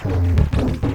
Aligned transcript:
Thank 0.00 0.82
you. 0.84 0.87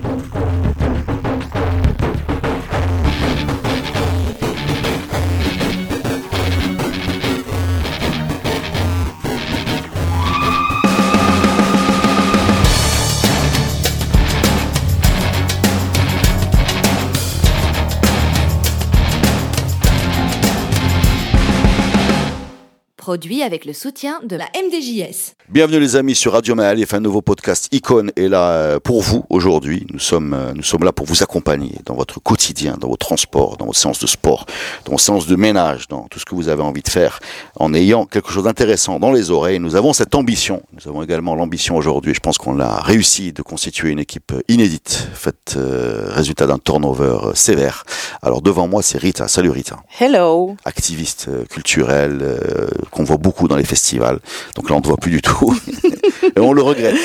Produit 23.13 23.43
avec 23.43 23.65
le 23.65 23.73
soutien 23.73 24.21
de 24.23 24.35
la 24.35 24.45
MDJS. 24.55 25.35
Bienvenue 25.47 25.79
les 25.79 25.95
amis 25.95 26.15
sur 26.15 26.31
Radio 26.33 26.55
Maalif, 26.55 26.95
un 26.95 26.99
nouveau 26.99 27.21
podcast 27.21 27.67
Icône 27.71 28.11
est 28.15 28.27
là 28.27 28.49
euh, 28.53 28.79
pour 28.79 29.03
vous 29.03 29.23
aujourd'hui. 29.29 29.85
Nous 29.93 29.99
sommes, 29.99 30.33
euh, 30.33 30.51
nous 30.55 30.63
sommes 30.63 30.83
là 30.83 30.91
pour 30.91 31.05
vous 31.05 31.21
accompagner 31.21 31.75
dans 31.85 31.93
votre 31.93 32.19
quotidien, 32.19 32.75
dans 32.79 32.87
vos 32.87 32.97
transports, 32.97 33.57
dans 33.57 33.67
vos 33.67 33.73
séances 33.73 33.99
de 33.99 34.07
sport, 34.07 34.47
dans 34.85 34.93
vos 34.93 34.97
séances 34.97 35.27
de 35.27 35.35
ménage, 35.35 35.87
dans 35.89 36.07
tout 36.07 36.17
ce 36.17 36.25
que 36.25 36.33
vous 36.33 36.49
avez 36.49 36.63
envie 36.63 36.81
de 36.81 36.89
faire, 36.89 37.19
en 37.59 37.75
ayant 37.75 38.07
quelque 38.07 38.31
chose 38.31 38.45
d'intéressant 38.45 38.99
dans 38.99 39.11
les 39.11 39.29
oreilles. 39.29 39.59
Nous 39.59 39.75
avons 39.75 39.93
cette 39.93 40.15
ambition. 40.15 40.63
Nous 40.73 40.89
avons 40.89 41.03
également 41.03 41.35
l'ambition 41.35 41.75
aujourd'hui, 41.77 42.15
je 42.15 42.19
pense 42.19 42.39
qu'on 42.39 42.59
a 42.59 42.81
réussi 42.81 43.31
de 43.31 43.43
constituer 43.43 43.91
une 43.91 43.99
équipe 43.99 44.33
inédite, 44.47 45.07
faite 45.13 45.53
euh, 45.55 46.07
résultat 46.09 46.47
d'un 46.47 46.57
turnover 46.57 47.17
euh, 47.25 47.33
sévère. 47.35 47.83
Alors 48.23 48.41
devant 48.41 48.67
moi, 48.67 48.81
c'est 48.81 48.97
Rita. 48.97 49.27
Salut 49.27 49.51
Rita. 49.51 49.77
Hello. 49.99 50.55
Activiste 50.65 51.27
euh, 51.29 51.45
culturelle, 51.45 52.19
euh, 52.23 52.67
qu'on 53.03 53.07
voit 53.07 53.17
beaucoup 53.17 53.47
dans 53.47 53.57
les 53.57 53.65
festivals. 53.65 54.19
Donc 54.55 54.69
là, 54.69 54.75
on 54.75 54.79
ne 54.79 54.85
voit 54.85 54.97
plus 54.97 55.11
du 55.11 55.21
tout. 55.21 55.57
et 56.35 56.39
on 56.39 56.53
le 56.53 56.61
regrette. 56.61 56.95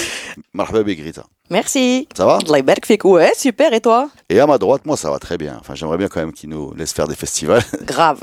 Marhaba 0.53 0.83
bik, 0.83 1.01
Rita. 1.01 1.27
Merci. 1.51 2.09
Ça 2.17 2.27
va? 2.27 2.39
Ouais, 3.05 3.33
super, 3.35 3.73
et 3.73 3.81
toi? 3.81 4.11
Et 4.29 4.39
à 4.39 4.47
ma 4.47 4.59
droite, 4.59 4.83
moi, 4.85 4.97
ça 4.97 5.11
va 5.11 5.19
très 5.19 5.39
bien. 5.39 5.57
Enfin, 5.61 5.75
j'aimerais 5.75 5.97
bien 5.97 6.09
quand 6.09 6.21
même 6.21 6.33
qu'ils 6.33 6.51
nous 6.51 6.75
laissent 6.75 6.93
faire 6.93 7.09
des 7.09 7.15
festivals. 7.15 7.63
Grave. 7.83 8.19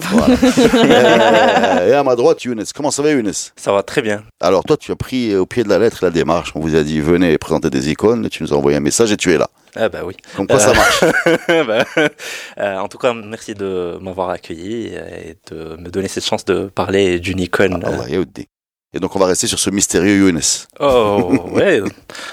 Euh, 0.75 1.89
et 1.89 1.94
à 1.94 2.03
ma 2.03 2.16
droite, 2.16 2.44
Younes. 2.44 2.63
Comment 2.75 2.91
ça 2.91 3.02
va, 3.02 3.11
Younes? 3.11 3.33
Ça 3.55 3.72
va 3.72 3.83
très 3.83 4.02
bien. 4.02 4.23
Alors, 4.39 4.63
toi, 4.63 4.77
tu 4.77 4.91
as 4.91 4.95
pris 4.95 5.35
au 5.35 5.45
pied 5.45 5.63
de 5.63 5.69
la 5.69 5.80
lettre 5.80 6.00
la 6.03 6.11
démarche. 6.11 6.52
On 6.55 6.59
vous 6.59 6.75
a 6.75 6.83
dit, 6.83 7.00
venez 7.02 7.38
présenter 7.38 7.69
des 7.69 7.89
icônes. 7.89 8.30
Tu 8.30 8.44
nous 8.44 8.53
as 8.53 8.58
envoyé 8.58 8.77
un 8.77 8.81
message 8.81 9.11
et 9.11 9.17
tu 9.17 9.33
es 9.33 9.38
là. 9.38 9.50
Ah 9.75 9.89
bah 9.89 10.02
oui. 10.05 10.16
Comme 10.35 10.47
quoi 10.47 10.59
ça 10.59 10.72
euh, 10.72 10.73
marche. 10.73 11.03
Bah, 11.67 11.83
euh, 12.59 12.78
en 12.78 12.88
tout 12.88 12.97
cas, 12.97 13.13
merci 13.13 13.53
de 13.55 13.97
m'avoir 14.02 14.30
accueilli 14.30 14.88
et 14.88 15.38
de 15.52 15.75
me 15.78 15.89
donner 15.89 16.07
cette 16.07 16.25
chance 16.25 16.45
de 16.45 16.67
parler 16.67 17.19
d'une 17.19 17.39
icône. 17.39 17.81
Ah, 17.83 17.89
bah, 17.89 18.05
euh... 18.09 18.25
Et 18.95 18.99
donc, 19.01 19.13
on 19.13 19.19
va 19.19 19.25
rester 19.25 19.45
sur 19.45 19.59
ce 19.59 19.69
mystérieux 19.69 20.15
Younes. 20.19 20.39
Oh 20.79 21.33
ouais. 21.51 21.81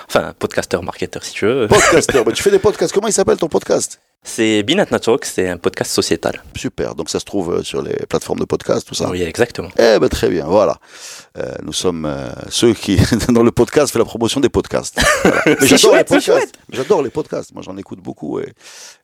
Enfin, 0.06 0.32
podcasteur, 0.38 0.84
marketeur 0.84 1.24
si 1.24 1.32
tu 1.32 1.44
veux. 1.44 1.66
Podcaster. 1.66 2.22
Mais 2.24 2.32
tu 2.32 2.42
fais 2.44 2.52
des 2.52 2.60
podcasts. 2.60 2.94
Comment 2.94 3.08
il 3.08 3.12
s'appelle 3.12 3.36
ton 3.36 3.48
podcast? 3.48 3.98
C'est 4.24 4.62
Binat 4.62 4.86
Talk, 4.86 5.24
c'est 5.24 5.48
un 5.48 5.56
podcast 5.56 5.90
sociétal. 5.90 6.40
Super. 6.55 6.94
Donc, 6.94 7.10
ça 7.10 7.18
se 7.18 7.24
trouve 7.24 7.55
euh, 7.55 7.62
sur 7.64 7.83
les 7.83 7.94
plateformes 8.08 8.38
de 8.38 8.44
podcast, 8.44 8.86
tout 8.86 8.94
ça. 8.94 9.10
Oui, 9.10 9.20
exactement. 9.22 9.70
Eh 9.77 9.98
ben 9.98 10.08
très 10.08 10.28
bien, 10.28 10.44
voilà. 10.46 10.78
Euh, 11.36 11.52
nous 11.64 11.72
sommes 11.72 12.05
euh, 12.06 12.28
ceux 12.48 12.72
qui, 12.74 12.96
dans 13.30 13.42
le 13.42 13.50
podcast, 13.50 13.92
fait 13.92 13.98
la 13.98 14.05
promotion 14.05 14.38
des 14.38 14.48
podcasts. 14.48 15.00
Voilà. 15.24 15.42
J'adore 15.62 15.96
les 15.96 16.05
podcasts. 16.05 16.55
J'adore 16.70 17.02
les 17.02 17.10
podcasts. 17.10 17.52
Moi, 17.52 17.64
j'en 17.66 17.77
écoute 17.77 17.98
beaucoup 17.98 18.38
et, 18.38 18.52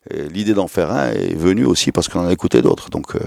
et 0.09 0.21
l'idée 0.29 0.53
d'en 0.53 0.69
faire 0.69 0.89
un 0.91 1.09
est 1.09 1.35
venue 1.35 1.65
aussi 1.65 1.91
parce 1.91 2.07
qu'on 2.07 2.21
en 2.21 2.27
a 2.27 2.31
écouté 2.31 2.61
d'autres. 2.61 2.89
Donc, 2.89 3.13
euh, 3.15 3.19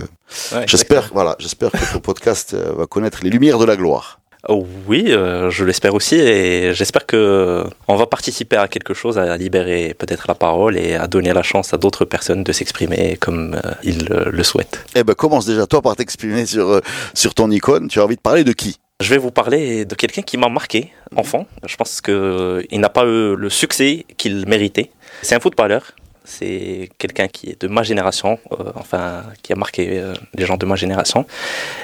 Ouais, 0.54 0.64
j'espère, 0.66 1.10
voilà, 1.12 1.36
j'espère 1.38 1.70
que 1.70 1.92
ton 1.92 2.00
podcast 2.00 2.54
va 2.54 2.86
connaître 2.86 3.18
les 3.22 3.28
lumières 3.28 3.58
de 3.58 3.66
la 3.66 3.76
gloire. 3.76 4.21
Oh, 4.48 4.66
oui, 4.88 5.04
euh, 5.08 5.50
je 5.50 5.64
l'espère 5.64 5.94
aussi 5.94 6.16
et 6.16 6.74
j'espère 6.74 7.06
que 7.06 7.64
on 7.86 7.94
va 7.94 8.06
participer 8.06 8.56
à 8.56 8.66
quelque 8.66 8.92
chose, 8.92 9.16
à 9.16 9.36
libérer 9.36 9.94
peut-être 9.96 10.24
la 10.26 10.34
parole 10.34 10.76
et 10.76 10.96
à 10.96 11.06
donner 11.06 11.32
la 11.32 11.44
chance 11.44 11.72
à 11.72 11.76
d'autres 11.76 12.04
personnes 12.04 12.42
de 12.42 12.52
s'exprimer 12.52 13.16
comme 13.20 13.54
euh, 13.54 13.70
ils 13.84 14.10
euh, 14.10 14.30
le 14.32 14.42
souhaitent. 14.42 14.84
Eh 14.96 15.04
ben, 15.04 15.14
commence 15.14 15.46
déjà 15.46 15.68
toi 15.68 15.80
par 15.80 15.94
t'exprimer 15.94 16.44
sur 16.44 16.68
euh, 16.70 16.80
sur 17.14 17.34
ton 17.34 17.52
icône. 17.52 17.86
Tu 17.86 18.00
as 18.00 18.04
envie 18.04 18.16
de 18.16 18.20
parler 18.20 18.42
de 18.42 18.52
qui? 18.52 18.78
Je 19.00 19.08
vais 19.10 19.18
vous 19.18 19.30
parler 19.30 19.84
de 19.84 19.94
quelqu'un 19.94 20.22
qui 20.22 20.36
m'a 20.38 20.48
marqué 20.48 20.90
enfant. 21.14 21.46
Je 21.64 21.76
pense 21.76 22.00
que 22.00 22.64
il 22.70 22.80
n'a 22.80 22.88
pas 22.88 23.04
eu 23.04 23.36
le 23.36 23.48
succès 23.48 24.06
qu'il 24.16 24.46
méritait. 24.48 24.90
C'est 25.22 25.36
un 25.36 25.40
footballeur. 25.40 25.92
C'est 26.24 26.88
quelqu'un 26.98 27.28
qui 27.28 27.50
est 27.50 27.60
de 27.62 27.68
ma 27.68 27.82
génération, 27.84 28.38
euh, 28.52 28.72
enfin 28.74 29.22
qui 29.42 29.52
a 29.52 29.56
marqué 29.56 29.98
euh, 30.00 30.14
les 30.34 30.46
gens 30.46 30.56
de 30.56 30.66
ma 30.66 30.74
génération. 30.76 31.26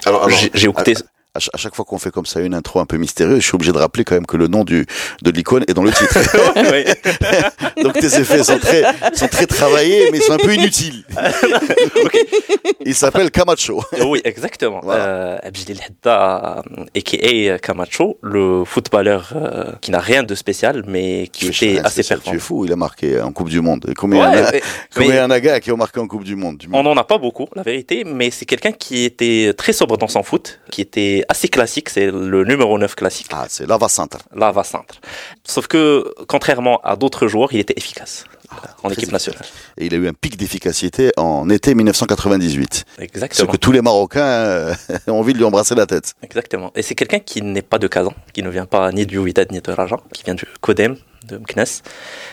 Alors, 0.07 0.29
J'ai- 0.31 0.51
J'ai 0.55 0.69
écouté. 0.69 0.95
À, 1.39 1.41
ch- 1.41 1.51
à 1.55 1.57
chaque 1.57 1.75
fois 1.75 1.85
qu'on 1.85 1.99
fait 1.99 2.11
comme 2.11 2.27
ça 2.27 2.41
une 2.41 2.55
intro 2.55 2.81
un 2.81 2.87
peu 2.87 2.97
mystérieuse, 2.97 3.41
je 3.41 3.47
suis 3.47 3.55
obligé 3.55 3.73
de 3.73 3.79
rappeler 3.79 4.05
quand 4.05 4.15
même 4.15 4.27
que 4.27 4.37
le 4.37 4.47
nom 4.49 4.65
du 4.65 4.87
de 5.23 5.31
l'icône 5.31 5.65
est 5.69 5.75
dans 5.75 5.83
le 5.85 5.93
titre. 5.93 6.19
Donc 7.83 7.95
tes 7.95 8.07
effets 8.21 8.43
sont 8.45 8.59
très, 8.59 8.83
sont 9.15 9.29
très 9.29 9.47
travaillés, 9.47 10.11
mais 10.13 10.19
ils 10.19 10.23
sont 10.23 10.33
un 10.33 10.39
peu 10.39 10.55
inutiles. 10.55 11.05
Il 12.85 12.95
s'appelle 12.95 13.31
Camacho. 13.31 13.83
oui, 14.07 14.21
exactement. 14.25 14.81
Voilà. 14.83 15.05
Euh, 15.05 15.39
Abdil 15.43 15.79
Hadda, 15.81 16.63
a.k.a. 16.97 17.59
Camacho, 17.59 18.19
le 18.23 18.65
footballeur 18.65 19.33
euh, 19.37 19.73
qui 19.81 19.91
n'a 19.91 19.99
rien 20.01 20.23
de 20.23 20.35
spécial, 20.35 20.85
mais 20.87 21.29
qui 21.33 21.49
était 21.49 21.79
assez 21.81 22.03
spécial, 22.03 22.21
Tu 22.21 22.29
es 22.31 22.33
performant. 22.33 22.41
fou, 22.41 22.65
il 22.67 22.73
a 22.73 22.77
marqué 22.77 23.21
en 23.21 23.33
Coupe 23.33 23.49
du 23.51 23.61
Monde. 23.61 23.93
Combien 23.97 24.31
Ouais, 24.31 24.61
il 24.97 25.15
y 25.15 25.21
en 25.21 25.31
a, 25.31 25.41
gars 25.41 25.61
qui 25.61 25.71
ont 25.73 25.77
marqué 25.77 26.01
en 26.01 26.07
Coupe 26.07 26.25
du 26.25 26.37
Monde 26.37 26.63
on 26.73 26.83
n'en 26.83 26.97
a 26.97 27.05
pas 27.05 27.19
beaucoup, 27.19 27.47
la 27.55 27.63
vérité, 27.63 28.05
mais 28.05 28.31
c'est 28.31 28.45
quelqu'un 28.45 28.73
qui 28.73 29.05
était 29.05 29.53
très 29.57 29.73
sobre 29.73 29.97
dans 29.99 30.09
son 30.09 30.23
foot, 30.23 30.61
qui 30.71 30.81
était 30.81 31.25
assez 31.29 31.49
classique, 31.49 31.89
c'est 31.91 32.11
le 32.11 32.45
numéro 32.45 32.79
9 32.79 32.95
classique, 32.95 33.29
Ah, 33.33 33.47
c'est 33.49 33.67
Lava 33.67 33.89
Centre. 33.89 34.19
Lava 34.35 34.65
Centre. 34.65 35.01
Sauf 35.45 35.67
que, 35.67 36.13
contrairement 36.27 36.81
à 36.83 36.97
d'autres 36.97 37.29
joueurs, 37.29 37.53
il 37.53 37.61
était 37.61 37.75
efficace 37.77 38.25
euh, 38.53 38.57
en 38.83 38.91
équipe 38.91 39.13
nationale. 39.13 39.43
Et 39.77 39.87
il 39.87 39.95
a 39.95 39.99
eu 39.99 40.09
un 40.09 40.13
pic 40.15 40.37
d'efficacité 40.37 41.13
en 41.17 41.49
été 41.51 41.75
1998. 41.75 42.85
Ce 42.97 43.03
Exactement. 43.03 43.53
que 43.53 43.57
tous 43.59 43.73
les 43.73 43.83
Marocains 43.83 44.21
euh, 44.23 44.75
ont 45.09 45.19
envie 45.21 45.33
de 45.35 45.39
lui 45.39 45.45
embrasser 45.45 45.75
la 45.75 45.87
tête. 45.87 46.15
Exactement. 46.23 46.73
Et 46.75 46.83
c'est 46.83 46.95
quelqu'un 46.95 47.21
qui 47.21 47.43
n'est 47.43 47.63
pas 47.63 47.79
de 47.79 47.89
Kazan, 47.89 48.15
qui 48.33 48.43
ne 48.43 48.49
vient 48.51 48.67
pas 48.67 48.91
ni 48.93 49.05
du 49.07 49.19
Wydad 49.19 49.53
ni 49.53 49.61
de 49.61 49.71
Raja, 49.73 49.97
qui 50.15 50.25
vient 50.25 50.35
du 50.35 50.45
Kodem, 50.61 50.97
de 51.29 51.37
Mknes. 51.37 51.83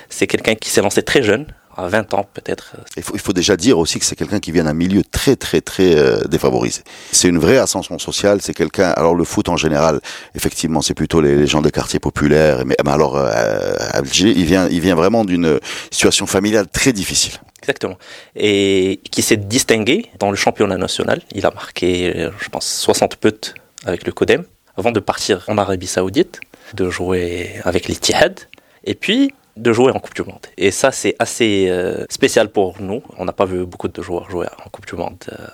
C'est 0.09 0.28
quelqu'un 0.28 0.55
qui 0.55 0.69
s'est 0.69 0.81
lancé 0.81 1.03
très 1.03 1.22
jeune, 1.22 1.47
à 1.75 1.87
20 1.87 2.13
ans 2.13 2.27
peut-être. 2.33 2.75
Il 2.97 3.03
faut, 3.03 3.13
il 3.13 3.19
faut 3.19 3.33
déjà 3.33 3.55
dire 3.57 3.77
aussi 3.77 3.99
que 3.99 4.05
c'est 4.05 4.15
quelqu'un 4.15 4.39
qui 4.39 4.51
vient 4.51 4.63
d'un 4.63 4.73
milieu 4.73 5.03
très 5.03 5.35
très 5.35 5.61
très 5.61 5.95
euh, 5.95 6.23
défavorisé. 6.25 6.81
C'est 7.11 7.27
une 7.27 7.39
vraie 7.39 7.57
ascension 7.57 7.99
sociale. 7.99 8.41
C'est 8.41 8.53
quelqu'un. 8.53 8.89
Alors 8.91 9.15
le 9.15 9.23
foot 9.23 9.49
en 9.49 9.57
général, 9.57 9.99
effectivement, 10.35 10.81
c'est 10.81 10.93
plutôt 10.93 11.21
les, 11.21 11.35
les 11.35 11.47
gens 11.47 11.61
des 11.61 11.71
quartiers 11.71 11.99
populaires. 11.99 12.65
Mais, 12.65 12.75
mais 12.83 12.91
alors, 12.91 13.17
euh, 13.17 13.75
Alger, 13.91 14.33
il 14.35 14.45
vient, 14.45 14.67
il 14.69 14.81
vient 14.81 14.95
vraiment 14.95 15.25
d'une 15.25 15.59
situation 15.91 16.25
familiale 16.25 16.67
très 16.67 16.93
difficile. 16.93 17.33
Exactement. 17.61 17.97
Et 18.35 18.99
qui 19.11 19.21
s'est 19.21 19.37
distingué 19.37 20.11
dans 20.19 20.29
le 20.29 20.35
championnat 20.35 20.77
national. 20.77 21.21
Il 21.33 21.45
a 21.45 21.51
marqué, 21.51 22.15
euh, 22.15 22.31
je 22.39 22.49
pense, 22.49 22.67
60 22.67 23.17
buts 23.21 23.53
avec 23.85 24.05
le 24.05 24.11
Kodem 24.11 24.43
avant 24.77 24.91
de 24.91 24.99
partir 24.99 25.43
en 25.47 25.57
Arabie 25.57 25.87
Saoudite, 25.87 26.41
de 26.73 26.89
jouer 26.89 27.55
avec 27.63 27.87
l'Ittihad 27.87 28.39
et 28.83 28.93
puis 28.93 29.33
de 29.55 29.73
jouer 29.73 29.91
en 29.91 29.99
Coupe 29.99 30.16
du 30.16 30.23
Monde. 30.23 30.45
Et 30.57 30.71
ça, 30.71 30.91
c'est 30.91 31.16
assez 31.19 31.67
euh, 31.69 32.05
spécial 32.09 32.49
pour 32.49 32.81
nous. 32.81 33.01
On 33.17 33.25
n'a 33.25 33.33
pas 33.33 33.45
vu 33.45 33.66
beaucoup 33.66 33.88
de 33.88 34.01
joueurs 34.01 34.29
jouer 34.29 34.47
en 34.66 34.69
Coupe 34.69 34.85
du 34.85 34.95
Monde. 34.95 35.23
Euh, 35.31 35.47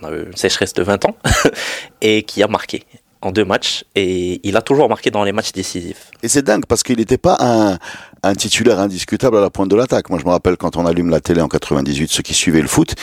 on 0.00 0.06
a 0.06 0.10
eu 0.12 0.26
une 0.26 0.36
sécheresse 0.36 0.72
de 0.72 0.82
20 0.82 1.04
ans 1.06 1.16
et 2.00 2.22
qui 2.22 2.42
a 2.42 2.48
marqué 2.48 2.84
en 3.22 3.32
deux 3.32 3.44
matchs. 3.44 3.84
Et 3.94 4.40
il 4.48 4.56
a 4.56 4.62
toujours 4.62 4.88
marqué 4.88 5.10
dans 5.10 5.24
les 5.24 5.32
matchs 5.32 5.52
décisifs. 5.52 6.10
Et 6.22 6.28
c'est 6.28 6.42
dingue 6.42 6.64
parce 6.66 6.82
qu'il 6.82 6.96
n'était 6.98 7.18
pas 7.18 7.36
un, 7.40 7.78
un 8.22 8.34
titulaire 8.34 8.78
indiscutable 8.78 9.36
à 9.38 9.40
la 9.40 9.50
pointe 9.50 9.68
de 9.70 9.76
l'attaque. 9.76 10.10
Moi, 10.10 10.18
je 10.20 10.24
me 10.26 10.30
rappelle 10.30 10.56
quand 10.56 10.76
on 10.76 10.86
allume 10.86 11.10
la 11.10 11.20
télé 11.20 11.40
en 11.40 11.48
98, 11.48 12.10
ceux 12.10 12.22
qui 12.22 12.34
suivaient 12.34 12.60
le 12.62 12.68
foot, 12.68 12.94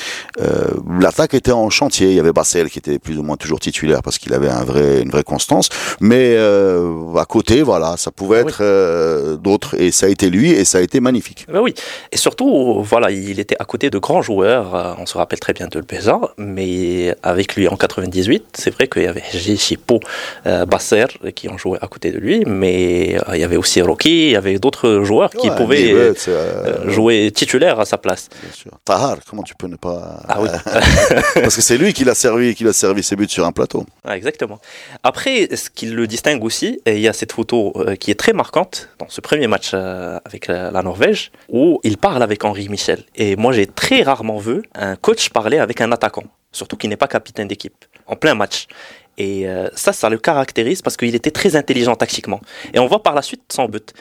euh, 0.41 0.66
l'attaque 1.00 1.33
était 1.33 1.51
en 1.51 1.69
chantier. 1.69 2.07
Il 2.09 2.13
y 2.16 2.19
avait 2.19 2.31
Bassel 2.33 2.69
qui 2.69 2.79
était 2.79 3.00
plus 3.00 3.17
ou 3.17 3.23
moins 3.23 3.38
toujours 3.38 3.59
titulaire 3.59 4.01
parce 4.03 4.17
qu'il 4.17 4.33
avait 4.33 4.50
un 4.50 4.63
vrai, 4.63 5.01
une 5.01 5.09
vraie 5.09 5.23
constance. 5.23 5.69
Mais 6.00 6.35
euh, 6.38 7.16
à 7.16 7.25
côté, 7.25 7.61
voilà, 7.61 7.95
ça 7.97 8.11
pouvait 8.11 8.44
Oui. 8.44 8.49
être 8.49 8.59
euh, 8.61 9.37
d'autres. 9.37 9.79
Et 9.79 9.91
ça 9.91 10.05
a 10.08 10.09
été 10.09 10.29
lui 10.29 10.52
et 10.52 10.66
ça 10.66 10.78
a 10.79 10.81
été 10.81 10.99
magnifique. 10.99 11.46
Ben 11.52 11.61
oui, 11.61 11.73
et 12.11 12.17
surtout, 12.17 12.81
voilà, 12.84 13.11
il 13.11 13.40
était 13.40 13.55
à 13.59 13.66
côté 13.66 13.90
de 13.90 13.97
grands 13.97 14.22
joueurs. 14.22 14.96
On 14.99 15.05
se 15.05 15.17
rappelle 15.17 15.40
très 15.40 15.53
bien 15.53 15.67
de 15.67 15.81
Beza, 15.81 16.20
mais 16.37 17.16
avec 17.23 17.55
lui 17.55 17.67
en 17.67 17.75
98, 17.78 18.46
c'est 18.53 18.72
vrai 18.73 18.87
qu'il 18.87 19.03
y 19.03 19.08
avait 19.08 19.22
euh, 19.22 20.07
Basser 20.46 21.06
qui 21.36 21.50
ont 21.50 21.58
joué 21.58 21.78
à 21.82 21.88
côté 21.88 22.12
de 22.12 22.18
lui, 22.18 22.44
mais 22.46 23.18
euh, 23.18 23.36
il 23.36 23.42
y 23.42 23.44
avait 23.44 23.58
aussi 23.58 23.82
Rocky, 23.82 24.28
il 24.28 24.32
y 24.32 24.36
avait 24.36 24.59
d'autres 24.59 25.04
joueurs 25.04 25.30
qui 25.30 25.50
pouvaient 25.52 25.94
euh, 25.94 26.14
euh, 26.28 26.86
euh, 26.88 26.90
jouer 26.90 27.32
titulaire 27.34 27.80
à 27.80 27.86
sa 27.86 27.98
place. 27.98 28.30
Bien 28.42 28.52
sûr. 28.52 28.72
Tahar, 28.86 29.18
comment 29.30 29.44
tu 29.44 29.56
peux 29.56 29.68
ne 29.68 29.76
pas 29.76 30.22
Ah 30.28 30.42
oui. 30.42 30.50
Parce 31.36 31.56
que 31.56 31.62
c'est 31.62 31.78
lui 31.78 31.94
qui 31.94 32.04
l'a 32.04 32.16
servi, 32.16 32.56
qui 32.56 32.64
l'a 32.64 32.74
servi 32.74 33.04
ses 33.04 33.16
buts 33.16 33.28
sur 33.30 33.46
un 33.46 33.52
plateau. 33.52 33.86
Ah, 34.06 34.18
exactement. 34.18 34.59
Après, 35.04 35.48
ce 35.56 35.70
qui 35.70 35.88
le 35.88 36.08
distingue 36.08 36.44
aussi, 36.44 36.82
et 36.86 36.96
il 36.96 37.02
y 37.02 37.08
a 37.08 37.14
cette 37.14 37.32
photo 37.32 37.74
euh, 37.76 37.96
qui 37.96 38.12
est 38.12 38.16
très 38.16 38.34
marquante 38.34 38.90
dans 39.00 39.09
ce 39.09 39.22
premier 39.22 39.48
match 39.48 39.72
euh, 39.74 40.20
avec 40.26 40.48
la, 40.48 40.72
la 40.72 40.82
Norvège, 40.84 41.32
où 41.50 41.80
il 41.84 41.98
parle 41.98 42.24
avec 42.24 42.44
Henri 42.44 42.70
Michel. 42.70 43.04
Et 43.16 43.36
moi, 43.36 43.52
j'ai 43.54 43.68
très 43.68 44.04
rarement 44.04 44.38
vu 44.38 44.64
un 44.76 44.96
coach 44.96 45.30
parler 45.30 45.59
avec 45.59 45.82
un 45.82 45.92
attaquant, 45.92 46.24
surtout 46.52 46.78
qui 46.78 46.88
n'est 46.88 46.98
pas 46.98 47.08
capitaine 47.08 47.48
d'équipe, 47.48 47.86
en 48.06 48.16
plein 48.16 48.36
match. 48.36 48.68
Et 49.17 49.47
euh, 49.47 49.67
ça, 49.73 49.93
ça 49.93 50.09
le 50.09 50.17
caractérise 50.17 50.81
parce 50.81 50.96
qu'il 50.97 51.16
était 51.16 51.31
très 51.31 51.55
intelligent 51.55 51.96
tactiquement. 51.96 52.40
Et 52.73 52.79
on 52.79 52.87
voit 52.87 53.02
par 53.02 53.16
la 53.16 53.22
suite 53.23 53.41
son 53.52 53.66
but. 53.66 53.93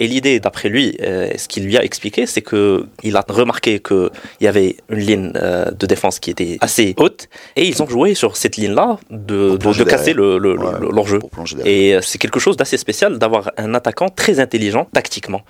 Et 0.00 0.08
l'idée, 0.08 0.40
d'après 0.40 0.68
lui, 0.68 0.96
euh, 1.02 1.30
ce 1.36 1.46
qu'il 1.46 1.64
lui 1.64 1.78
a 1.78 1.84
expliqué, 1.84 2.26
c'est 2.26 2.42
que 2.42 2.84
il 3.04 3.16
a 3.16 3.24
remarqué 3.28 3.78
qu'il 3.78 4.10
y 4.40 4.48
avait 4.48 4.76
une 4.90 4.98
ligne 4.98 5.32
euh, 5.36 5.70
de 5.70 5.86
défense 5.86 6.18
qui 6.18 6.30
était 6.32 6.58
assez 6.60 6.94
haute, 6.96 7.28
et 7.54 7.64
ils 7.68 7.80
ont 7.80 7.86
joué 7.88 8.14
sur 8.14 8.36
cette 8.36 8.56
ligne-là 8.56 8.98
de, 9.10 9.56
de, 9.56 9.72
de 9.78 9.84
casser 9.84 10.12
le, 10.12 10.38
le, 10.38 10.58
Ouais, 10.58 10.80
le- 10.80 10.88
l'enjeu. 10.90 11.20
derrière. 11.20 11.66
Et 11.66 11.94
euh, 11.94 12.00
c'est 12.02 12.18
quelque 12.18 12.40
chose 12.40 12.56
d'assez 12.56 12.76
spécial 12.76 13.18
d'avoir 13.20 13.52
un 13.56 13.72
attaquant 13.74 14.08
très 14.08 14.40
intelligent 14.40 14.88
tactiquement. 14.92 15.42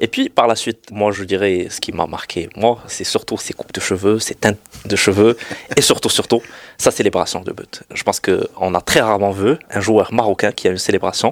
Et 0.00 0.08
puis 0.08 0.28
par 0.28 0.46
la 0.46 0.54
suite, 0.56 0.90
moi 0.90 1.10
je 1.12 1.24
dirais 1.24 1.68
ce 1.70 1.80
qui 1.80 1.92
m'a 1.92 2.06
marqué, 2.06 2.48
moi, 2.56 2.78
c'est 2.86 3.04
surtout 3.04 3.38
ses 3.38 3.52
coupes 3.54 3.72
de 3.72 3.80
cheveux, 3.80 4.18
ses 4.18 4.34
teintes 4.34 4.58
de 4.84 4.96
cheveux, 4.96 5.36
et 5.76 5.80
surtout, 5.80 6.08
surtout, 6.10 6.42
sa 6.78 6.90
célébration 6.90 7.40
de 7.40 7.52
but. 7.52 7.82
Je 7.94 8.02
pense 8.02 8.20
qu'on 8.20 8.74
a 8.74 8.80
très 8.80 9.00
rarement 9.00 9.30
vu 9.30 9.56
un 9.70 9.80
joueur 9.80 10.12
marocain 10.12 10.52
qui 10.52 10.68
a 10.68 10.70
une 10.70 10.78
célébration. 10.78 11.30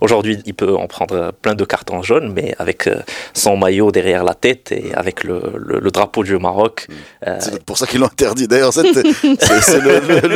Aujourd'hui, 0.00 0.38
il 0.46 0.54
peut 0.54 0.74
en 0.76 0.86
prendre 0.86 1.32
plein 1.42 1.54
de 1.54 1.64
cartons 1.64 2.02
jaunes, 2.02 2.32
mais 2.32 2.54
avec 2.58 2.86
euh, 2.86 3.02
son 3.34 3.56
maillot 3.56 3.90
derrière 3.90 4.22
la 4.24 4.34
tête 4.34 4.70
et 4.72 4.94
avec 4.94 5.24
le, 5.24 5.40
le- 5.56 5.80
le 5.80 5.90
drapeau 5.90 6.22
du 6.22 6.38
Maroc. 6.38 6.86
euh, 7.26 7.36
C'est 7.40 7.64
pour 7.64 7.78
ça 7.78 7.86
qu'ils 7.86 8.00
l'ont 8.00 8.06
interdit. 8.06 8.46
D'ailleurs, 8.46 8.72
c'est 8.72 8.82
le, 8.84 10.00
le 10.00 10.28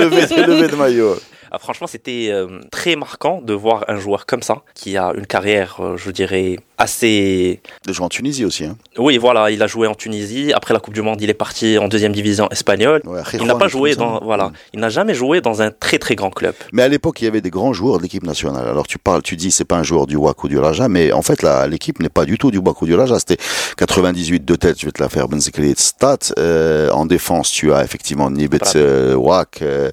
lever 0.46 0.68
de 0.68 0.76
maillot. 0.76 1.16
Ah, 1.50 1.58
franchement, 1.58 1.86
c'était 1.86 2.28
euh, 2.30 2.60
très 2.70 2.96
marquant 2.96 3.40
de 3.42 3.52
voir 3.52 3.84
un 3.88 3.98
joueur 3.98 4.26
comme 4.26 4.42
ça, 4.42 4.62
qui 4.74 4.96
a 4.96 5.12
une 5.16 5.26
carrière, 5.26 5.78
euh, 5.80 5.96
je 5.96 6.10
dirais, 6.10 6.58
assez... 6.76 7.60
Des 7.86 7.92
joueurs 7.92 8.06
en 8.06 8.08
Tunisie 8.08 8.44
aussi. 8.44 8.64
Hein. 8.64 8.76
Oui, 8.98 9.18
voilà, 9.18 9.50
il 9.50 9.62
a 9.62 9.66
joué 9.66 9.86
en 9.86 9.94
Tunisie. 9.94 10.52
Après 10.52 10.74
la 10.74 10.80
Coupe 10.80 10.94
du 10.94 11.02
Monde, 11.02 11.20
il 11.20 11.30
est 11.30 11.34
parti 11.34 11.78
en 11.78 11.88
deuxième 11.88 12.12
division 12.12 12.48
espagnole. 12.50 13.02
Ouais, 13.04 13.22
Il 13.34 13.46
n'a 13.46 13.56
pas 13.56 13.68
joué 13.68 13.94
dans... 13.94 14.20
Voilà, 14.22 14.52
il 14.72 14.80
n'a 14.80 14.88
jamais 14.88 15.14
joué 15.14 15.40
dans 15.40 15.62
un 15.62 15.70
très 15.70 15.98
très 15.98 16.14
grand 16.14 16.30
club. 16.30 16.54
Mais 16.72 16.82
à 16.82 16.88
l'époque, 16.88 17.20
il 17.20 17.24
y 17.24 17.28
avait 17.28 17.40
des 17.40 17.50
grands 17.50 17.72
joueurs 17.72 17.98
de 17.98 18.02
l'équipe 18.02 18.24
nationale. 18.24 18.68
Alors 18.68 18.86
tu 18.86 18.98
parles, 18.98 19.22
tu 19.22 19.36
dis, 19.36 19.50
c'est 19.50 19.64
pas 19.64 19.76
un 19.76 19.82
joueur 19.82 20.06
du 20.06 20.16
WAC 20.16 20.44
ou 20.44 20.48
du 20.48 20.58
Raja, 20.58 20.88
mais 20.88 21.12
en 21.12 21.22
fait, 21.22 21.44
l'équipe 21.68 22.00
n'est 22.00 22.08
pas 22.08 22.24
du 22.24 22.38
tout 22.38 22.50
du 22.50 22.58
WAC 22.58 22.82
ou 22.82 22.86
du 22.86 22.94
Raja. 22.94 23.18
C'était 23.18 23.38
98 23.76 24.44
de 24.44 24.54
tête, 24.54 24.80
je 24.80 24.86
vais 24.86 24.92
te 24.92 25.02
la 25.02 25.08
faire, 25.08 25.28
Benzekri 25.28 25.74
de 25.74 25.78
Stat. 25.78 26.18
Euh, 26.38 26.90
en 26.90 27.06
défense, 27.06 27.50
tu 27.50 27.72
as 27.72 27.84
effectivement 27.84 28.30
Nibet 28.30 28.58
euh, 28.76 29.14
WAC, 29.14 29.62
euh, 29.62 29.90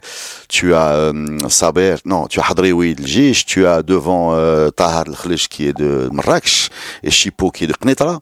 tu 0.49 0.73
as 0.73 1.11
Saber, 1.49 1.95
non, 2.05 2.27
tu 2.27 2.39
as 2.39 2.49
Hadrioui 2.49 2.95
de 2.95 3.03
tu 3.45 3.65
as 3.65 3.83
devant 3.83 4.33
euh, 4.33 4.69
Tahar 4.69 5.05
Khlish 5.05 5.47
qui 5.47 5.67
est 5.67 5.77
de 5.77 6.09
Marrakech 6.11 6.69
et 7.03 7.11
Chipo 7.11 7.51
qui 7.51 7.65
est 7.65 7.67
de 7.67 7.73
Knetra. 7.73 8.19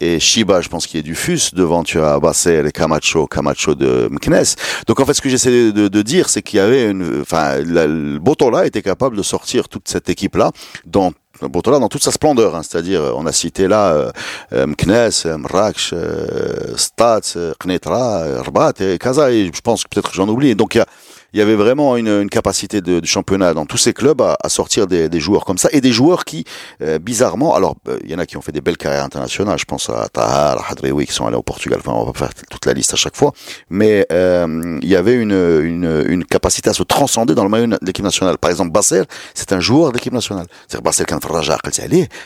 Et 0.00 0.18
Shiba, 0.18 0.60
je 0.60 0.68
pense 0.68 0.88
qu'il 0.88 0.98
est 0.98 1.04
du 1.04 1.14
FUS. 1.14 1.54
Devant, 1.54 1.84
tu 1.84 2.00
as 2.00 2.18
Basser 2.18 2.60
et 2.66 2.72
Camacho, 2.72 3.28
Camacho 3.28 3.76
de 3.76 4.08
Mknes. 4.10 4.56
Donc, 4.88 4.98
en 4.98 5.06
fait, 5.06 5.14
ce 5.14 5.20
que 5.20 5.28
j'essaie 5.28 5.70
de, 5.70 6.02
dire, 6.02 6.28
c'est 6.28 6.42
qu'il 6.42 6.56
y 6.56 6.60
avait 6.60 6.90
une, 6.90 7.20
enfin, 7.20 7.58
le 7.58 8.18
Botola 8.18 8.66
était 8.66 8.82
capable 8.82 9.16
de 9.16 9.22
sortir 9.22 9.68
toute 9.68 9.86
cette 9.86 10.08
équipe-là 10.08 10.50
dans 10.86 11.12
Botola 11.48 11.78
dans 11.78 11.88
toute 11.88 12.02
sa 12.02 12.10
splendeur, 12.10 12.54
hein. 12.54 12.62
c'est-à-dire 12.62 13.02
on 13.16 13.26
a 13.26 13.32
cité 13.32 13.68
là 13.68 13.92
euh, 13.92 14.12
euh, 14.52 14.66
Mknes, 14.66 15.10
euh, 15.26 15.38
Marrakech, 15.38 15.92
euh, 15.92 16.76
euh, 17.00 17.54
Knetra, 17.58 18.42
Rabat 18.42 18.74
et 18.80 18.98
Kaza, 18.98 19.30
et 19.30 19.50
je 19.52 19.60
pense 19.60 19.84
que 19.84 19.88
peut-être 19.88 20.12
j'en 20.14 20.28
oublie. 20.28 20.54
Donc 20.54 20.74
il 20.74 20.78
y 20.78 20.80
a 20.80 20.86
il 21.32 21.38
y 21.38 21.42
avait 21.42 21.54
vraiment 21.54 21.96
une, 21.96 22.08
une 22.08 22.28
capacité 22.30 22.80
de, 22.80 23.00
de 23.00 23.06
championnat 23.06 23.54
dans 23.54 23.66
tous 23.66 23.78
ces 23.78 23.92
clubs 23.92 24.20
à, 24.22 24.36
à 24.42 24.48
sortir 24.48 24.86
des, 24.86 25.08
des 25.08 25.20
joueurs 25.20 25.44
comme 25.44 25.58
ça 25.58 25.68
et 25.72 25.80
des 25.80 25.92
joueurs 25.92 26.24
qui, 26.24 26.44
euh, 26.82 26.98
bizarrement, 26.98 27.54
alors 27.54 27.76
euh, 27.88 27.98
il 28.04 28.10
y 28.10 28.14
en 28.14 28.18
a 28.18 28.26
qui 28.26 28.36
ont 28.36 28.42
fait 28.42 28.52
des 28.52 28.60
belles 28.60 28.76
carrières 28.76 29.04
internationales. 29.04 29.58
Je 29.58 29.64
pense 29.64 29.88
à 29.90 30.08
Tahar, 30.08 30.58
à 30.58 30.72
Hadreoui 30.72 31.06
qui 31.06 31.12
sont 31.12 31.26
allés 31.26 31.36
au 31.36 31.42
Portugal. 31.42 31.78
Enfin, 31.80 31.92
on 31.92 32.04
va 32.04 32.12
pas 32.12 32.18
faire 32.20 32.30
toute 32.50 32.66
la 32.66 32.72
liste 32.74 32.92
à 32.92 32.96
chaque 32.96 33.16
fois, 33.16 33.32
mais 33.70 34.06
euh, 34.12 34.78
il 34.82 34.88
y 34.88 34.96
avait 34.96 35.14
une, 35.14 35.32
une, 35.32 36.04
une 36.08 36.24
capacité 36.24 36.70
à 36.70 36.74
se 36.74 36.82
transcender 36.82 37.34
dans 37.34 37.44
le 37.44 37.50
maillot 37.50 37.66
de 37.66 37.78
l'équipe 37.82 38.04
nationale. 38.04 38.38
Par 38.38 38.50
exemple, 38.50 38.70
Basser, 38.70 39.02
c'est 39.34 39.52
un 39.52 39.60
joueur 39.60 39.90
de 39.90 39.96
l'équipe 39.96 40.12
nationale. 40.12 40.46
Basser 40.82 41.04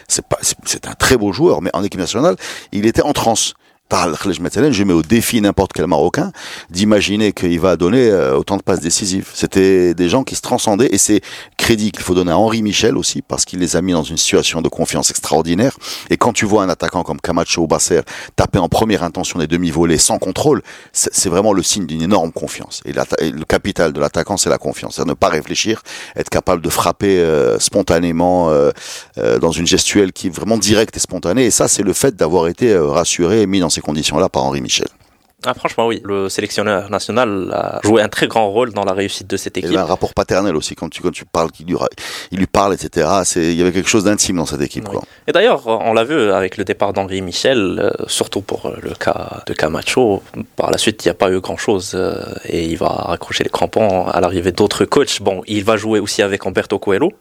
c'est 0.09 0.25
c'est- 0.43 0.57
c'est 0.65 0.87
un 0.87 0.95
très 0.95 1.17
beau 1.17 1.33
joueur, 1.33 1.63
mais 1.63 1.71
en 1.75 1.83
équipe 1.85 2.01
nationale, 2.01 2.37
il 2.73 2.87
était 2.87 3.03
en 3.03 3.13
transe. 3.13 3.55
Je 3.89 4.83
mets 4.85 4.93
au 4.93 5.03
défi 5.03 5.41
n'importe 5.41 5.73
quel 5.73 5.87
Marocain 5.87 6.33
d'imaginer 6.71 7.33
qu'il 7.33 7.61
va 7.61 7.77
donner 7.77 8.09
euh, 8.11 8.37
autant 8.37 8.57
de 8.57 8.63
passes 8.63 8.81
décisives. 8.81 9.29
C'était 9.33 9.95
des 9.95 10.09
gens 10.09 10.25
qui 10.25 10.35
se 10.35 10.41
transcendaient 10.41 10.89
et 10.91 10.99
c'est 10.99 11.21
crédit 11.57 11.93
qu'il 11.93 12.03
faut 12.03 12.15
donner 12.15 12.33
à 12.33 12.39
Henri 12.39 12.63
Michel 12.63 12.97
aussi 12.97 13.23
parce 13.23 13.45
qu'il 13.45 13.61
les 13.61 13.77
a 13.77 13.83
mis 13.83 13.93
dans 13.93 14.03
une 14.03 14.17
situation 14.17 14.61
de 14.61 14.69
confiance 14.69 15.11
extraordinaire. 15.11 15.77
Et 16.11 16.17
quand 16.17 16.33
tu 16.33 16.45
vois 16.47 16.65
un 16.65 16.69
attaquant 16.69 17.05
comme 17.05 17.21
Camacho 17.21 17.63
ou 17.63 17.67
Basser 17.69 18.01
taper 18.35 18.59
en 18.59 18.69
première 18.69 19.05
intention 19.05 19.39
des 19.39 19.47
demi-volées 19.47 19.99
sans 19.99 20.19
contrôle, 20.19 20.63
c'est 20.93 21.29
vraiment 21.29 21.53
le 21.53 21.63
signe 21.63 21.87
d'une 21.87 22.03
énorme 22.03 22.33
confiance. 22.33 22.83
Et, 22.85 22.93
le 22.93 23.45
capital 23.45 23.93
de 23.93 24.01
l'attaquant, 24.01 24.37
c'est 24.37 24.51
la 24.51 24.59
confiance. 24.59 24.97
C'est 24.97 25.07
ne 25.07 25.15
pas 25.15 25.29
réfléchir, 25.29 25.83
être 26.17 26.31
capable 26.31 26.63
de 26.63 26.71
frapper 26.71 27.19
euh, 27.19 27.59
spontanément 27.61 28.51
euh, 28.51 28.73
dans 29.41 29.53
une 29.53 29.67
gestuelle 29.67 30.13
qui 30.13 30.27
est 30.27 30.31
vraiment 30.31 30.59
directe 30.59 30.97
et 30.97 31.01
spontanée. 31.01 31.45
Et 31.45 31.51
ça, 31.51 31.69
c'est 31.69 31.83
le 31.83 31.93
fait 31.93 32.17
d'avoir 32.17 32.49
été 32.49 32.77
rassuré 32.77 33.43
et 33.43 33.47
mis 33.47 33.61
dans 33.61 33.71
ces 33.77 33.81
conditions-là 33.83 34.29
par 34.29 34.43
Henri 34.45 34.61
Michel. 34.61 34.89
Ah, 35.45 35.53
franchement, 35.55 35.87
oui, 35.87 36.01
le 36.03 36.29
sélectionneur 36.31 36.89
national 36.91 37.53
a 37.53 37.79
joué 37.85 38.01
un 38.03 38.09
très 38.09 38.27
grand 38.27 38.51
rôle 38.51 38.73
dans 38.73 38.85
la 38.85 38.95
réussite 38.95 39.29
de 39.29 39.37
cette 39.37 39.57
Il 39.59 39.61
y 39.61 39.67
équipe. 39.67 39.77
avait 39.77 39.85
un 39.87 39.89
rapport 39.95 40.15
paternel 40.15 40.57
aussi 40.57 40.75
quand 40.75 40.89
tu 40.89 41.03
quand 41.03 41.13
tu 41.13 41.27
parles 41.27 41.51
lui, 41.61 41.77
il 42.33 42.39
lui 42.39 42.47
parle 42.47 42.73
etc. 42.73 43.07
Il 43.37 43.53
y 43.53 43.61
avait 43.61 43.71
quelque 43.71 43.89
chose 43.89 44.05
d'intime 44.05 44.37
dans 44.39 44.47
cette 44.47 44.63
équipe 44.63 44.85
Oui. 44.89 44.93
quoi. 44.97 45.03
Et 45.29 45.33
d'ailleurs, 45.33 45.67
on 45.67 45.93
l'a 45.93 46.05
vu 46.05 46.19
avec 46.33 46.57
le 46.57 46.65
départ 46.65 46.95
d'Henri 46.95 47.21
Michel, 47.21 47.61
euh, 47.79 47.91
surtout 48.09 48.41
pour 48.41 48.73
le 48.83 48.93
cas 48.95 49.43
de 49.47 49.53
Camacho. 49.53 50.23
Par 50.57 50.71
la 50.71 50.79
suite, 50.79 51.05
il 51.05 51.09
n'y 51.09 51.13
a 51.13 51.15
pas 51.23 51.31
eu 51.31 51.39
grand-chose 51.41 51.93
euh, 51.95 52.25
et 52.47 52.65
il 52.65 52.79
va 52.79 52.89
raccrocher 52.89 53.45
les 53.45 53.51
crampons 53.51 54.07
à 54.07 54.19
l'arrivée 54.23 54.53
d'autres 54.53 54.87
coachs. 54.87 55.21
Bon, 55.21 55.43
il 55.47 55.65
va 55.65 55.77
jouer 55.77 56.01
aussi 56.01 56.23
avec 56.23 56.47
Humberto 56.47 56.79
Coelho, 56.79 57.13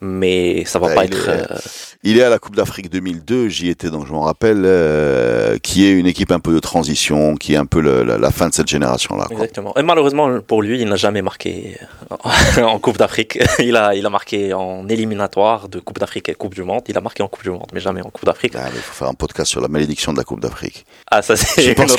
mais 0.00 0.64
ça 0.66 0.80
va 0.80 0.88
Ouais, 0.88 0.94
pas 0.96 1.04
être... 1.04 1.28
est- 1.28 1.52
euh, 1.52 1.56
Il 2.02 2.16
est 2.18 2.22
à 2.22 2.30
la 2.30 2.38
Coupe 2.38 2.56
d'Afrique 2.56 2.88
2002, 2.88 3.48
j'y 3.48 3.68
étais 3.68 3.90
donc 3.90 4.06
je 4.06 4.12
m'en 4.12 4.22
rappelle, 4.22 4.62
euh, 4.64 5.58
qui 5.58 5.84
est 5.84 5.90
une 5.90 6.06
équipe 6.06 6.32
un 6.32 6.40
peu 6.40 6.54
de 6.54 6.58
transition, 6.58 7.34
qui 7.36 7.52
est 7.52 7.56
un 7.58 7.66
peu 7.66 7.82
le- 7.82 8.04
la, 8.04 8.16
la 8.16 8.30
fin 8.30 8.48
de 8.48 8.54
cette 8.54 8.68
génération 8.68 9.16
là. 9.18 9.26
Exactement. 9.30 9.76
Et 9.76 9.82
malheureusement 9.82 10.40
pour 10.40 10.62
lui, 10.62 10.80
il 10.80 10.88
n'a 10.88 10.96
jamais 10.96 11.20
marqué 11.20 11.76
en 12.62 12.78
Coupe 12.78 12.96
d'Afrique. 12.96 13.38
Il 13.58 13.76
a, 13.76 13.94
il 13.94 14.06
a 14.06 14.10
marqué 14.10 14.54
en 14.54 14.88
éliminatoire 14.88 15.68
de 15.68 15.78
Coupe 15.78 15.98
d'Afrique 15.98 16.30
et 16.30 16.34
Coupe 16.34 16.54
du 16.54 16.62
Monde. 16.62 16.82
Il 16.88 16.96
a 16.96 17.02
marqué 17.02 17.22
en 17.22 17.28
Coupe 17.28 17.42
du 17.42 17.50
Monde, 17.50 17.66
mais 17.74 17.80
jamais 17.80 18.00
en 18.00 18.08
Coupe 18.08 18.24
d'Afrique. 18.24 18.54
Ah, 18.56 18.68
il 18.74 18.80
faut 18.80 18.94
faire 18.94 19.08
un 19.08 19.14
podcast 19.14 19.50
sur 19.50 19.60
la 19.60 19.68
malédiction 19.68 20.12
de 20.12 20.16
la 20.18 20.24
Coupe 20.24 20.40
d'Afrique. 20.40 20.86
Ah, 21.10 21.20
ça 21.20 21.36
c'est 21.36 21.60
Je 21.62 21.72
pense. 21.74 21.94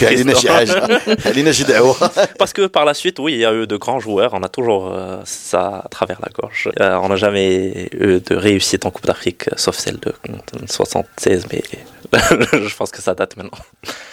Parce 2.40 2.54
que 2.54 2.66
par 2.66 2.86
la 2.86 2.96
suite, 2.96 3.20
oui, 3.20 3.34
il 3.34 3.40
y 3.40 3.46
a 3.46 3.54
eu 3.54 3.68
de 3.68 3.78
grands 3.78 4.00
joueurs. 4.00 4.32
On 4.34 4.42
a 4.42 4.50
toujours 4.50 4.92
euh, 4.92 5.20
ça 5.26 5.84
à 5.86 5.88
travers 5.90 6.20
la 6.22 6.30
gorge. 6.30 6.70
Euh, 6.80 6.96
on 7.04 7.10
n'a 7.10 7.16
jamais 7.18 7.88
eu 7.94 8.20
de 8.20 8.36
réussite 8.36 8.86
en 8.88 8.92
Coupe 8.92 9.06
d'Afrique, 9.06 9.46
sauf 9.58 9.78
celle 9.78 9.91
de 10.00 10.14
76, 10.68 11.46
mais 11.52 11.64
je 12.14 12.76
pense 12.76 12.92
que 12.92 13.02
ça 13.02 13.14
date 13.14 13.38
maintenant. 13.38 13.58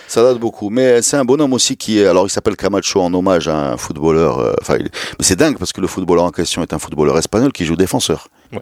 Ça 0.07 0.23
date 0.23 0.39
beaucoup, 0.39 0.71
mais 0.71 1.03
c'est 1.03 1.17
un 1.17 1.25
bonhomme 1.25 1.53
aussi 1.53 1.77
qui 1.77 1.99
est. 2.01 2.07
Alors, 2.07 2.27
il 2.27 2.31
s'appelle 2.31 2.57
Camacho 2.57 3.01
en 3.01 3.13
hommage 3.13 3.49
à 3.49 3.73
un 3.73 3.77
footballeur. 3.77 4.39
euh, 4.39 4.55
Enfin, 4.61 4.77
il- 4.79 4.85
mais 5.19 5.25
c'est 5.25 5.37
dingue 5.37 5.59
parce 5.59 5.73
que 5.73 5.81
le 5.81 5.87
footballeur 5.87 6.25
en 6.25 6.31
question 6.31 6.63
est 6.63 6.73
un 6.73 6.79
footballeur 6.79 7.19
espagnol 7.19 7.53
qui 7.53 7.65
joue 7.67 7.77
défenseur. 7.77 8.29
Ouais. 8.53 8.61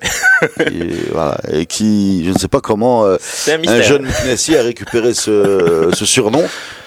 et, 0.73 0.89
voilà, 1.13 1.39
et 1.53 1.67
qui, 1.67 2.25
je 2.25 2.31
ne 2.33 2.39
sais 2.39 2.49
pas 2.49 2.61
comment, 2.61 3.05
euh, 3.05 3.17
un 3.49 3.83
jeune 3.83 4.09
Messi 4.27 4.57
a 4.57 4.63
récupéré 4.63 5.15
ce, 5.15 5.91
ce 5.95 6.05
surnom 6.05 6.43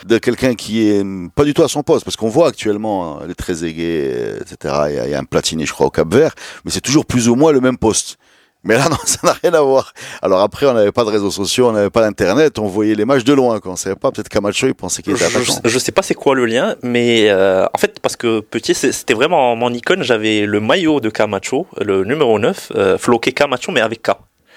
de 0.06 0.18
quelqu'un 0.18 0.54
qui 0.56 0.90
est 0.90 1.06
pas 1.34 1.46
du 1.46 1.54
tout 1.54 1.64
à 1.64 1.70
son 1.70 1.82
poste, 1.84 2.04
parce 2.04 2.18
qu'on 2.18 2.28
voit 2.28 2.48
actuellement 2.50 3.20
hein, 3.22 3.26
les 3.28 3.36
très 3.36 3.64
aigués, 3.64 4.34
etc. 4.42 4.76
Il 4.90 4.96
y, 4.96 5.00
a, 5.00 5.06
il 5.06 5.12
y 5.12 5.16
a 5.16 5.20
un 5.20 5.24
Platini, 5.24 5.66
je 5.66 5.72
crois, 5.72 5.88
au 5.88 5.92
Cap 5.92 6.14
Vert, 6.14 6.34
mais 6.66 6.72
c'est 6.72 6.82
toujours 6.82 7.06
plus 7.06 7.30
ou 7.30 7.36
moins 7.36 7.54
le 7.54 7.62
même 7.62 7.78
poste. 7.78 8.18
Mais 8.64 8.76
là, 8.78 8.88
non, 8.90 8.98
ça 9.06 9.20
n'a 9.24 9.34
rien 9.34 9.54
à 9.54 9.62
voir. 9.62 9.94
Alors 10.22 10.42
après, 10.42 10.66
on 10.66 10.74
n'avait 10.74 10.92
pas 10.92 11.04
de 11.04 11.10
réseaux 11.10 11.32
sociaux, 11.32 11.70
on 11.70 11.72
n'avait 11.72 11.90
pas 11.90 12.02
d'internet, 12.02 12.60
on 12.60 12.68
voyait 12.68 12.96
les 12.96 13.06
matchs 13.06 13.24
de 13.24 13.34
loin, 13.34 13.60
quand 13.60 13.72
on 13.72 13.76
savait 13.76 13.96
pas. 13.96 14.12
Peut-être 14.12 14.30
Camacho, 14.30 14.68
il 14.68 14.76
pensait 14.76 15.02
qu'il 15.02 15.14
était 15.14 15.26
attaquant. 15.26 15.60
Je, 15.64 15.70
je 15.70 15.80
sais 15.80 15.92
pas 15.92 16.02
c'est 16.02 16.16
quoi 16.16 16.36
le 16.36 16.46
lien, 16.46 16.76
mais 16.82 17.30
euh, 17.30 17.66
en 17.74 17.78
fait, 17.78 18.00
parce 18.00 18.16
que 18.16 18.42
petit, 18.42 18.74
c'était 18.76 19.14
vraiment 19.14 19.56
mon 19.56 19.74
icône, 19.74 20.04
j'avais 20.04 20.46
le 20.46 20.60
maillot 20.60 21.00
de 21.00 21.10
Camacho, 21.10 21.68
le 21.80 22.04
numéro 22.04 22.38
9, 22.38 22.72
euh, 22.76 22.98
floqué 22.98 23.32
Camacho, 23.32 23.72
mais 23.72 23.82
avec 23.82 24.02
K. 24.04 24.12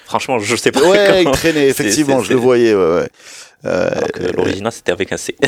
Franchement, 0.04 0.38
je 0.40 0.56
sais 0.56 0.73
pas. 0.73 0.82
Ouais, 0.82 1.23
il 1.25 1.30
traînait, 1.30 1.68
effectivement, 1.68 2.21
je 2.23 2.32
le 2.32 2.38
voyais, 2.38 2.75
ouais, 2.75 2.94
ouais. 2.97 3.09
Euh, 3.64 3.90
l'original, 4.37 4.73
c'était 4.73 4.92
avec 4.92 5.12
un 5.12 5.16
C. 5.16 5.37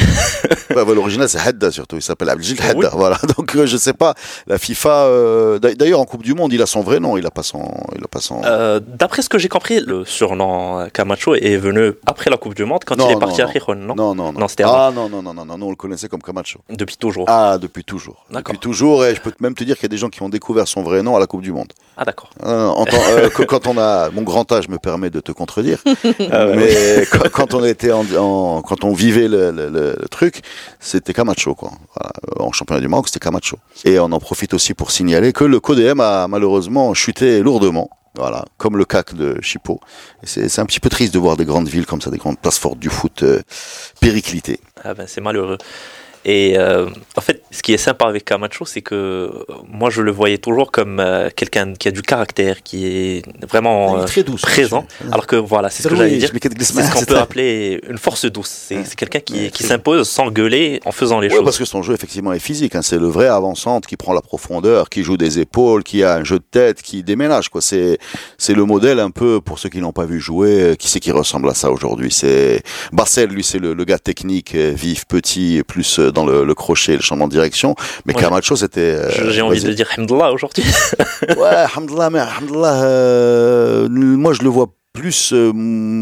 Ouais, 0.74 0.84
bah, 0.84 0.94
L'original, 0.94 1.28
c'est 1.28 1.38
Hedda 1.46 1.70
surtout. 1.70 1.96
Il 1.96 2.02
s'appelle 2.02 2.30
Abdel 2.30 2.52
Hedda. 2.58 2.72
Oui. 2.76 2.86
Voilà. 2.92 3.18
Donc, 3.36 3.54
euh, 3.54 3.66
je 3.66 3.76
sais 3.76 3.92
pas. 3.92 4.14
La 4.46 4.58
FIFA. 4.58 4.90
euh, 5.06 5.58
d'a- 5.58 5.74
D'ailleurs, 5.74 6.00
en 6.00 6.04
Coupe 6.04 6.22
du 6.22 6.34
Monde, 6.34 6.52
il 6.52 6.62
a 6.62 6.66
son 6.66 6.80
vrai 6.80 6.98
nom. 7.00 7.16
Il 7.16 7.26
a 7.26 7.30
pas 7.30 7.42
son. 7.42 7.62
Il 7.96 8.02
a 8.02 8.08
pas 8.08 8.20
son. 8.20 8.40
Euh, 8.44 8.80
D'après 8.84 9.22
ce 9.22 9.28
que 9.28 9.38
j'ai 9.38 9.48
compris, 9.48 9.80
le 9.80 10.04
surnom 10.04 10.80
euh, 10.80 10.88
Camacho 10.88 11.34
est 11.34 11.56
venu 11.58 11.92
après 12.06 12.30
la 12.30 12.36
Coupe 12.38 12.54
du 12.54 12.64
Monde, 12.64 12.80
quand 12.86 12.96
Non, 12.96 13.06
il 13.08 13.10
est 13.10 13.14
non, 13.14 13.20
parti 13.20 13.42
à 13.42 13.46
non. 13.46 13.52
Gijón, 13.52 13.74
non, 13.76 13.94
non, 13.94 14.14
non, 14.14 14.32
non. 14.32 14.40
Non, 14.40 14.46
avant. 14.58 14.74
ah 14.74 14.90
non, 14.94 15.08
non, 15.08 15.22
non, 15.22 15.34
non, 15.34 15.44
non, 15.44 15.58
non, 15.58 15.66
on 15.66 15.70
le 15.70 15.76
connaissait 15.76 16.08
comme 16.08 16.22
Camacho. 16.22 16.60
Depuis 16.70 16.96
toujours. 16.96 17.26
Ah, 17.28 17.58
depuis 17.60 17.84
toujours. 17.84 18.24
Depuis 18.30 18.58
toujours. 18.58 19.04
Et 19.04 19.14
je 19.14 19.20
peux 19.20 19.32
même 19.40 19.54
te 19.54 19.62
dire 19.64 19.76
qu'il 19.76 19.84
y 19.84 19.86
a 19.86 19.88
des 19.90 19.98
gens 19.98 20.08
qui 20.08 20.22
ont 20.22 20.28
découvert 20.28 20.66
son 20.66 20.82
vrai 20.82 21.02
nom 21.02 21.16
à 21.16 21.20
la 21.20 21.26
Coupe 21.26 21.42
du 21.42 21.52
Monde. 21.52 21.72
Ah, 21.96 22.04
d'accord. 22.04 22.30
Euh, 22.44 23.28
quand 23.46 23.66
on 23.66 23.78
a 23.78 24.10
mon 24.10 24.22
grand 24.22 24.50
âge 24.50 24.68
me 24.68 24.78
permet 24.78 25.10
de 25.10 25.20
te 25.20 25.30
contredire, 25.32 25.78
Ah, 26.32 26.46
mais 26.46 27.06
quand, 27.12 27.28
quand 27.30 27.54
on 27.54 27.64
était 27.64 27.92
en, 27.92 28.03
quand 28.12 28.84
on 28.84 28.92
vivait 28.92 29.28
le, 29.28 29.96
truc, 30.10 30.42
c'était 30.80 31.12
Camacho 31.12 31.54
quoi. 31.54 31.72
En 32.38 32.52
championnat 32.52 32.80
du 32.80 32.88
Maroc, 32.88 33.08
c'était 33.08 33.20
Camacho. 33.20 33.58
Et 33.84 33.98
on 33.98 34.04
en 34.12 34.20
profite 34.20 34.54
aussi 34.54 34.74
pour 34.74 34.90
signaler 34.90 35.32
que 35.32 35.44
le 35.44 35.60
CODM 35.60 36.00
a 36.00 36.28
malheureusement 36.28 36.94
chuté 36.94 37.40
lourdement. 37.40 37.90
Voilà, 38.16 38.44
comme 38.58 38.76
le 38.76 38.84
CAC 38.84 39.14
de 39.14 39.40
Chippo. 39.42 39.80
Et 40.22 40.26
C'est 40.26 40.60
un 40.60 40.66
petit 40.66 40.78
peu 40.78 40.88
triste 40.88 41.12
de 41.12 41.18
voir 41.18 41.36
des 41.36 41.44
grandes 41.44 41.68
villes 41.68 41.86
comme 41.86 42.00
ça, 42.00 42.10
des 42.10 42.18
grandes 42.18 42.38
places 42.38 42.60
fortes 42.60 42.78
du 42.78 42.88
foot 42.88 43.24
euh, 43.24 43.42
péricliter. 44.00 44.60
Ah 44.84 44.94
ben, 44.94 45.06
c'est 45.08 45.20
malheureux. 45.20 45.58
Et 46.24 46.56
euh, 46.56 46.88
en 47.16 47.20
fait, 47.20 47.42
ce 47.54 47.62
qui 47.62 47.72
est 47.72 47.78
sympa 47.78 48.06
avec 48.06 48.24
Camacho, 48.24 48.64
c'est 48.64 48.82
que 48.82 48.94
euh, 48.94 49.30
moi, 49.68 49.88
je 49.88 50.02
le 50.02 50.10
voyais 50.10 50.38
toujours 50.38 50.72
comme 50.72 50.98
euh, 50.98 51.30
quelqu'un 51.34 51.72
qui 51.74 51.86
a 51.86 51.92
du 51.92 52.02
caractère, 52.02 52.62
qui 52.64 52.84
est 52.86 53.22
vraiment 53.48 53.98
euh, 54.00 54.04
très 54.06 54.24
douce. 54.24 54.42
présent. 54.42 54.84
monsieur. 55.00 55.12
Alors 55.12 55.26
que 55.28 55.36
voilà, 55.36 55.70
c'est 55.70 55.84
ce 55.84 55.88
que 55.88 55.94
j'allais 55.94 56.16
dire. 56.16 56.30
C'est 56.58 56.82
ce 56.82 56.92
qu'on 56.92 57.04
peut 57.04 57.18
appeler 57.18 57.80
une 57.88 57.98
force 57.98 58.24
douce. 58.26 58.48
C'est 58.50 58.76
Ouais. 58.78 58.82
quelqu'un 58.96 59.20
qui, 59.20 59.50
s'impose 59.64 60.08
sans 60.08 60.30
gueuler 60.30 60.80
en 60.84 60.90
faisant 60.90 61.20
les 61.20 61.28
Ouais, 61.28 61.36
choses. 61.36 61.44
parce 61.44 61.58
que 61.58 61.64
son 61.64 61.82
jeu 61.82 61.94
effectivement 61.94 62.32
est 62.32 62.40
physique. 62.40 62.74
Hein. 62.74 62.82
C'est 62.82 62.98
le 62.98 63.06
vrai 63.06 63.28
avant-centre 63.28 63.88
qui 63.88 63.96
prend 63.96 64.12
la 64.12 64.20
profondeur, 64.20 64.90
qui 64.90 65.04
joue 65.04 65.16
des 65.16 65.38
épaules, 65.38 65.84
qui 65.84 66.02
a 66.02 66.16
un 66.16 66.24
jeu 66.24 66.38
de 66.40 66.44
tête, 66.50 66.82
qui 66.82 67.04
déménage. 67.04 67.50
Quoi. 67.50 67.60
C'est 67.62 67.98
c'est 68.36 68.54
le 68.54 68.64
modèle 68.64 68.98
un 68.98 69.10
peu 69.12 69.40
pour 69.40 69.60
ceux 69.60 69.68
qui 69.68 69.78
l'ont 69.78 69.92
pas 69.92 70.06
vu 70.06 70.18
jouer. 70.18 70.74
Qui 70.78 70.88
c'est 70.88 70.98
qui 71.00 71.12
ressemble 71.12 71.48
à 71.48 71.54
ça 71.54 71.70
aujourd'hui 71.70 72.10
C'est 72.10 72.62
Barcel, 72.92 73.30
lui, 73.30 73.44
c'est 73.44 73.60
le, 73.60 73.74
le 73.74 73.84
gars 73.84 73.98
technique, 74.00 74.54
vif, 74.56 75.06
petit, 75.06 75.58
et 75.58 75.62
plus 75.62 76.00
dans 76.00 76.26
le, 76.26 76.44
le 76.44 76.54
crochet, 76.54 76.96
le 76.96 77.02
changement 77.02 77.28
de 77.28 77.43
direction. 77.44 77.74
Mais 78.06 78.14
Ouais. 78.14 78.20
Camacho, 78.22 78.56
c'était. 78.56 78.80
euh, 78.80 79.30
J'ai 79.30 79.42
envie 79.42 79.62
de 79.62 79.72
dire 79.72 79.88
Hamdallah 79.96 80.32
aujourd'hui. 80.32 80.64
Ouais, 81.36 81.46
alhamdoulilah, 81.46 82.10
mais 82.10 82.18
alhamdoulilah, 82.20 82.82
euh, 82.84 83.88
moi 83.88 84.32
je 84.32 84.42
le 84.42 84.48
vois 84.48 84.68
plus, 84.92 85.32
euh, 85.32 85.52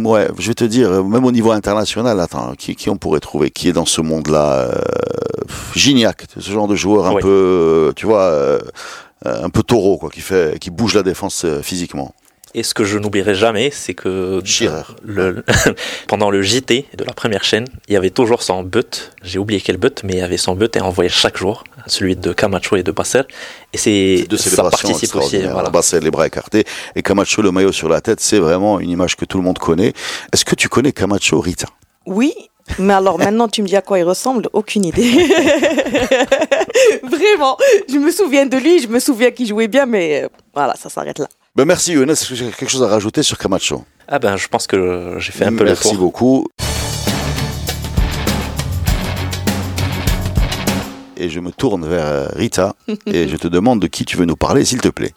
ouais, 0.05 0.29
je 0.39 0.49
vais 0.49 0.55
te 0.55 0.65
dire, 0.65 1.03
même 1.05 1.25
au 1.25 1.33
niveau 1.33 1.51
international, 1.53 2.21
attends, 2.21 2.53
qui, 2.59 2.75
qui 2.77 2.91
on 2.91 2.97
pourrait 2.97 3.21
trouver, 3.21 3.51
qui 3.51 3.69
est 3.69 3.73
dans 3.73 3.87
ce 3.87 4.01
monde-là, 4.03 4.53
euh, 4.69 4.73
Gignac, 5.75 6.25
ce 6.39 6.51
genre 6.51 6.69
de 6.69 6.77
joueur 6.77 7.07
un 7.07 7.15
Oui. 7.15 7.23
peu, 7.23 7.93
tu 7.97 8.05
vois, 8.07 8.23
euh, 8.25 8.59
un 9.25 9.49
peu 9.49 9.63
taureau, 9.63 9.97
quoi, 9.97 10.11
qui 10.11 10.21
fait, 10.21 10.59
qui 10.59 10.71
bouge 10.71 10.95
la 10.95 11.03
défense 11.03 11.47
physiquement. 11.63 12.15
Et 12.55 12.63
ce 12.63 12.75
que 12.75 12.85
je 12.85 12.99
n'oublierai 12.99 13.35
jamais, 13.35 13.71
c'est 13.71 13.95
que 13.95 14.43
le, 15.03 15.45
pendant 16.09 16.31
le 16.31 16.43
JT 16.43 16.87
de 16.97 17.05
la 17.05 17.15
première 17.15 17.45
chaîne, 17.45 17.65
il 17.89 17.95
y 17.95 17.97
avait 17.97 18.11
toujours 18.11 18.43
son 18.43 18.63
but. 18.63 19.13
J'ai 19.23 19.39
oublié 19.39 19.61
quel 19.61 19.79
but, 19.79 20.03
mais 20.05 20.15
il 20.15 20.19
y 20.19 20.23
avait 20.23 20.37
son 20.37 20.55
but 20.55 20.77
et 20.77 20.81
envoyé 20.81 21.09
chaque 21.09 21.39
jour, 21.39 21.65
celui 21.87 22.15
de 22.15 22.33
Camacho 22.35 22.77
et 22.77 22.83
de 22.83 22.93
Basser. 22.93 23.23
Et 23.73 23.79
c'est 23.79 24.27
ça 24.37 24.65
participe 24.65 25.17
aussi. 25.17 25.39
Voilà. 25.39 25.71
Barcel, 25.71 26.05
les 26.05 26.11
bras 26.11 26.27
écartés, 26.27 26.65
et 26.95 27.03
Camacho, 27.03 27.41
le 27.41 27.53
maillot 27.53 27.73
sur 27.73 27.89
la 27.89 28.03
tête, 28.03 28.21
c'est 28.21 28.39
vraiment 28.39 28.81
une 28.81 28.91
image 28.91 29.17
que 29.17 29.25
tout 29.25 29.39
le 29.39 29.45
monde 29.45 29.59
connaît. 29.59 29.95
Est-ce 30.33 30.45
que 30.45 30.55
tu 30.55 30.69
connais 30.69 30.93
Camacho 30.93 31.41
Rita? 31.41 31.69
Oui, 32.05 32.35
mais 32.79 32.95
alors 32.95 33.19
maintenant 33.19 33.49
tu 33.49 33.63
me 33.63 33.67
dis 33.67 33.77
à 33.77 33.83
quoi 33.83 33.99
il 33.99 34.05
ressemble 34.05 34.49
Aucune 34.53 34.85
idée. 34.85 35.03
Vraiment, 37.03 37.57
je 37.89 37.99
me 37.99 38.11
souviens 38.11 38.47
de 38.47 38.57
lui, 38.57 38.81
je 38.81 38.89
me 38.89 38.99
souviens 38.99 39.31
qu'il 39.31 39.47
jouait 39.47 39.69
bien, 39.69 39.87
mais 39.87 40.25
euh, 40.25 40.29
voilà, 40.55 40.75
ça 40.75 40.89
s'arrête 40.89 41.19
là. 41.19 41.29
Ben 41.55 41.67
Merci 41.67 41.93
Younes, 41.93 42.09
est-ce 42.09 42.31
que 42.31 42.35
j'ai 42.35 42.51
quelque 42.51 42.71
chose 42.71 42.83
à 42.83 42.89
rajouter 42.89 43.23
sur 43.23 43.37
Camacho? 43.37 43.85
Ah 44.09 44.19
ben, 44.19 44.37
je 44.37 44.49
pense 44.49 44.67
que 44.67 45.17
j'ai 45.19 45.33
fait 45.33 45.45
un 45.45 45.55
peu 45.55 45.65
Merci 45.65 45.89
le 45.89 45.95
tour. 45.97 46.01
beaucoup. 46.01 46.47
Et 51.19 51.29
je 51.29 51.41
me 51.41 51.53
tourne 51.53 51.87
vers 51.87 52.07
euh, 52.07 52.27
Rita 52.35 52.75
et 53.07 53.29
je 53.29 53.37
te 53.37 53.49
demande 53.49 53.81
de 53.81 53.87
qui 53.87 54.05
tu 54.05 54.17
veux 54.17 54.25
nous 54.25 54.35
parler, 54.37 54.65
s'il 54.65 54.81
te 54.81 54.89
plaît. 54.89 55.13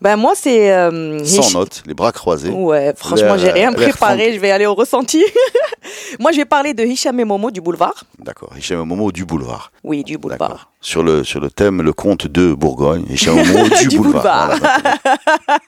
Ben 0.00 0.16
moi 0.16 0.32
c'est... 0.34 0.70
euh, 0.72 1.24
Sans 1.24 1.48
Hish- 1.48 1.54
note, 1.54 1.82
les 1.86 1.94
bras 1.94 2.12
croisés. 2.12 2.50
Ouais, 2.50 2.92
franchement 2.96 3.38
j'ai 3.38 3.50
rien 3.50 3.72
préparé, 3.72 4.34
je 4.34 4.38
vais 4.40 4.50
aller 4.50 4.66
au 4.66 4.74
ressenti. 4.74 5.24
moi 6.20 6.30
je 6.32 6.36
vais 6.38 6.44
parler 6.44 6.74
de 6.74 6.84
Hicham 6.84 7.18
et 7.20 7.24
Momo 7.24 7.50
du 7.50 7.60
boulevard. 7.62 8.04
D'accord, 8.18 8.50
Hicham 8.58 8.82
Momo 8.86 9.12
du 9.12 9.24
boulevard. 9.24 9.72
Oui, 9.82 10.04
du 10.04 10.18
boulevard. 10.18 10.70
Sur 10.80 11.02
le, 11.02 11.24
sur 11.24 11.40
le 11.40 11.48
thème 11.50 11.80
Le 11.80 11.92
comte 11.94 12.26
de 12.26 12.52
Bourgogne. 12.52 13.06
Hicham 13.08 13.36
Momo 13.36 13.68
du, 13.80 13.88
Du 13.88 13.96
boulevard. 13.98 14.48
boulevard. 14.50 14.58
Voilà, 14.58 14.78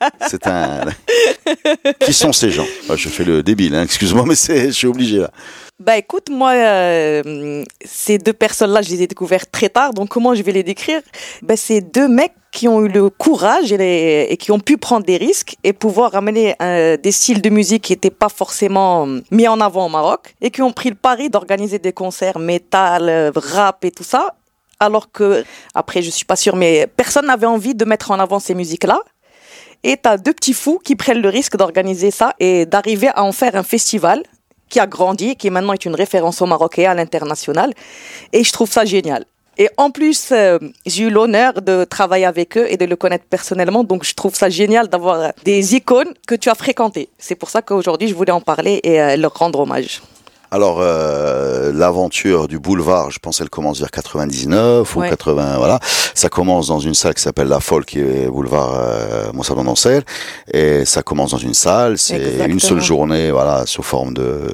d'accord. 0.00 0.28
c'est 0.28 0.46
un. 0.46 0.80
qui 2.00 2.12
sont 2.12 2.32
ces 2.32 2.50
gens? 2.50 2.66
Je 2.94 3.08
fais 3.08 3.24
le 3.24 3.42
débile, 3.42 3.74
hein, 3.74 3.82
excuse-moi, 3.84 4.24
mais 4.26 4.34
je 4.34 4.70
suis 4.70 4.86
obligé 4.86 5.18
là. 5.18 5.30
Bah 5.78 5.98
écoute, 5.98 6.30
moi, 6.30 6.52
euh, 6.52 7.62
ces 7.84 8.16
deux 8.16 8.32
personnes-là, 8.32 8.80
je 8.80 8.88
les 8.88 9.02
ai 9.02 9.06
découvertes 9.06 9.50
très 9.52 9.68
tard, 9.68 9.92
donc 9.92 10.08
comment 10.08 10.34
je 10.34 10.42
vais 10.42 10.52
les 10.52 10.62
décrire? 10.62 11.02
Bah, 11.42 11.54
C'est 11.54 11.82
deux 11.82 12.08
mecs 12.08 12.32
qui 12.50 12.66
ont 12.66 12.80
eu 12.80 12.88
le 12.88 13.10
courage 13.10 13.72
et, 13.72 14.34
qui 14.40 14.52
ont 14.52 14.58
pu 14.58 14.78
prendre 14.78 15.04
des 15.04 15.18
risques 15.18 15.56
et 15.64 15.74
pouvoir 15.74 16.14
amener 16.14 16.54
euh, 16.62 16.96
des 16.96 17.12
styles 17.12 17.42
de 17.42 17.50
musique 17.50 17.84
qui 17.84 17.92
n'étaient 17.92 18.08
pas 18.08 18.30
forcément 18.30 19.06
mis 19.30 19.46
en 19.46 19.60
avant 19.60 19.84
au 19.84 19.88
Maroc 19.90 20.34
et 20.40 20.50
qui 20.50 20.62
ont 20.62 20.72
pris 20.72 20.88
le 20.88 20.94
pari 20.94 21.28
d'organiser 21.28 21.78
des 21.78 21.92
concerts 21.92 22.38
métal, 22.38 23.10
euh, 23.10 23.30
rap 23.34 23.84
et 23.84 23.90
tout 23.90 24.02
ça. 24.02 24.34
Alors 24.80 25.12
que, 25.12 25.44
après, 25.74 26.00
je 26.00 26.08
suis 26.08 26.24
pas 26.24 26.36
sûre, 26.36 26.56
mais 26.56 26.86
personne 26.86 27.26
n'avait 27.26 27.46
envie 27.46 27.74
de 27.74 27.84
mettre 27.84 28.12
en 28.12 28.18
avant 28.18 28.38
ces 28.38 28.54
musiques-là. 28.54 29.00
Et 29.84 29.98
t'as 29.98 30.16
deux 30.16 30.32
petits 30.32 30.54
fous 30.54 30.80
qui 30.82 30.96
prennent 30.96 31.20
le 31.20 31.28
risque 31.28 31.58
d'organiser 31.58 32.10
ça 32.10 32.32
et 32.40 32.64
d'arriver 32.64 33.08
à 33.08 33.22
en 33.24 33.32
faire 33.32 33.56
un 33.56 33.62
festival 33.62 34.22
qui 34.68 34.80
a 34.80 34.86
grandi, 34.86 35.36
qui 35.36 35.50
maintenant 35.50 35.72
est 35.72 35.84
une 35.84 35.94
référence 35.94 36.42
au 36.42 36.46
Maroc 36.46 36.78
et 36.78 36.86
à 36.86 36.94
l'international. 36.94 37.72
Et 38.32 38.44
je 38.44 38.52
trouve 38.52 38.70
ça 38.70 38.84
génial. 38.84 39.24
Et 39.58 39.70
en 39.78 39.90
plus, 39.90 40.32
euh, 40.32 40.58
j'ai 40.84 41.04
eu 41.04 41.10
l'honneur 41.10 41.62
de 41.62 41.84
travailler 41.84 42.26
avec 42.26 42.58
eux 42.58 42.66
et 42.68 42.76
de 42.76 42.84
le 42.84 42.94
connaître 42.94 43.24
personnellement. 43.24 43.84
Donc, 43.84 44.04
je 44.04 44.14
trouve 44.14 44.34
ça 44.34 44.50
génial 44.50 44.88
d'avoir 44.88 45.32
des 45.44 45.74
icônes 45.74 46.12
que 46.26 46.34
tu 46.34 46.50
as 46.50 46.54
fréquentées. 46.54 47.08
C'est 47.18 47.36
pour 47.36 47.48
ça 47.48 47.62
qu'aujourd'hui, 47.62 48.08
je 48.08 48.14
voulais 48.14 48.32
en 48.32 48.42
parler 48.42 48.80
et 48.82 49.00
euh, 49.00 49.16
leur 49.16 49.32
rendre 49.32 49.60
hommage. 49.60 50.02
Alors, 50.56 50.78
euh, 50.80 51.70
l'aventure 51.74 52.48
du 52.48 52.58
boulevard, 52.58 53.10
je 53.10 53.18
pense, 53.18 53.42
elle 53.42 53.50
commence 53.50 53.78
vers 53.78 53.90
99 53.90 54.96
ou 54.96 55.00
Ouais. 55.00 55.10
80, 55.10 55.58
voilà. 55.58 55.78
Ça 56.14 56.30
commence 56.30 56.68
dans 56.68 56.78
une 56.78 56.94
salle 56.94 57.12
qui 57.12 57.20
s'appelle 57.20 57.48
La 57.48 57.60
Folle, 57.60 57.84
qui 57.84 58.00
est 58.00 58.26
boulevard 58.26 58.72
euh, 58.74 59.30
Monsardon 59.34 59.64
d'Ancel. 59.64 60.02
Et 60.50 60.86
ça 60.86 61.02
commence 61.02 61.32
dans 61.32 61.36
une 61.36 61.52
salle, 61.52 61.98
c'est 61.98 62.46
une 62.48 62.58
seule 62.58 62.80
journée, 62.80 63.30
voilà, 63.30 63.66
sous 63.66 63.82
forme 63.82 64.14
de, 64.14 64.48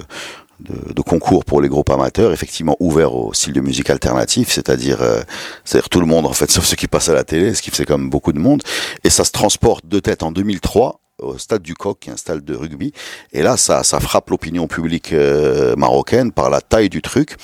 de, 0.58 0.92
de 0.92 1.02
concours 1.02 1.44
pour 1.44 1.60
les 1.60 1.68
groupes 1.68 1.90
amateurs, 1.90 2.32
effectivement 2.32 2.76
ouvert 2.80 3.14
au 3.14 3.32
style 3.32 3.52
de 3.52 3.60
musique 3.60 3.88
alternatif, 3.88 4.50
c'est-à-dire, 4.50 5.02
euh, 5.02 5.22
c'est-à-dire 5.64 5.88
tout 5.88 6.00
le 6.00 6.06
monde, 6.06 6.26
en 6.26 6.32
fait, 6.32 6.50
sauf 6.56 6.64
ceux 6.64 6.74
qui 6.74 6.88
passent 6.88 7.10
à 7.10 7.14
la 7.14 7.22
télé, 7.22 7.54
ce 7.54 7.62
qui 7.62 7.70
fait 7.70 7.84
comme 7.84 8.10
beaucoup 8.10 8.32
de 8.32 8.40
monde. 8.40 8.60
Et 9.04 9.10
ça 9.10 9.22
se 9.22 9.30
transporte 9.30 9.86
de 9.86 10.00
tête 10.00 10.24
en 10.24 10.32
2003 10.32 10.98
au 11.22 11.38
stade 11.38 11.62
du 11.62 11.74
Coq, 11.74 11.98
qui 12.00 12.10
est 12.10 12.12
un 12.12 12.16
stade 12.16 12.44
de 12.44 12.54
rugby. 12.54 12.92
Et 13.32 13.42
là, 13.42 13.56
ça, 13.56 13.82
ça 13.82 14.00
frappe 14.00 14.30
l'opinion 14.30 14.66
publique 14.66 15.12
euh, 15.12 15.74
marocaine 15.76 16.32
par 16.32 16.50
la 16.50 16.60
taille 16.60 16.88
du 16.88 17.02
truc. 17.02 17.36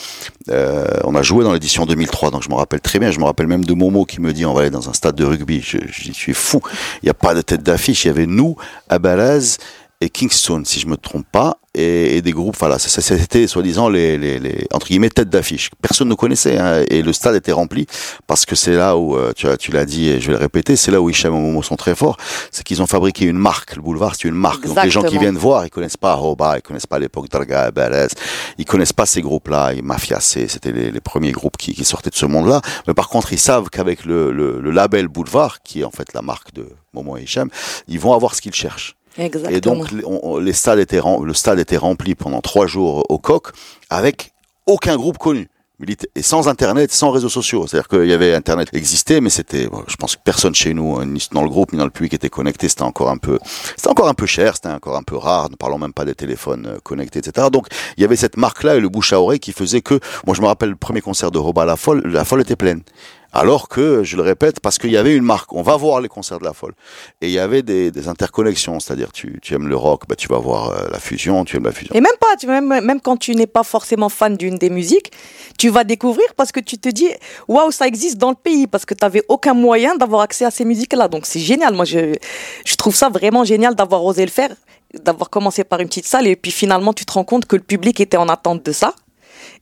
Euh, 0.51 0.87
on 1.05 1.15
a 1.15 1.23
joué 1.23 1.45
dans 1.45 1.53
l'édition 1.53 1.87
2003, 1.87 2.31
donc 2.31 2.43
je 2.43 2.49
me 2.49 2.55
rappelle 2.55 2.81
très 2.81 2.99
bien. 2.99 3.11
Je 3.11 3.19
me 3.19 3.25
rappelle 3.25 3.47
même 3.47 3.65
de 3.65 3.75
Momo 3.75 4.05
qui 4.05 4.21
me 4.21 4.33
dit 4.33 4.47
on 4.47 4.55
va 4.55 4.63
aller 4.63 4.71
dans 4.71 4.89
un 4.89 4.93
stade 4.93 5.15
de 5.15 5.25
rugby. 5.25 5.61
Je, 5.61 5.79
es 5.79 6.35
fou. 6.35 6.61
Il 7.03 7.07
n'y 7.07 7.11
a 7.11 7.15
pas 7.15 7.35
de 7.35 7.43
tête 7.43 7.63
d'affiche. 7.63 8.05
Il 8.05 8.09
y 8.09 8.11
avait 8.11 8.27
nous, 8.27 8.57
Abalaz 8.89 9.59
et 10.01 10.11
Kingston, 10.11 10.63
si 10.65 10.79
je 10.79 10.87
me 10.87 10.97
trompe 10.97 11.27
pas, 11.33 11.59
et, 11.75 12.17
et 12.17 12.23
des 12.23 12.31
groupes. 12.33 12.57
Voilà, 12.59 12.79
c'était 12.79 13.47
soi-disant 13.47 13.89
les, 13.89 14.17
les, 14.17 14.39
les 14.39 14.67
entre 14.73 14.87
guillemets 14.87 15.11
têtes 15.11 15.29
d'affiche. 15.29 15.71
Personne 15.83 16.09
ne 16.09 16.15
connaissait, 16.15 16.57
hein, 16.57 16.85
et 16.89 17.03
le 17.03 17.13
stade 17.13 17.35
était 17.35 17.53
rempli 17.53 17.87
parce 18.27 18.47
que 18.47 18.55
c'est 18.55 18.75
là 18.75 18.97
où 18.97 19.17
euh, 19.17 19.33
tu 19.37 19.47
tu 19.59 19.73
l'as 19.73 19.85
dit, 19.85 20.09
et 20.09 20.21
je 20.21 20.29
vais 20.29 20.33
le 20.35 20.39
répéter, 20.39 20.77
c'est 20.77 20.91
là 20.93 21.01
où 21.01 21.11
Hicham 21.11 21.35
et 21.35 21.39
Momo 21.39 21.63
sont 21.63 21.77
très 21.77 21.95
forts. 21.97 22.17
C'est 22.53 22.63
qu'ils 22.65 22.81
ont 22.81 22.87
fabriqué 22.87 23.25
une 23.25 23.39
marque. 23.39 23.75
Le 23.77 23.83
boulevard, 23.83 24.15
c'est 24.15 24.29
une 24.29 24.35
marque. 24.35 24.65
Donc 24.69 24.77
les 24.85 24.91
gens 24.91 25.01
qui 25.03 25.15
viennent 25.21 25.37
voir, 25.37 25.67
ils 25.67 25.71
connaissent 25.71 25.97
pas 25.97 26.15
Roba, 26.15 26.59
ils 26.59 26.63
connaissent 26.63 26.87
pas 26.87 26.99
l'époque 27.01 27.29
Darga, 27.29 27.63
Abalaz, 27.65 28.11
ils 28.57 28.65
connaissent 28.65 28.93
pas 28.93 29.07
ces 29.07 29.21
groupes-là. 29.21 29.73
Et 29.75 29.83
Mafia, 29.83 30.21
c'est- 30.21 30.49
c'était 30.49 30.73
les, 30.73 30.91
les 30.93 31.01
premiers 31.01 31.33
groupes 31.33 31.57
qui, 31.57 31.75
qui 31.75 31.85
sortaient 31.85 32.11
de 32.11 32.15
ce 32.17 32.27
monde-là. 32.27 32.61
Mais 32.87 32.95
par 32.95 33.09
contre, 33.09 33.33
ils 33.33 33.39
savent 33.41 33.69
qu'avec 33.69 34.05
le, 34.05 34.31
le, 34.33 34.61
le 34.61 34.71
label 34.71 35.09
Boulevard, 35.09 35.61
qui 35.63 35.81
est 35.81 35.85
en 35.85 35.91
fait 35.91 36.13
la 36.15 36.23
marque 36.23 36.53
de 36.55 36.69
Momo 36.95 37.17
et 37.17 37.23
Hicham, 37.23 37.51
ils 37.89 37.99
vont 37.99 38.15
avoir 38.15 38.35
ce 38.37 38.41
qu'ils 38.41 38.55
cherchent. 38.55 38.95
Exactement. 39.19 39.57
Et 39.57 39.61
donc, 39.61 39.89
on- 40.05 40.39
les 40.39 40.53
stades 40.53 40.79
étaient, 40.79 41.01
le 41.23 41.35
stade 41.35 41.59
était 41.59 41.77
rempli 41.77 42.15
pendant 42.15 42.41
trois 42.41 42.67
jours 42.67 43.05
au 43.09 43.19
coq 43.19 43.49
avec 43.91 44.33
aucun 44.67 44.97
groupe 44.97 45.19
connu. 45.19 45.49
Et 46.17 46.23
sans 46.23 46.49
Internet, 46.49 46.91
sans 46.91 47.13
réseaux 47.13 47.29
sociaux. 47.29 47.69
C'est-à-dire 47.69 47.87
qu'il 47.87 48.07
y 48.07 48.13
avait 48.13 48.35
Internet 48.35 48.69
existait, 48.73 49.21
mais 49.21 49.31
c'était, 49.31 49.69
je 49.87 49.95
pense 49.95 50.17
que 50.17 50.21
personne 50.25 50.53
chez 50.53 50.75
nous, 50.75 51.05
ni 51.05 51.25
dans 51.31 51.45
le 51.45 51.49
groupe, 51.49 51.73
ni 51.73 51.79
dans 51.79 51.85
le 51.85 51.93
public 51.93 52.15
était 52.15 52.29
connecté. 52.29 52.69
C'était 52.69 52.83
encore 52.83 53.11
un 53.11 53.17
peu, 53.17 53.39
c'était 53.77 53.89
encore 53.89 54.09
un 54.09 54.15
peu 54.15 54.27
cher, 54.27 54.57
c'était 54.57 54.71
encore 54.71 54.97
un 54.97 55.05
peu 55.05 55.17
rare. 55.17 55.51
Ne 55.51 55.55
parlons 55.55 55.79
même 55.79 55.93
pas 55.93 56.05
des 56.05 56.17
téléphones 56.17 56.67
euh, 56.67 56.79
connectés, 56.83 57.21
etc. 57.21 57.47
Donc, 57.53 57.69
il 57.97 58.01
y 58.01 58.05
avait 58.05 58.17
cette 58.17 58.37
marque-là 58.37 58.75
et 58.75 58.81
le 58.81 58.89
bouche 58.89 59.13
à 59.13 59.21
oreille 59.21 59.39
qui 59.39 59.53
faisait 59.53 59.81
que, 59.81 60.01
moi, 60.27 60.35
je 60.35 60.43
me 60.43 60.47
rappelle 60.49 60.71
le 60.71 60.75
premier 60.77 61.01
concert 61.01 61.31
de 61.31 61.39
Roba, 61.39 61.65
la 61.65 61.77
folle, 61.77 62.03
la 62.07 62.25
folle 62.25 62.41
était 62.41 62.57
pleine. 62.57 62.83
Alors 63.33 63.69
que, 63.69 64.03
je 64.05 64.17
le 64.17 64.23
répète, 64.23 64.61
parce 64.61 64.79
qu'il 64.79 64.91
y 64.91 64.97
avait 64.97 65.15
une 65.15 65.25
marque, 65.25 65.53
on 65.53 65.63
va 65.63 65.77
voir 65.77 66.01
les 66.01 66.09
concerts 66.09 66.39
de 66.39 66.45
la 66.45 66.55
folle. 66.55 66.73
Et 67.21 67.27
il 67.27 67.33
y 67.33 67.39
avait 67.39 67.63
des, 67.63 68.09
interconnexions, 68.09 68.81
c'est-à-dire 68.81 69.13
tu, 69.13 69.39
aimes 69.51 69.69
le 69.69 69.77
rock, 69.77 70.05
bah, 70.09 70.17
tu 70.17 70.29
vas 70.29 70.39
voir 70.39 70.71
euh, 70.71 70.89
la 70.91 70.99
fusion, 70.99 71.45
tu 71.45 71.57
aimes 71.57 71.65
la 71.65 71.73
fusion. 71.73 71.95
Et 71.95 72.01
même 72.01 72.13
pas, 72.21 72.61
même, 72.61 73.01
quand 73.01 73.17
tu 73.17 73.35
n'es 73.35 73.47
pas 73.47 73.65
forcément 73.65 74.09
fan 74.09 74.37
d'une 74.37 74.57
des 74.57 74.71
musiques, 74.71 75.13
tu 75.59 75.69
vas 75.69 75.85
découvrir 75.85 76.27
parce 76.37 76.53
que 76.53 76.61
tu 76.61 76.79
te 76.79 76.89
dis, 76.89 77.09
waouh, 77.49 77.71
ça 77.71 77.87
existe 77.87 78.17
dans 78.17 78.31
le 78.31 78.37
pays, 78.37 78.67
parce 78.67 78.87
que 78.87 78.95
tu 78.95 79.05
n'avais 79.05 79.23
aucun 79.29 79.55
moyen 79.55 79.97
d'avoir 79.97 80.23
accès 80.23 80.47
à 80.47 80.51
ces 80.51 80.65
musiques-là. 80.65 81.09
Donc 81.09 81.27
c'est 81.27 81.41
génial. 81.41 81.75
Moi, 81.75 81.85
je 81.85 82.17
trouve 82.77 82.95
ça 82.95 83.11
vraiment 83.11 83.45
génial 83.45 83.75
d'avoir 83.75 84.05
osé 84.05 84.25
le 84.25 84.31
faire, 84.31 84.51
d'avoir 84.95 85.29
commencé 85.29 85.65
par 85.65 85.81
une 85.81 85.89
petite 85.89 86.07
salle, 86.07 86.27
et 86.27 86.37
puis 86.37 86.51
finalement, 86.51 86.95
tu 86.95 87.05
te 87.05 87.13
rends 87.13 87.25
compte 87.25 87.45
que 87.45 87.57
le 87.57 87.63
public 87.63 88.01
était 88.01 88.17
en 88.17 88.29
attente 88.29 88.65
de 88.65 88.73
ça. 88.73 88.95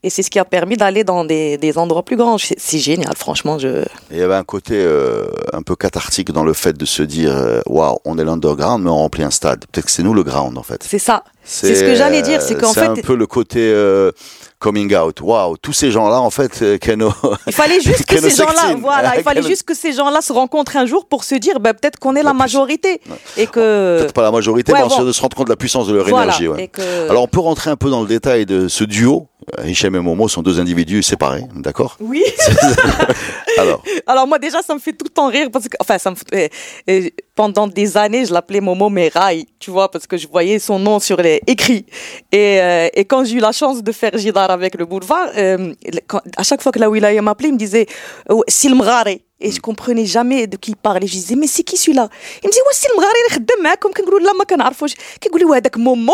Et 0.02 0.10
c'est 0.10 0.22
ce 0.22 0.30
qui 0.30 0.38
a 0.38 0.44
permis 0.44 0.76
d'aller 0.76 1.04
dans 1.04 1.24
des, 1.24 1.56
des 1.58 1.78
endroits 1.78 2.04
plus 2.04 2.16
grands. 2.16 2.36
C'est 2.38 2.78
génial, 2.78 3.14
franchement. 3.16 3.58
Je... 3.58 3.84
Il 4.10 4.18
y 4.18 4.22
avait 4.22 4.34
un 4.34 4.44
côté 4.44 4.74
euh, 4.76 5.26
un 5.52 5.62
peu 5.62 5.74
cathartique 5.76 6.30
dans 6.32 6.44
le 6.44 6.52
fait 6.52 6.76
de 6.76 6.84
se 6.84 7.02
dire 7.02 7.34
euh, 7.36 7.60
waouh, 7.66 7.98
on 8.04 8.18
est 8.18 8.24
l'underground, 8.24 8.84
mais 8.84 8.90
on 8.90 8.96
remplit 8.96 9.22
un 9.24 9.30
stade. 9.30 9.64
Peut-être 9.72 9.86
que 9.86 9.90
c'est 9.92 10.02
nous 10.02 10.14
le 10.14 10.22
ground 10.22 10.56
en 10.58 10.62
fait. 10.62 10.84
C'est 10.88 10.98
ça. 10.98 11.24
C'est 11.48 11.76
ce 11.76 11.84
que 11.84 11.94
j'allais 11.94 12.22
dire, 12.22 12.42
c'est 12.42 12.56
qu'en 12.56 12.72
c'est 12.72 12.80
fait- 12.80 12.86
un 12.88 12.94
peu 12.96 13.14
le 13.14 13.26
côté 13.28 13.60
euh, 13.60 14.10
coming 14.58 14.92
out. 14.96 15.20
Waouh, 15.20 15.56
tous 15.56 15.72
ces 15.72 15.92
gens-là, 15.92 16.20
en 16.20 16.30
fait, 16.30 16.60
euh, 16.62 16.76
Keno. 16.76 17.12
Il 17.46 17.52
fallait 17.52 17.80
juste 17.80 18.04
que 18.08 18.18
ces 18.20 18.30
gens-là, 18.30 18.74
voilà, 18.80 19.16
il 19.16 19.22
fallait 19.22 19.42
juste 19.42 19.62
que 19.62 19.72
ces 19.74 19.92
gens-là 19.92 20.22
se 20.22 20.32
rencontrent 20.32 20.76
un 20.76 20.86
jour 20.86 21.06
pour 21.06 21.22
se 21.22 21.36
dire, 21.36 21.60
bah, 21.60 21.72
peut-être 21.72 22.00
qu'on 22.00 22.16
est 22.16 22.24
la 22.24 22.32
majorité 22.32 23.00
et 23.36 23.46
que 23.46 23.98
Peut-être 24.00 24.12
pas 24.12 24.22
la 24.22 24.32
majorité, 24.32 24.72
Ouais, 24.72 24.80
mais 24.82 24.88
bon. 24.88 25.04
de 25.04 25.12
se 25.12 25.20
rendre 25.20 25.36
compte 25.36 25.46
de 25.46 25.52
la 25.52 25.56
puissance 25.56 25.86
de 25.86 25.94
leur 25.94 26.08
voilà, 26.08 26.24
énergie. 26.36 26.48
ouais. 26.48 26.66
que 26.66 27.08
Alors 27.08 27.22
on 27.22 27.28
peut 27.28 27.38
rentrer 27.38 27.70
un 27.70 27.76
peu 27.76 27.90
dans 27.90 28.00
le 28.00 28.08
détail 28.08 28.44
de 28.44 28.66
ce 28.66 28.82
duo. 28.82 29.28
Hichem 29.64 29.94
et 29.94 30.00
Momo 30.00 30.28
sont 30.28 30.42
deux 30.42 30.60
individus 30.60 31.02
séparés, 31.02 31.44
d'accord? 31.54 31.96
Oui. 32.00 32.24
Alors, 33.57 33.83
Alors 34.07 34.25
moi 34.27 34.39
déjà 34.39 34.61
ça 34.61 34.73
me 34.73 34.79
fait 34.79 34.93
tout 34.93 35.05
le 35.05 35.13
temps 35.19 35.27
rire 35.27 35.49
parce 35.51 35.67
que 35.67 35.75
enfin 35.79 35.97
ça 35.97 36.09
me 36.11 36.15
fait- 36.15 36.33
euh, 36.35 36.47
euh, 36.89 37.09
pendant 37.35 37.67
des 37.67 37.89
années 37.97 38.25
je 38.25 38.33
l'appelais 38.33 38.61
Momo 38.61 38.89
Merai, 38.89 39.45
tu 39.59 39.69
vois 39.71 39.89
parce 39.93 40.05
que 40.07 40.17
je 40.17 40.27
voyais 40.27 40.59
son 40.59 40.77
nom 40.79 40.99
sur 40.99 41.17
les 41.27 41.37
écrits 41.47 41.85
et 42.31 42.61
euh, 42.61 42.87
et 42.99 43.03
quand 43.05 43.21
j'ai 43.25 43.35
eu 43.39 43.39
la 43.49 43.51
chance 43.61 43.77
de 43.87 43.91
faire 44.01 44.13
Jidar 44.23 44.49
avec 44.51 44.73
le 44.75 44.85
boulevard 44.85 45.27
euh, 45.37 45.73
le- 45.95 46.01
quand- 46.07 46.21
à 46.37 46.43
chaque 46.43 46.61
fois 46.63 46.71
que 46.71 46.79
la 46.79 46.89
wilaya 46.89 47.21
m'appelait 47.21 47.49
il 47.49 47.53
me 47.53 47.57
disait 47.67 47.85
oh, 48.29 48.43
Silmrare 48.47 49.07
et 49.43 49.49
je 49.55 49.59
comprenais 49.59 50.05
jamais 50.05 50.45
de 50.45 50.55
qui 50.63 50.71
il 50.71 50.75
parlait 50.89 51.07
je 51.07 51.13
disais 51.21 51.35
mais 51.41 51.47
c'est 51.47 51.63
qui 51.63 51.77
celui-là 51.77 52.07
il 52.43 52.47
me 52.47 52.51
disait 52.51 52.65
ouais 52.67 52.77
Silmrare 52.83 53.15
اللي 53.19 53.35
خدام 53.35 53.63
معاكم 53.63 53.91
كنقولوا 53.91 54.19
لا 54.19 54.33
ما 54.33 54.43
كنعرفوش 54.43 54.93
كيقول 55.21 55.39
لي 55.41 55.57
هذاك 55.57 55.77
مومو 55.77 56.13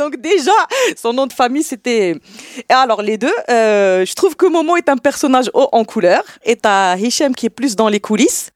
donc 0.00 0.16
déjà, 0.16 0.52
son 1.02 1.12
nom 1.12 1.26
de 1.26 1.32
famille, 1.32 1.62
c'était... 1.62 2.10
Et 2.70 2.72
alors 2.84 3.02
les 3.02 3.18
deux, 3.18 3.36
euh, 3.50 4.04
je 4.04 4.14
trouve 4.14 4.34
que 4.36 4.46
Momo 4.46 4.76
est 4.76 4.88
un 4.88 4.96
personnage 4.96 5.50
haut 5.54 5.68
couleur, 5.85 6.23
et 6.43 6.55
t'as 6.55 6.97
Hichem 6.97 7.35
qui 7.35 7.45
est 7.45 7.49
plus 7.49 7.75
dans 7.75 7.89
les 7.89 7.99
coulisses, 7.99 8.51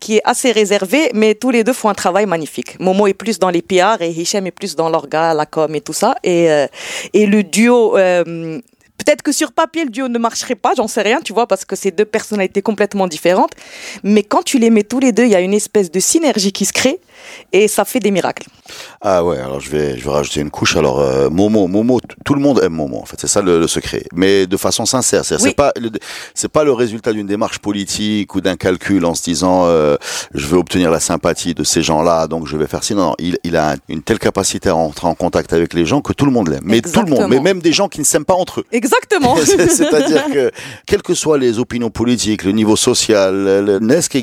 qui 0.00 0.16
est 0.16 0.22
assez 0.24 0.50
réservé, 0.50 1.10
mais 1.14 1.34
tous 1.34 1.50
les 1.50 1.62
deux 1.62 1.74
font 1.74 1.90
un 1.90 1.94
travail 1.94 2.26
magnifique. 2.26 2.80
Momo 2.80 3.06
est 3.06 3.14
plus 3.14 3.38
dans 3.38 3.50
les 3.50 3.62
PR 3.62 4.00
et 4.00 4.10
Hichem 4.10 4.46
est 4.46 4.50
plus 4.50 4.74
dans 4.74 4.88
l'orga, 4.88 5.34
la 5.34 5.44
com 5.46 5.74
et 5.74 5.82
tout 5.82 5.92
ça. 5.92 6.14
Et, 6.24 6.50
euh, 6.50 6.66
et 7.12 7.26
le 7.26 7.42
duo... 7.42 7.98
euh, 7.98 8.60
Peut-être 8.96 9.22
que 9.22 9.32
sur 9.32 9.52
papier, 9.52 9.84
le 9.84 9.90
duo 9.90 10.08
ne 10.08 10.18
marcherait 10.18 10.54
pas, 10.54 10.74
j'en 10.76 10.86
sais 10.86 11.00
rien, 11.00 11.22
tu 11.22 11.32
vois, 11.32 11.46
parce 11.46 11.64
que 11.64 11.74
c'est 11.74 11.90
deux 11.90 12.04
personnalités 12.04 12.60
complètement 12.60 13.06
différentes. 13.06 13.52
Mais 14.02 14.22
quand 14.22 14.42
tu 14.42 14.58
les 14.58 14.68
mets 14.68 14.82
tous 14.82 15.00
les 15.00 15.10
deux, 15.12 15.24
il 15.24 15.30
y 15.30 15.34
a 15.34 15.40
une 15.40 15.54
espèce 15.54 15.90
de 15.90 15.98
synergie 16.00 16.52
qui 16.52 16.66
se 16.66 16.74
crée 16.74 17.00
et 17.52 17.68
ça 17.68 17.84
fait 17.84 18.00
des 18.00 18.10
miracles. 18.10 18.46
ah 19.00 19.24
ouais, 19.24 19.38
alors 19.38 19.60
je 19.60 19.70
vais, 19.70 19.98
je 19.98 20.04
vais 20.04 20.10
rajouter 20.10 20.40
une 20.40 20.50
couche. 20.50 20.76
Alors 20.76 21.00
euh, 21.00 21.28
Momo, 21.30 21.66
Momo, 21.66 22.00
tout 22.24 22.34
le 22.34 22.40
monde 22.40 22.60
aime 22.62 22.72
Momo. 22.74 22.98
En 22.98 23.04
fait, 23.04 23.16
c'est 23.20 23.26
ça 23.26 23.42
le, 23.42 23.58
le 23.58 23.66
secret, 23.68 24.04
mais 24.14 24.46
de 24.46 24.56
façon 24.56 24.86
sincère. 24.86 25.24
C'est 25.24 25.34
Oui. 25.36 25.40
c'est 25.50 25.54
pas, 25.56 25.72
le- 25.80 25.90
c'est 26.34 26.48
pas 26.48 26.64
le 26.64 26.72
résultat 26.72 27.12
d'une 27.12 27.26
démarche 27.26 27.58
politique 27.58 28.34
ou 28.34 28.40
d'un 28.40 28.56
calcul 28.56 29.04
en 29.04 29.14
se 29.14 29.22
disant 29.22 29.62
euh, 29.66 29.96
je 30.34 30.46
veux 30.46 30.58
obtenir 30.58 30.90
la 30.90 31.00
sympathie 31.00 31.54
de 31.54 31.64
ces 31.64 31.82
gens-là, 31.82 32.26
donc 32.26 32.46
je 32.46 32.56
vais 32.56 32.66
faire 32.66 32.84
ci. 32.84 32.94
Non, 32.94 33.08
non, 33.10 33.14
il, 33.18 33.38
il 33.44 33.56
a 33.56 33.76
une 33.88 34.02
telle 34.02 34.18
capacité 34.18 34.68
à 34.68 34.76
entrer 34.76 35.06
en 35.06 35.14
contact 35.14 35.52
avec 35.52 35.74
les 35.74 35.86
gens 35.86 36.00
que 36.00 36.12
tout 36.12 36.24
le 36.26 36.32
monde 36.32 36.48
l'aime. 36.48 36.60
Mais 36.64 36.80
tout 36.80 37.00
le 37.02 37.06
monde, 37.10 37.26
mais 37.28 37.40
même 37.40 37.60
des 37.60 37.72
gens 37.72 37.88
qui 37.88 38.00
ne 38.00 38.04
s'aiment 38.04 38.24
pas 38.24 38.34
entre 38.34 38.60
eux. 38.60 38.64
Exactement. 38.72 39.36
C'est- 39.44 39.68
C'est-à-dire 39.80 40.26
que, 40.32 40.50
quelles 40.86 41.02
que 41.02 41.14
soient 41.14 41.38
les 41.38 41.58
opinions 41.58 41.90
politiques, 41.90 42.44
le 42.44 42.52
niveau 42.52 42.76
social, 42.76 43.34
le 43.34 43.78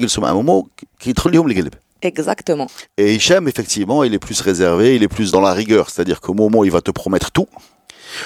soit 0.07 0.27
à 0.27 0.31
un 0.31 0.33
moment, 0.35 0.67
qui 0.99 1.13
guilbes. 1.13 1.75
Exactement. 2.01 2.67
Et 2.97 3.15
Hichem, 3.15 3.47
effectivement, 3.47 4.03
il 4.03 4.13
est 4.13 4.19
plus 4.19 4.39
réservé, 4.41 4.95
il 4.95 5.03
est 5.03 5.07
plus 5.07 5.31
dans 5.31 5.41
la 5.41 5.53
rigueur. 5.53 5.89
C'est-à-dire 5.89 6.21
qu'au 6.21 6.33
moment 6.33 6.59
où 6.59 6.65
il 6.65 6.71
va 6.71 6.81
te 6.81 6.91
promettre 6.91 7.31
tout, 7.31 7.47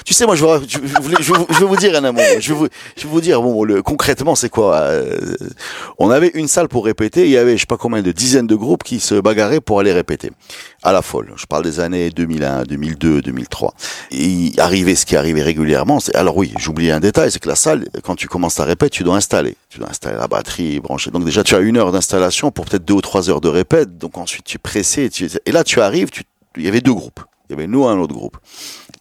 tu 0.05 0.13
sais, 0.13 0.25
moi, 0.25 0.35
je, 0.35 0.45
je, 0.67 0.77
je 1.19 1.59
vais 1.59 1.65
vous 1.65 1.75
dire 1.75 1.95
un 1.97 2.01
moment. 2.01 2.19
Je 2.39 2.53
vais 2.53 2.59
vous, 2.59 2.67
je 2.97 3.03
vais 3.03 3.09
vous 3.09 3.21
dire, 3.21 3.41
bon, 3.41 3.63
le, 3.63 3.81
concrètement, 3.81 4.35
c'est 4.35 4.49
quoi 4.49 4.77
euh, 4.77 5.35
On 5.97 6.09
avait 6.09 6.31
une 6.33 6.47
salle 6.47 6.67
pour 6.67 6.85
répéter. 6.85 7.25
Il 7.25 7.31
y 7.31 7.37
avait, 7.37 7.55
je 7.55 7.61
sais 7.61 7.65
pas 7.65 7.77
combien 7.77 8.01
de 8.01 8.11
dizaines 8.11 8.47
de 8.47 8.55
groupes 8.55 8.83
qui 8.83 8.99
se 8.99 9.15
bagarraient 9.15 9.61
pour 9.61 9.79
aller 9.79 9.93
répéter. 9.93 10.31
À 10.83 10.91
la 10.91 11.01
folle. 11.01 11.33
Je 11.35 11.45
parle 11.45 11.63
des 11.63 11.79
années 11.79 12.09
2001, 12.09 12.63
2002, 12.63 13.21
2003. 13.21 13.73
Et 14.11 14.51
arrivait 14.57 14.95
ce 14.95 15.05
qui 15.05 15.15
arrivait 15.15 15.43
régulièrement. 15.43 15.99
c'est- 15.99 16.15
Alors 16.15 16.35
oui, 16.37 16.53
j'oubliais 16.57 16.91
un 16.91 16.99
détail, 16.99 17.31
c'est 17.31 17.39
que 17.39 17.47
la 17.49 17.55
salle, 17.55 17.85
quand 18.03 18.15
tu 18.15 18.27
commences 18.27 18.59
à 18.59 18.63
répéter, 18.65 18.89
tu 18.91 19.03
dois 19.03 19.15
installer. 19.15 19.55
Tu 19.69 19.79
dois 19.79 19.89
installer 19.89 20.17
la 20.17 20.27
batterie, 20.27 20.79
brancher. 20.79 21.11
Donc 21.11 21.23
déjà, 21.25 21.43
tu 21.43 21.55
as 21.55 21.59
une 21.59 21.77
heure 21.77 21.91
d'installation 21.91 22.51
pour 22.51 22.65
peut-être 22.65 22.85
deux 22.85 22.95
ou 22.95 23.01
trois 23.01 23.29
heures 23.29 23.41
de 23.41 23.49
répète. 23.49 23.97
Donc 23.97 24.17
ensuite, 24.17 24.45
tu 24.45 24.55
es 24.55 24.59
pressé. 24.59 25.09
Tu... 25.09 25.29
Et 25.45 25.51
là, 25.51 25.63
tu 25.63 25.81
arrives. 25.81 26.09
Tu... 26.09 26.23
Il 26.57 26.63
y 26.63 26.67
avait 26.67 26.81
deux 26.81 26.93
groupes. 26.93 27.21
Il 27.51 27.55
y 27.55 27.57
avait 27.57 27.67
nous 27.67 27.85
un 27.85 27.99
autre 27.99 28.13
groupe. 28.13 28.37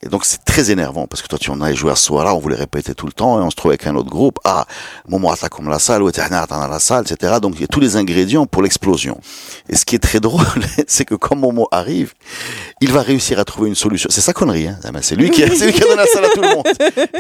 Et 0.02 0.08
donc 0.08 0.24
c'est 0.24 0.42
très 0.44 0.72
énervant 0.72 1.06
parce 1.06 1.22
que 1.22 1.28
toi 1.28 1.38
tu 1.38 1.50
en 1.50 1.60
allais 1.60 1.76
jouer 1.76 1.92
à 1.92 1.94
ce 1.94 2.06
soir-là, 2.06 2.34
on 2.34 2.38
voulait 2.40 2.56
répéter 2.56 2.94
tout 2.94 3.06
le 3.06 3.12
temps 3.12 3.38
et 3.38 3.44
on 3.44 3.50
se 3.50 3.54
trouvait 3.54 3.74
avec 3.74 3.86
un 3.86 3.94
autre 3.94 4.10
groupe. 4.10 4.38
Ah, 4.44 4.66
moment 5.08 5.32
comme 5.50 5.68
la 5.68 5.78
salle, 5.78 6.02
ou 6.02 6.10
la 6.10 6.78
salle, 6.80 7.04
etc. 7.08 7.34
Donc 7.40 7.54
il 7.56 7.60
y 7.60 7.64
a 7.64 7.68
tous 7.68 7.78
les 7.78 7.96
ingrédients 7.96 8.46
pour 8.46 8.62
l'explosion. 8.62 9.20
Et 9.68 9.76
ce 9.76 9.84
qui 9.84 9.94
est 9.94 10.00
très 10.00 10.18
drôle, 10.18 10.40
c'est 10.88 11.04
que 11.04 11.14
quand 11.14 11.36
Momo 11.36 11.68
arrive, 11.70 12.14
il 12.80 12.90
va 12.90 13.02
réussir 13.02 13.38
à 13.38 13.44
trouver 13.44 13.68
une 13.68 13.74
solution. 13.76 14.08
C'est 14.10 14.20
sa 14.20 14.32
connerie, 14.32 14.66
hein. 14.68 14.78
Ah 14.82 14.90
ben, 14.90 15.00
C'est 15.02 15.14
lui 15.14 15.30
qui, 15.30 15.42
c'est 15.56 15.66
lui 15.66 15.72
qui 15.72 15.82
a 15.82 15.86
donné 15.86 15.96
la 15.96 16.06
salle 16.06 16.24
à 16.24 16.30
tout 16.30 16.40
le 16.40 16.48
monde. 16.48 16.66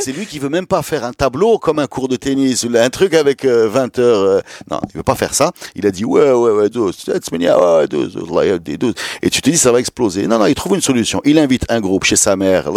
C'est 0.00 0.12
lui 0.12 0.26
qui 0.26 0.38
veut 0.38 0.48
même 0.48 0.66
pas 0.66 0.82
faire 0.82 1.04
un 1.04 1.12
tableau 1.12 1.58
comme 1.58 1.78
un 1.78 1.86
cours 1.86 2.08
de 2.08 2.16
tennis 2.16 2.64
ou 2.64 2.70
un 2.76 2.90
truc 2.90 3.14
avec 3.14 3.44
euh, 3.44 3.68
20 3.68 3.98
heures. 3.98 4.20
euh, 4.22 4.40
Non, 4.70 4.80
il 4.88 4.96
veut 4.96 5.02
pas 5.02 5.14
faire 5.14 5.34
ça. 5.34 5.52
Il 5.76 5.86
a 5.86 5.90
dit 5.90 6.04
ouais, 6.04 6.32
ouais, 6.32 6.50
ouais, 6.50 6.70
douze, 6.70 6.96
c'est 7.04 7.30
mignon, 7.32 7.76
ouais, 7.76 7.86
douze, 7.86 8.14
douze, 8.14 8.30
là, 8.34 8.44
il 8.44 8.48
y 8.48 8.52
a 8.52 8.58
des 8.58 8.78
douze. 8.78 8.94
Et 9.22 9.30
tu 9.30 9.42
te 9.42 9.50
dis 9.50 9.58
ça 9.58 9.70
va 9.70 9.78
exploser. 9.80 10.26
Non, 10.26 10.38
non, 10.38 10.46
il 10.46 10.54
trouve 10.54 10.74
une 10.74 10.80
solution. 10.80 11.19
Il 11.24 11.38
invite 11.38 11.64
un 11.68 11.80
groupe 11.80 12.04
chez 12.04 12.16
sa 12.16 12.36
mère, 12.36 12.70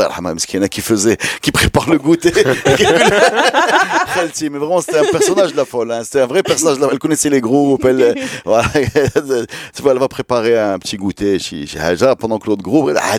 qui 0.69 0.81
faisait, 0.81 1.17
qui 1.41 1.51
prépare 1.51 1.89
le 1.89 1.97
goûter. 1.97 2.31
Mais 4.41 4.59
vraiment 4.59 4.81
c'était 4.81 4.99
un 4.99 5.05
personnage 5.11 5.51
de 5.53 5.57
la 5.57 5.65
folle. 5.65 5.91
Hein. 5.91 6.01
C'était 6.03 6.21
un 6.21 6.25
vrai 6.27 6.43
personnage. 6.43 6.77
de 6.77 6.81
la- 6.85 6.89
Elle 6.91 6.99
connaissait 6.99 7.29
les 7.29 7.41
groupes. 7.41 7.85
Elle, 7.85 8.15
voilà, 8.45 8.65
elle 8.75 9.97
va 9.99 10.07
préparer 10.07 10.57
un 10.59 10.77
petit 10.79 10.97
goûter 10.97 11.39
chez, 11.39 11.65
chez 11.65 11.79
Haja 11.79 12.15
pendant 12.15 12.37
que 12.39 12.47
l'autre 12.47 12.61
groupe. 12.63 12.91
Ah, 12.95 13.17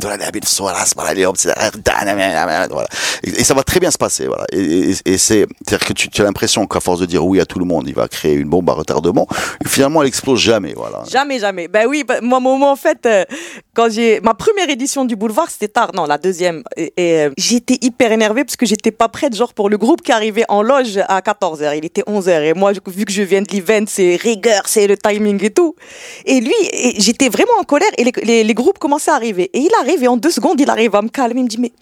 voilà. 2.70 2.86
Et, 3.22 3.28
et 3.40 3.44
ça 3.44 3.54
va 3.54 3.62
très 3.62 3.80
bien 3.80 3.90
se 3.90 3.98
passer. 3.98 4.26
Voilà. 4.26 4.44
Et, 4.52 4.60
et- 4.90 4.94
et 5.06 5.18
c'est, 5.18 5.46
c'est-à-dire 5.66 5.86
que 5.86 5.92
tu, 5.92 6.08
tu 6.08 6.20
as 6.22 6.24
l'impression 6.24 6.66
qu'à 6.66 6.80
force 6.80 7.00
de 7.00 7.06
dire 7.06 7.24
oui 7.26 7.40
à 7.40 7.46
tout 7.46 7.58
le 7.58 7.64
monde, 7.64 7.86
il 7.88 7.94
va 7.94 8.08
créer 8.08 8.34
une 8.34 8.48
bombe 8.48 8.68
à 8.70 8.72
retardement. 8.74 9.26
Et 9.64 9.68
finalement, 9.68 10.02
elle 10.02 10.08
explose 10.08 10.40
jamais. 10.40 10.72
Voilà. 10.76 11.02
Jamais, 11.10 11.38
jamais. 11.38 11.68
Ben 11.68 11.86
oui, 11.88 12.04
ben, 12.06 12.20
moi, 12.22 12.40
moment, 12.40 12.70
en 12.72 12.76
fait, 12.76 13.04
euh, 13.06 13.24
quand 13.74 13.90
j'ai 13.90 14.20
ma 14.20 14.34
première 14.34 14.68
édition 14.70 15.03
du 15.06 15.16
Boulevard, 15.16 15.50
c'était 15.50 15.68
tard, 15.68 15.92
non, 15.94 16.04
la 16.04 16.18
deuxième. 16.18 16.62
Et, 16.76 16.92
euh, 16.98 17.30
j'étais 17.36 17.78
hyper 17.80 18.12
énervée 18.12 18.44
parce 18.44 18.56
que 18.56 18.66
j'étais 18.66 18.90
pas 18.90 19.08
prête, 19.08 19.34
genre 19.34 19.54
pour 19.54 19.68
le 19.68 19.78
groupe 19.78 20.02
qui 20.02 20.12
arrivait 20.12 20.44
en 20.48 20.62
loge 20.62 20.98
à 21.08 21.22
14 21.22 21.62
h 21.62 21.76
Il 21.76 21.84
était 21.84 22.02
11 22.06 22.28
h 22.28 22.42
et 22.42 22.54
moi, 22.54 22.72
vu 22.86 23.04
que 23.04 23.12
je 23.12 23.22
viens 23.22 23.42
de 23.42 23.50
l'event, 23.52 23.84
c'est 23.86 24.16
rigueur, 24.16 24.62
c'est 24.66 24.86
le 24.86 24.96
timing 24.96 25.42
et 25.44 25.50
tout. 25.50 25.74
Et 26.24 26.40
lui, 26.40 26.54
j'étais 26.98 27.28
vraiment 27.28 27.52
en 27.60 27.64
colère 27.64 27.90
et 27.98 28.04
les, 28.44 28.54
groupes 28.54 28.78
commençaient 28.78 29.10
à 29.10 29.14
arriver. 29.14 29.50
Et 29.52 29.60
il 29.60 29.70
arrive 29.80 30.02
et 30.02 30.08
en 30.08 30.16
deux 30.16 30.30
secondes, 30.30 30.60
il 30.60 30.70
arrive 30.70 30.94
à 30.94 31.02
me 31.02 31.08
calmer. 31.08 31.40
Il 31.40 31.44
me 31.44 31.48
dit 31.48 31.58
mais 31.58 31.72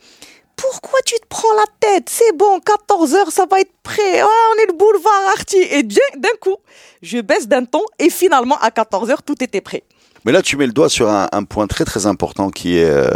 pourquoi 0.57 1.01
tu 1.05 1.15
te 1.15 1.27
prends 1.29 1.53
la 1.55 1.65
tête? 1.81 2.09
C'est 2.09 2.37
bon, 2.37 2.61
14 2.61 3.15
heures, 3.15 3.33
ça 3.33 3.47
va 3.51 3.61
être 3.61 3.73
prêt. 3.83 4.21
Ah, 4.21 4.27
on 4.55 4.63
est 4.63 4.67
le 4.67 4.75
boulevard 4.75 5.29
Arty. 5.37 5.59
Et 5.59 5.83
d'un 5.83 6.37
coup, 6.41 6.57
je 7.03 7.19
baisse 7.19 7.49
d'un 7.49 7.65
ton 7.65 7.83
et 7.99 8.11
finalement, 8.11 8.59
à 8.59 8.71
14 8.71 9.11
heures, 9.11 9.23
tout 9.23 9.43
était 9.43 9.61
prêt. 9.61 9.83
Mais 10.25 10.33
là, 10.33 10.43
tu 10.43 10.57
mets 10.57 10.67
le 10.67 10.73
doigt 10.73 10.89
sur 10.89 11.09
un, 11.11 11.29
un 11.33 11.45
point 11.45 11.67
très 11.67 11.85
très 11.85 12.07
important 12.07 12.51
qui 12.51 12.79
est, 12.79 12.85
euh, 12.89 13.09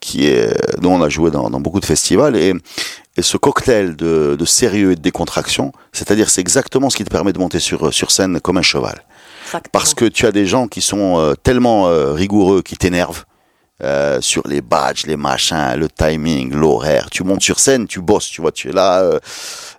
qui 0.00 0.26
est, 0.26 0.80
dont 0.80 0.92
on 0.94 1.02
a 1.02 1.08
joué 1.08 1.30
dans, 1.30 1.50
dans 1.50 1.60
beaucoup 1.60 1.80
de 1.80 1.84
festivals 1.84 2.36
et, 2.36 2.54
et 3.16 3.22
ce 3.22 3.36
cocktail 3.36 3.96
de, 3.96 4.36
de 4.38 4.44
sérieux 4.44 4.92
et 4.92 4.96
de 4.96 5.00
décontraction, 5.00 5.72
c'est-à-dire 5.92 6.30
c'est 6.30 6.40
exactement 6.40 6.90
ce 6.90 6.96
qui 6.96 7.04
te 7.04 7.10
permet 7.10 7.32
de 7.32 7.38
monter 7.38 7.58
sur, 7.58 7.92
sur 7.92 8.10
scène 8.10 8.40
comme 8.40 8.56
un 8.56 8.62
cheval. 8.62 9.04
Parce 9.72 9.94
que 9.94 10.04
tu 10.04 10.26
as 10.26 10.32
des 10.32 10.46
gens 10.46 10.68
qui 10.68 10.80
sont 10.80 11.18
euh, 11.18 11.34
tellement 11.34 11.88
euh, 11.88 12.12
rigoureux, 12.12 12.62
qui 12.62 12.76
t'énervent. 12.76 13.24
Euh, 13.82 14.20
sur 14.20 14.46
les 14.46 14.60
badges, 14.60 15.06
les 15.06 15.16
machins, 15.16 15.74
le 15.76 15.88
timing, 15.88 16.52
l'horaire. 16.54 17.08
Tu 17.10 17.24
montes 17.24 17.42
sur 17.42 17.58
scène, 17.58 17.86
tu 17.86 18.00
bosses, 18.00 18.28
tu 18.28 18.40
vois, 18.40 18.52
tu 18.52 18.68
es 18.68 18.72
là. 18.72 19.00
euh, 19.00 19.18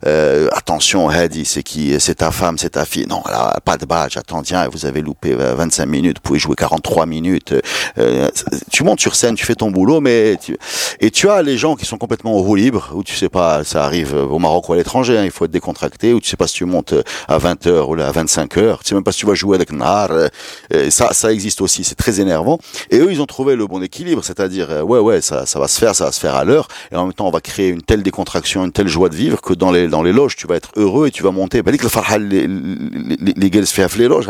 euh, 0.05 0.49
attention, 0.51 1.09
Hadi, 1.09 1.45
c'est 1.45 1.63
qui 1.63 1.95
C'est 1.99 2.15
ta 2.15 2.31
femme, 2.31 2.57
c'est 2.57 2.71
ta 2.71 2.85
fille. 2.85 3.07
Non, 3.07 3.23
là, 3.27 3.57
pas 3.63 3.77
de 3.77 3.85
badge. 3.85 4.17
Attends, 4.17 4.41
tiens, 4.43 4.67
vous 4.67 4.85
avez 4.85 5.01
loupé 5.01 5.33
euh, 5.33 5.55
25 5.55 5.85
minutes, 5.85 6.17
vous 6.17 6.21
pouvez 6.21 6.39
jouer 6.39 6.55
43 6.55 7.05
minutes. 7.05 7.53
Euh, 7.97 8.29
tu 8.71 8.83
montes 8.83 8.99
sur 8.99 9.15
scène, 9.15 9.35
tu 9.35 9.45
fais 9.45 9.55
ton 9.55 9.71
boulot, 9.71 10.01
mais 10.01 10.37
tu... 10.43 10.57
et 10.99 11.09
tu 11.11 11.29
as 11.29 11.41
les 11.41 11.57
gens 11.57 11.75
qui 11.75 11.85
sont 11.85 11.97
complètement 11.97 12.33
au 12.33 12.41
roue 12.41 12.55
libre, 12.55 12.91
où 12.93 13.03
tu 13.03 13.15
sais 13.15 13.29
pas, 13.29 13.63
ça 13.63 13.83
arrive 13.85 14.13
au 14.13 14.39
Maroc 14.39 14.69
ou 14.69 14.73
à 14.73 14.75
l'étranger, 14.75 15.17
hein, 15.17 15.23
il 15.23 15.31
faut 15.31 15.45
être 15.45 15.51
décontracté, 15.51 16.13
ou 16.13 16.19
tu 16.19 16.29
sais 16.29 16.37
pas 16.37 16.47
si 16.47 16.55
tu 16.55 16.65
montes 16.65 16.93
à 17.27 17.37
20 17.37 17.67
heures 17.67 17.89
ou 17.89 17.93
à 17.99 18.11
25 18.11 18.57
heures, 18.57 18.83
tu 18.83 18.89
sais 18.89 18.95
même 18.95 19.03
pas 19.03 19.11
si 19.13 19.19
tu 19.19 19.25
vas 19.25 19.33
jouer 19.35 19.55
avec 19.55 19.71
Nar. 19.71 20.11
euh, 20.11 20.27
euh, 20.73 20.89
ça, 20.89 21.13
ça 21.13 21.31
existe 21.31 21.61
aussi, 21.61 21.83
c'est 21.83 21.95
très 21.95 22.19
énervant. 22.19 22.59
Et 22.89 22.97
eux, 22.99 23.11
ils 23.11 23.21
ont 23.21 23.25
trouvé 23.25 23.55
le 23.55 23.65
bon 23.67 23.81
équilibre, 23.85 24.23
c'est-à-dire 24.23 24.69
euh, 24.69 24.81
ouais 24.81 24.99
ouais 24.99 25.21
ça, 25.21 25.45
ça 25.45 25.59
va 25.59 25.67
se 25.67 25.79
faire, 25.79 25.95
ça 25.95 26.05
va 26.05 26.11
se 26.11 26.19
faire 26.19 26.35
à 26.35 26.43
l'heure, 26.43 26.67
et 26.91 26.95
en 26.95 27.05
même 27.05 27.13
temps 27.13 27.27
on 27.27 27.31
va 27.31 27.41
créer 27.41 27.69
une 27.69 27.81
telle 27.81 28.03
décontraction, 28.03 28.65
une 28.65 28.71
telle 28.71 28.87
joie 28.87 29.09
de 29.09 29.15
vivre 29.15 29.41
que 29.41 29.53
dans 29.53 29.71
les 29.71 29.87
dans 29.87 30.03
les 30.03 30.13
loges 30.13 30.35
tu 30.35 30.47
vas 30.47 30.55
être 30.55 30.71
heureux 30.75 31.07
et 31.07 31.11
tu 31.11 31.23
vas 31.23 31.31
monter. 31.31 31.61
Bah, 31.61 31.71
les 31.71 32.47
les 32.47 33.49
les 33.97 34.07
loges, 34.07 34.27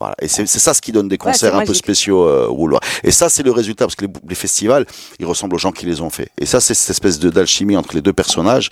voilà. 0.00 0.14
Et 0.20 0.28
c'est 0.28 0.46
ça 0.46 0.74
ce 0.74 0.80
qui 0.80 0.92
donne 0.92 1.08
des 1.08 1.18
concerts 1.18 1.56
un 1.56 1.64
peu 1.64 1.74
spéciaux 1.74 2.22
euh, 2.22 2.78
Et 3.02 3.10
ça, 3.10 3.28
c'est 3.28 3.42
le 3.42 3.50
résultat, 3.50 3.86
parce 3.86 3.96
que 3.96 4.04
les, 4.04 4.12
les, 4.28 4.34
festivals, 4.34 4.86
ils 5.18 5.26
ressemblent 5.26 5.56
aux 5.56 5.58
gens 5.58 5.72
qui 5.72 5.86
les 5.86 6.00
ont 6.00 6.10
faits. 6.10 6.30
Et 6.38 6.46
ça, 6.46 6.60
c'est 6.60 6.74
cette 6.74 6.90
espèce 6.90 7.18
de 7.18 7.30
d'alchimie 7.30 7.76
entre 7.76 7.94
les 7.94 8.00
deux 8.00 8.12
personnages. 8.12 8.70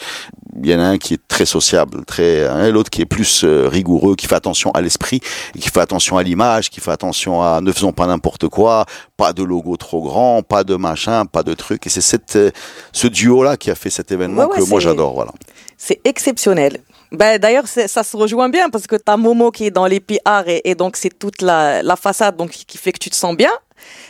Il 0.63 0.71
y 0.71 0.75
en 0.75 0.81
a 0.81 0.85
un 0.85 0.99
qui 0.99 1.15
est 1.15 1.29
très 1.29 1.45
sociable, 1.45 2.05
très, 2.05 2.47
hein, 2.47 2.71
l'autre 2.71 2.91
qui 2.91 3.03
est 3.03 3.07
plus 3.07 3.43
euh, 3.45 3.69
rigoureux, 3.69 4.15
qui 4.15 4.27
fait 4.27 4.37
attention 4.37 4.71
à 4.71 4.81
l'esprit, 4.81 5.21
qui 5.59 5.69
fait 5.69 5.81
attention 5.81 6.17
à 6.17 6.23
l'image, 6.23 6.71
qui 6.71 6.81
fait 6.81 6.93
attention 6.93 7.43
à 7.43 7.61
ne 7.61 7.73
faisons 7.73 7.93
pas 7.93 8.07
n'importe 8.07 8.49
quoi, 8.49 8.87
pas 9.17 9.33
de 9.33 9.43
logo 9.43 9.77
trop 9.77 10.03
grand, 10.03 10.43
pas 10.43 10.65
de 10.65 10.77
machin, 10.77 11.27
pas 11.27 11.43
de 11.43 11.55
truc. 11.55 11.87
Et 11.87 11.91
c'est 11.91 12.01
cette, 12.01 12.37
euh, 12.37 12.51
ce 12.93 13.09
duo-là 13.09 13.57
qui 13.57 13.71
a 13.71 13.75
fait 13.75 13.91
cet 13.91 14.13
événement 14.13 14.47
que 14.49 14.63
moi 14.63 14.81
j'adore, 14.81 15.15
voilà. 15.15 15.33
C'est 15.77 16.01
exceptionnel. 16.05 16.81
Ben, 17.13 17.39
D'ailleurs, 17.39 17.67
ça 17.69 18.03
se 18.03 18.17
rejoint 18.17 18.49
bien 18.49 18.71
parce 18.71 18.87
que 18.87 18.97
tu 18.97 19.03
as 19.07 19.17
Momo 19.17 19.51
qui 19.51 19.67
est 19.67 19.71
dans 19.71 19.87
les 19.87 20.01
PR 20.01 20.45
et, 20.47 20.75
donc 20.75 20.97
c'est 20.97 21.17
toute 21.19 21.43
la, 21.43 21.83
la 21.83 21.97
façade 21.97 22.37
donc, 22.37 22.51
qui 22.51 22.79
fait 22.79 22.93
que 22.93 22.99
tu 22.99 23.11
te 23.11 23.17
sens 23.17 23.37
bien. 23.37 23.51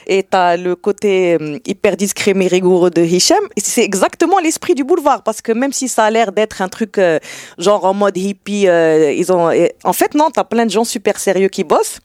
Et 0.07 0.23
tu 0.23 0.37
as 0.37 0.57
le 0.57 0.77
côté 0.77 1.37
hum, 1.41 1.59
hyper 1.67 1.97
discret 1.97 2.35
mais 2.35 2.47
rigoureux 2.47 2.91
de 2.91 3.03
Hicham. 3.03 3.45
Et 3.57 3.61
c'est 3.61 3.83
exactement 3.83 4.39
l'esprit 4.39 4.75
du 4.75 4.85
boulevard 4.85 5.23
parce 5.23 5.43
que 5.43 5.53
même 5.53 5.73
si 5.73 5.89
ça 5.89 6.05
a 6.05 6.11
l'air 6.11 6.33
d'être 6.33 6.63
un 6.63 6.69
truc 6.69 6.99
euh, 6.99 7.19
genre 7.59 7.85
en 7.85 7.95
mode 7.95 8.17
hippie, 8.17 8.69
euh, 8.69 9.13
ils 9.13 9.33
ont, 9.33 9.51
en 9.85 9.93
fait, 9.93 10.15
non, 10.15 10.31
tu 10.33 10.41
as 10.41 10.45
plein 10.45 10.67
de 10.67 10.71
gens 10.71 10.85
super 10.85 11.19
sérieux 11.19 11.49
qui 11.49 11.65
bossent. 11.65 11.99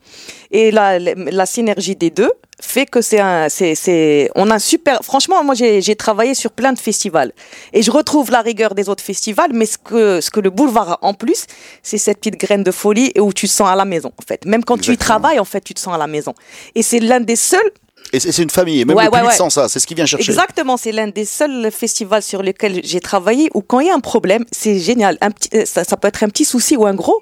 Et 0.52 0.72
la, 0.72 1.00
la 1.00 1.46
synergie 1.46 1.96
des 1.96 2.10
deux 2.10 2.32
fait 2.62 2.86
que 2.86 3.02
c'est 3.02 3.20
un, 3.20 3.50
c'est, 3.50 3.76
c'est, 3.76 4.30
on 4.36 4.50
a 4.50 4.56
un 4.56 4.60
super, 4.60 5.00
franchement, 5.04 5.44
moi 5.44 5.56
j'ai, 5.56 5.82
j'ai 5.82 5.96
travaillé 5.96 6.34
sur 6.34 6.52
plein 6.52 6.74
de 6.74 6.80
festivals 6.80 7.34
et 7.74 7.82
je 7.82 7.92
retrouve 7.92 8.32
la 8.32 8.42
rigueur 8.42 8.76
des 8.76 8.88
autres 8.90 9.04
festivals, 9.04 9.52
mais 9.54 9.66
ce 9.66 9.78
que, 9.78 10.22
ce 10.22 10.30
que 10.30 10.40
le 10.40 10.50
boulevard 10.50 10.92
a 10.92 11.00
en 11.02 11.14
plus, 11.14 11.46
c'est 11.84 11.98
cette 11.98 12.20
petite 12.20 12.40
graine 12.40 12.64
de 12.64 12.72
folie 12.72 13.12
et 13.16 13.20
où 13.20 13.34
tu 13.34 13.48
te 13.48 13.52
sens 13.52 13.68
à 13.68 13.76
la 13.76 13.86
maison, 13.86 14.12
en 14.18 14.26
fait. 14.26 14.46
Même 14.46 14.64
quand 14.64 14.78
tu 14.78 14.94
y 14.94 14.98
travailles, 14.98 15.40
en 15.40 15.46
fait, 15.46 15.62
tu 15.62 15.74
te 15.74 15.80
sens 15.80 15.94
à 15.94 15.98
la 15.98 16.08
maison. 16.08 16.34
Et 16.76 16.84
c'est 16.84 17.00
l'un 17.00 17.20
des 17.20 17.36
seuls 17.36 17.72
Et 18.14 18.20
c'est 18.20 18.44
une 18.44 18.50
famille, 18.50 18.82
et 18.82 18.86
même 18.86 18.96
Ouais, 18.96 19.06
le 19.06 19.12
ouais, 19.12 19.50
ça, 19.50 19.68
c'est 19.68 19.80
ce 19.80 19.88
qu'il 19.88 19.98
vient 19.98 20.06
chercher. 20.06 20.30
Exactement, 20.32 20.78
c'est 20.78 20.92
l'un 20.92 21.08
des 21.08 21.26
seuls 21.26 21.72
festivals 21.72 22.24
sur 22.24 22.44
lesquels 22.44 22.82
j'ai 22.84 23.00
travaillé 23.00 23.50
où 23.54 23.62
quand 23.62 23.80
il 23.80 23.88
y 23.88 23.90
a 23.90 23.96
un 23.96 24.00
problème, 24.00 24.46
c'est 24.52 24.80
génial. 24.80 25.18
Un 25.22 25.32
petit, 25.32 25.50
euh, 25.56 25.66
ça, 25.66 25.84
ça 25.84 25.98
peut 25.98 26.08
être 26.08 26.24
un 26.24 26.30
petit 26.30 26.46
souci 26.46 26.76
ou 26.78 26.86
un 26.86 26.94
gros. 26.94 27.22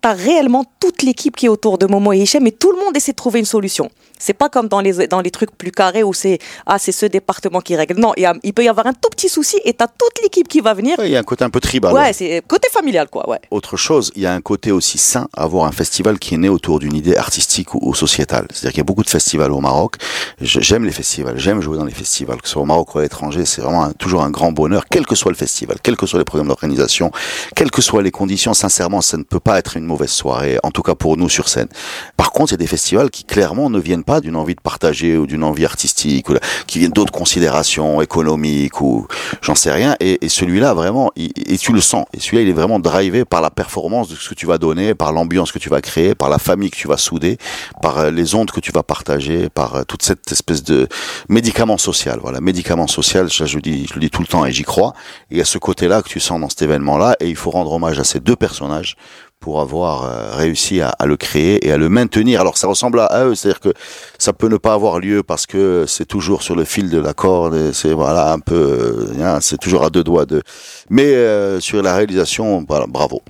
T'as 0.00 0.12
réellement 0.12 0.64
toute 0.80 1.02
l'équipe 1.02 1.34
qui 1.34 1.46
est 1.46 1.48
autour 1.48 1.78
de 1.78 1.86
Momo 1.86 2.12
et 2.12 2.18
Hichem 2.18 2.46
et 2.46 2.52
tout 2.52 2.72
le 2.72 2.78
monde 2.78 2.94
essaie 2.94 3.12
de 3.12 3.16
trouver 3.16 3.38
une 3.38 3.46
solution. 3.46 3.90
C'est 4.26 4.32
pas 4.32 4.48
comme 4.48 4.68
dans 4.68 4.80
les, 4.80 5.06
dans 5.06 5.20
les 5.20 5.30
trucs 5.30 5.54
plus 5.56 5.70
carrés 5.70 6.02
où 6.02 6.14
c'est 6.14 6.38
ah 6.66 6.78
c'est 6.78 6.92
ce 6.92 7.04
département 7.06 7.60
qui 7.60 7.76
règle. 7.76 7.96
Non, 8.00 8.12
il, 8.16 8.22
y 8.22 8.26
a- 8.26 8.34
il 8.42 8.54
peut 8.54 8.64
y 8.64 8.68
avoir 8.68 8.86
un 8.86 8.94
tout 8.94 9.10
petit 9.10 9.28
souci 9.28 9.58
et 9.64 9.74
t'as 9.74 9.86
toute 9.86 10.16
l'équipe 10.22 10.48
qui 10.48 10.60
va 10.60 10.72
venir. 10.72 10.98
Ouais, 10.98 11.08
Il 11.08 11.12
y 11.12 11.16
a 11.16 11.20
un 11.20 11.28
côté 11.32 11.44
un 11.44 11.50
peu 11.50 11.60
tribal. 11.60 11.92
Ouais, 11.92 12.12
c'est 12.14 12.42
côté 12.48 12.68
familial 12.72 13.08
quoi. 13.10 13.28
Ouais. 13.28 13.38
autre 13.50 13.76
chose, 13.76 14.10
il 14.16 14.22
y 14.22 14.26
a 14.26 14.32
un 14.32 14.40
côté 14.40 14.72
aussi 14.72 14.96
sain 14.96 15.28
à 15.36 15.42
avoir 15.42 15.66
un 15.66 15.72
festival 15.72 16.18
qui 16.18 16.34
est 16.34 16.38
né 16.38 16.48
autour 16.48 16.78
d'une 16.78 16.94
idée 16.96 17.16
artistique 17.16 17.74
ou, 17.74 17.80
ou 17.82 17.94
sociétale. 17.94 18.46
C'est-à-dire 18.50 18.70
qu'il 18.70 18.78
y 18.78 18.86
a 18.88 18.90
beaucoup 18.92 19.02
de 19.04 19.10
festivals 19.10 19.52
au 19.52 19.60
Maroc. 19.60 19.96
J'aime 20.40 20.84
les 20.86 20.90
festivals, 20.92 21.38
j'aime 21.38 21.60
jouer 21.60 21.76
dans 21.76 21.84
les 21.84 21.92
festivals, 21.92 22.40
que 22.40 22.48
ce 22.48 22.54
soit 22.54 22.62
au 22.62 22.66
Maroc 22.66 22.94
ou 22.94 22.98
à 22.98 23.02
l'étranger. 23.02 23.44
C'est 23.44 23.60
vraiment 23.60 23.84
un- 23.84 23.92
toujours 23.92 24.22
un 24.22 24.30
grand 24.30 24.52
bonheur, 24.52 24.84
quel 24.90 25.06
que 25.06 25.14
soit 25.14 25.30
le 25.30 25.36
festival, 25.36 25.76
quels 25.82 25.96
que 25.96 26.06
soient 26.06 26.18
les 26.18 26.24
programmes 26.24 26.48
d'organisation, 26.48 27.10
quelles 27.54 27.70
que 27.70 27.82
soient 27.82 28.02
les 28.02 28.10
conditions. 28.10 28.54
Sincèrement, 28.54 29.00
ça 29.02 29.16
ne 29.18 29.22
peut 29.22 29.40
pas 29.40 29.58
être 29.58 29.76
une 29.76 29.84
mauvaise 29.84 30.10
soirée, 30.10 30.58
en 30.62 30.70
tout 30.70 30.82
cas 30.82 30.94
pour 30.94 31.16
nous 31.18 31.28
sur 31.28 31.48
scène. 31.48 31.68
Par 32.16 32.32
contre, 32.32 32.52
il 32.52 32.54
y 32.54 32.60
a 32.60 32.64
des 32.64 32.66
festivals 32.66 33.10
qui 33.10 33.24
clairement 33.24 33.68
ne 33.68 33.78
viennent 33.78 34.04
pas 34.04 34.13
d'une 34.20 34.36
envie 34.36 34.54
de 34.54 34.60
partager 34.60 35.16
ou 35.16 35.26
d'une 35.26 35.44
envie 35.44 35.64
artistique, 35.64 36.28
ou 36.30 36.34
qui 36.66 36.78
viennent 36.78 36.92
d'autres 36.92 37.12
considérations 37.12 38.00
économiques 38.00 38.80
ou 38.80 39.06
j'en 39.42 39.54
sais 39.54 39.72
rien. 39.72 39.96
Et, 40.00 40.18
celui-là, 40.28 40.74
vraiment, 40.74 41.12
et 41.16 41.58
tu 41.58 41.72
le 41.72 41.80
sens. 41.80 42.06
Et 42.12 42.20
celui-là, 42.20 42.42
il 42.42 42.48
est 42.48 42.52
vraiment 42.52 42.78
drivé 42.78 43.24
par 43.24 43.40
la 43.40 43.50
performance 43.50 44.08
de 44.08 44.14
ce 44.14 44.28
que 44.28 44.34
tu 44.34 44.46
vas 44.46 44.58
donner, 44.58 44.94
par 44.94 45.12
l'ambiance 45.12 45.52
que 45.52 45.58
tu 45.58 45.68
vas 45.68 45.80
créer, 45.80 46.14
par 46.14 46.28
la 46.28 46.38
famille 46.38 46.70
que 46.70 46.76
tu 46.76 46.88
vas 46.88 46.96
souder, 46.96 47.38
par 47.82 47.98
euh, 47.98 48.10
les 48.10 48.34
ondes 48.34 48.50
que 48.50 48.60
tu 48.60 48.72
vas 48.72 48.82
partager, 48.82 49.48
par 49.48 49.74
euh, 49.74 49.82
toute 49.84 50.02
cette 50.02 50.30
espèce 50.32 50.62
de 50.62 50.88
médicament 51.28 51.78
social. 51.78 52.18
Voilà, 52.22 52.40
médicament 52.40 52.86
social, 52.86 53.30
ça, 53.30 53.46
je, 53.46 53.56
le 53.56 53.62
dis, 53.62 53.86
je 53.86 53.94
le 53.94 54.00
dis 54.00 54.10
tout 54.10 54.22
le 54.22 54.26
temps 54.26 54.44
et 54.46 54.52
j'y 54.52 54.64
crois. 54.64 54.94
Et 55.30 55.34
il 55.34 55.38
y 55.38 55.40
a 55.40 55.44
ce 55.44 55.58
côté-là 55.58 56.02
que 56.02 56.08
tu 56.08 56.20
sens 56.20 56.40
dans 56.40 56.48
cet 56.48 56.62
événement-là. 56.62 57.16
Et 57.20 57.28
il 57.28 57.36
faut 57.36 57.50
rendre 57.50 57.72
hommage 57.72 57.98
à 57.98 58.04
ces 58.04 58.20
deux 58.20 58.36
personnages 58.36 58.96
pour 59.44 59.60
avoir 59.60 60.04
euh, 60.04 60.36
réussi 60.38 60.80
à, 60.80 60.96
le 61.04 61.18
créer 61.18 61.66
et 61.66 61.70
à 61.70 61.76
le 61.76 61.90
maintenir. 61.90 62.40
Alors 62.40 62.56
ça 62.56 62.66
ressemble 62.66 62.98
à, 63.00 63.26
eux, 63.26 63.34
c'est-à-dire 63.34 63.60
que 63.60 63.74
ça 64.16 64.32
peut 64.32 64.48
ne 64.48 64.56
pas 64.56 64.72
avoir 64.72 65.00
lieu 65.00 65.22
parce 65.22 65.44
que 65.44 65.84
c'est 65.86 66.06
toujours 66.06 66.42
sur 66.42 66.56
le 66.56 66.64
fil 66.64 66.88
de 66.88 66.98
la 66.98 67.12
corde, 67.12 67.72
c'est 67.72 67.92
voilà 67.92 68.32
un 68.32 68.38
peu, 68.38 68.54
euh, 68.54 69.22
hein, 69.22 69.40
c'est 69.42 69.58
toujours 69.58 69.84
à 69.84 69.90
deux 69.90 70.02
doigts 70.02 70.24
de. 70.24 70.42
Mais 70.88 71.12
euh, 71.14 71.60
sur 71.60 71.82
la 71.82 71.94
réalisation, 71.94 72.62
bravo. 72.62 73.20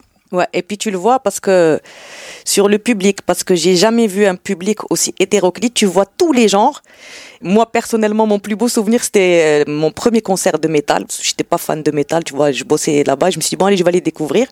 Et 0.53 0.62
puis 0.62 0.79
tu 0.79 0.92
le 0.92 0.98
vois 0.98 1.18
parce 1.18 1.40
que 1.40 1.81
sur 2.44 2.68
le 2.68 2.79
public, 2.79 3.22
parce 3.22 3.42
que 3.42 3.57
j'ai 3.57 3.74
jamais 3.74 4.07
vu 4.07 4.24
un 4.24 4.37
public 4.37 4.79
aussi 4.92 5.16
hétéroclite, 5.18 5.74
tu 5.74 5.87
vois 5.87 6.07
tous 6.07 6.33
les 6.33 6.46
genres. 6.46 6.81
Moi, 7.42 7.66
personnellement, 7.72 8.27
mon 8.29 8.38
plus 8.38 8.55
beau 8.55 8.68
souvenir, 8.68 9.03
c'était 9.03 9.64
mon 9.66 9.90
premier 9.90 10.22
concert 10.22 10.61
de 10.61 10.68
métal. 10.68 11.07
J'étais 11.20 11.44
pas 11.44 11.59
fan 11.59 11.83
de 11.83 11.90
métal, 11.90 12.22
tu 12.22 12.35
vois, 12.35 12.53
je 12.53 12.62
bossais 12.62 13.03
là-bas, 13.05 13.31
je 13.31 13.38
me 13.38 13.42
suis 13.42 13.50
dit, 13.50 13.57
bon, 13.57 13.66
allez, 13.66 13.77
je 13.77 13.83
vais 13.83 13.88
aller 13.88 14.00
découvrir. 14.00 14.46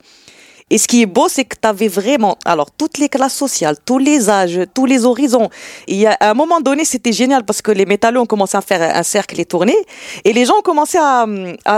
Et 0.72 0.78
ce 0.78 0.88
qui 0.88 1.02
est 1.02 1.06
beau, 1.06 1.28
c'est 1.28 1.44
que 1.44 1.54
tu 1.60 1.68
avais 1.68 1.86
vraiment, 1.86 2.38
alors, 2.46 2.70
toutes 2.70 2.96
les 2.96 3.10
classes 3.10 3.34
sociales, 3.34 3.76
tous 3.84 3.98
les 3.98 4.30
âges, 4.30 4.60
tous 4.72 4.86
les 4.86 5.04
horizons. 5.04 5.50
Et 5.86 6.06
à 6.06 6.16
un 6.18 6.32
moment 6.32 6.62
donné, 6.62 6.86
c'était 6.86 7.12
génial 7.12 7.44
parce 7.44 7.60
que 7.60 7.70
les 7.70 7.84
métalleux 7.84 8.20
ont 8.20 8.26
commencé 8.26 8.56
à 8.56 8.62
faire 8.62 8.80
un 8.96 9.02
cercle 9.02 9.38
et 9.38 9.44
tourner. 9.44 9.76
Et 10.24 10.32
les 10.32 10.46
gens 10.46 10.54
ont 10.60 10.62
commencé 10.62 10.96
à, 10.98 11.26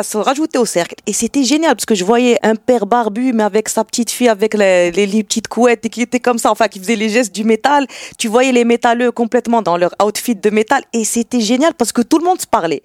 se 0.05 0.17
rajouter 0.17 0.59
au 0.59 0.65
cercle. 0.65 0.95
Et 1.07 1.13
c'était 1.13 1.43
génial 1.43 1.75
parce 1.75 1.87
que 1.87 1.97
je 1.97 2.05
voyais 2.05 2.39
un 2.45 2.55
père 2.55 2.87
barbu, 2.87 3.33
mais 3.33 3.43
avec 3.43 3.69
sa 3.69 3.83
petite 3.83 4.13
fille, 4.13 4.29
avec 4.29 4.55
les 4.55 5.25
petites 5.25 5.49
couettes 5.49 5.85
et 5.87 5.89
qui 5.89 6.03
était 6.03 6.21
comme 6.21 6.39
ça, 6.39 6.53
enfin, 6.53 6.69
qui 6.69 6.79
faisait 6.79 6.95
les 6.95 7.09
gestes 7.09 7.35
du 7.35 7.43
métal. 7.43 7.89
Tu 8.17 8.29
voyais 8.29 8.53
les 8.53 8.65
métalleux 8.65 9.11
complètement 9.11 9.61
dans 9.61 9.77
leur 9.77 9.91
outfit 10.01 10.37
de 10.37 10.51
métal. 10.51 10.85
Et 10.93 11.05
c'était 11.05 11.41
génial 11.41 11.75
parce 11.75 11.91
que 11.91 12.03
tout 12.03 12.19
le 12.19 12.25
monde 12.25 12.41
se 12.41 12.47
parlait. 12.47 12.83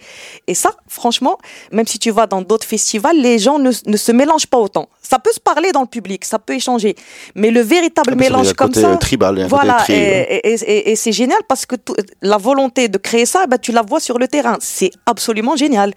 Et 0.47 0.55
ça, 0.55 0.71
franchement, 0.87 1.37
même 1.71 1.85
si 1.85 1.99
tu 1.99 2.09
vas 2.09 2.25
dans 2.25 2.41
d'autres 2.41 2.65
festivals, 2.65 3.21
les 3.21 3.37
gens 3.37 3.59
ne, 3.59 3.69
ne 3.85 3.97
se 3.97 4.11
mélangent 4.11 4.47
pas 4.47 4.57
autant. 4.57 4.89
Ça 5.03 5.19
peut 5.19 5.31
se 5.31 5.39
parler 5.39 5.71
dans 5.71 5.81
le 5.81 5.87
public, 5.87 5.98
ça 6.23 6.39
peut 6.39 6.53
échanger. 6.53 6.95
Mais 7.35 7.51
le 7.51 7.61
véritable 7.61 8.11
Ah, 8.13 8.15
mélange 8.15 8.53
comme 8.53 8.67
côté 8.69 8.81
ça. 8.81 8.95
tribal, 8.97 9.39
a 9.39 9.43
un 9.45 9.47
voilà, 9.47 9.73
côté 9.79 9.93
tri, 9.93 9.93
et, 9.93 10.47
et, 10.47 10.53
et- 10.53 10.91
et 10.91 10.95
c'est 10.95 11.11
génial 11.11 11.39
parce 11.47 11.65
que 11.65 11.75
tout- 11.75 11.95
la 12.21 12.37
volonté 12.37 12.87
de 12.87 12.97
créer 12.97 13.25
ça, 13.25 13.45
bah, 13.47 13.57
tu 13.57 13.71
la 13.71 13.81
vois 13.81 13.99
sur 13.99 14.17
le 14.19 14.27
terrain. 14.27 14.57
C'est 14.59 14.91
absolument 15.05 15.55
génial. 15.55 15.93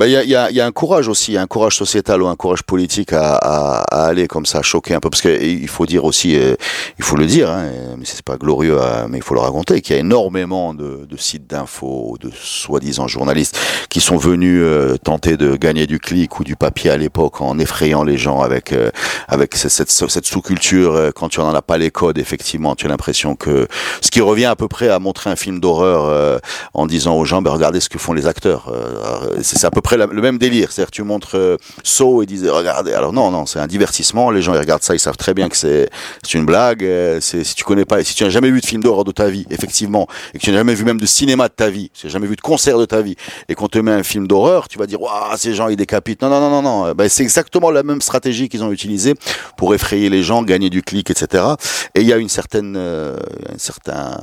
Il 0.00 0.10
y, 0.10 0.16
a, 0.16 0.24
y, 0.24 0.34
a, 0.34 0.50
y 0.50 0.60
a 0.60 0.66
un 0.66 0.72
courage 0.72 1.06
aussi, 1.06 1.36
un 1.36 1.46
courage 1.46 1.76
sociétal 1.76 2.22
ou 2.22 2.26
un 2.26 2.34
courage 2.34 2.62
politique 2.62 3.12
à, 3.12 3.36
à, 3.36 3.82
à 3.82 4.06
aller 4.06 4.26
comme 4.26 4.46
ça, 4.46 4.62
choquer 4.62 4.94
un 4.94 5.00
peu. 5.00 5.10
Parce 5.10 5.20
qu'il 5.20 5.68
faut 5.68 5.86
dire 5.86 6.04
aussi, 6.04 6.36
euh, 6.36 6.54
il 6.98 7.04
faut 7.04 7.16
le 7.16 7.26
dire, 7.26 7.50
hein, 7.50 7.66
mais 7.98 8.04
c'est 8.04 8.22
pas 8.22 8.36
glorieux, 8.36 8.78
euh, 8.80 9.06
mais 9.08 9.18
il 9.18 9.22
faut 9.22 9.34
le 9.34 9.40
raconter, 9.40 9.80
qu'il 9.82 9.94
y 9.94 9.98
a 9.98 10.00
énormément 10.00 10.72
de, 10.74 11.06
de 11.08 11.16
sites 11.18 11.46
d'infos, 11.46 12.16
de 12.20 12.30
soi-disant 12.34 13.06
journalistes 13.06 13.56
qui 13.90 14.00
sont 14.00 14.16
venus 14.16 14.62
euh, 14.64 14.96
tenter 14.96 15.36
de 15.36 15.56
gagner 15.56 15.86
du 15.86 16.00
clic 16.00 16.40
ou 16.40 16.44
du 16.44 16.56
papier 16.56 16.90
à 16.90 16.96
l'époque 16.96 17.40
en 17.42 17.58
effrayant 17.58 18.02
les 18.02 18.16
gens 18.16 18.40
avec 18.40 18.72
euh, 18.72 18.90
avec 19.28 19.54
cette, 19.54 19.90
cette, 19.90 20.26
sous-culture. 20.26 20.94
euh, 20.96 21.10
Quand 21.14 21.28
tu 21.28 21.38
n'en 21.40 21.54
as 21.54 21.62
pas 21.62 21.76
les 21.78 21.90
codes, 21.90 22.18
effectivement, 22.18 22.74
tu 22.74 22.86
as 22.86 22.88
l'impression 22.88 23.36
que 23.36 23.68
ce 24.00 24.10
qui 24.10 24.22
revient 24.22 24.46
à 24.46 24.56
peu 24.56 24.68
près 24.68 24.88
à 24.88 24.98
montrer 24.98 25.28
un 25.30 25.36
film 25.36 25.60
d'horreur 25.60 26.06
euh, 26.06 26.38
en 26.72 26.86
disant 26.86 27.14
aux 27.16 27.26
gens, 27.26 27.42
ben, 27.42 27.50
regardez 27.50 27.80
ce 27.80 27.90
que 27.90 27.98
font 27.98 28.14
les 28.14 28.26
acteurs. 28.26 28.72
Euh, 28.74 29.38
c'est 29.42 29.64
à 29.64 29.70
peu 29.70 29.81
près 29.82 29.96
la- 29.96 30.06
le 30.06 30.22
même 30.22 30.38
délire. 30.38 30.72
C'est-à-dire 30.72 30.90
tu 30.90 31.02
montres 31.02 31.36
euh, 31.36 31.56
Saw 31.84 32.22
et 32.22 32.26
disent 32.26 32.48
regardez. 32.48 32.94
Alors 32.94 33.12
non, 33.12 33.30
non, 33.30 33.44
c'est 33.46 33.58
un 33.58 33.66
divertissement. 33.66 34.30
Les 34.30 34.40
gens 34.42 34.54
ils 34.54 34.58
regardent 34.58 34.82
ça, 34.82 34.94
ils 34.94 34.98
savent 35.00 35.16
très 35.16 35.34
bien 35.34 35.48
que 35.48 35.56
c'est 35.56 35.88
une 36.34 36.46
blague. 36.46 36.84
euh, 36.84 37.20
si 37.20 37.42
tu 37.54 37.64
connais 37.64 37.84
pas, 37.84 38.02
si 38.04 38.14
tu 38.14 38.24
n'as 38.24 38.30
jamais 38.30 38.50
vu 38.50 38.60
de 38.60 38.66
film 38.66 38.82
d'horreur 38.82 39.04
de 39.04 39.12
ta 39.12 39.28
vie, 39.28 39.46
effectivement, 39.50 40.06
et 40.34 40.38
que 40.38 40.42
tu 40.44 40.50
n'as 40.50 40.58
jamais 40.58 40.74
vu 40.74 40.84
même 40.84 41.00
de 41.00 41.06
cinéma 41.06 41.48
de 41.48 41.54
ta 41.54 41.68
vie, 41.70 41.90
si 41.92 42.02
tu 42.02 42.06
n'as 42.06 42.12
jamais 42.12 42.26
vu 42.26 42.36
de 42.36 42.40
concert 42.40 42.78
de 42.78 42.84
ta 42.86 43.02
vie, 43.02 43.16
et 43.48 43.54
qu'on 43.54 43.68
te 43.68 43.78
met 43.78 43.92
un 43.92 44.02
film 44.02 44.26
d'horreur, 44.26 44.68
tu 44.68 44.78
vas 44.78 44.86
dire 44.86 45.00
waouh, 45.02 45.36
ces 45.36 45.54
gens 45.54 45.68
ils 45.68 45.76
décapitent. 45.76 46.22
Non, 46.22 46.30
non, 46.30 46.40
non, 46.40 46.50
non, 46.50 46.62
non. 46.62 46.86
Euh, 46.86 46.94
Ben, 46.94 47.08
c'est 47.08 47.22
exactement 47.22 47.70
la 47.70 47.82
même 47.82 48.00
stratégie 48.00 48.48
qu'ils 48.48 48.62
ont 48.62 48.70
utilisée 48.72 49.14
pour 49.56 49.74
effrayer 49.74 50.08
les 50.10 50.22
gens, 50.22 50.42
gagner 50.42 50.70
du 50.70 50.82
clic, 50.82 51.10
etc. 51.10 51.44
Et 51.94 52.00
il 52.02 52.06
y 52.06 52.12
a 52.12 52.16
une 52.16 52.28
certaine, 52.28 52.74
euh, 52.76 53.16
un 53.52 53.58
certain 53.58 54.18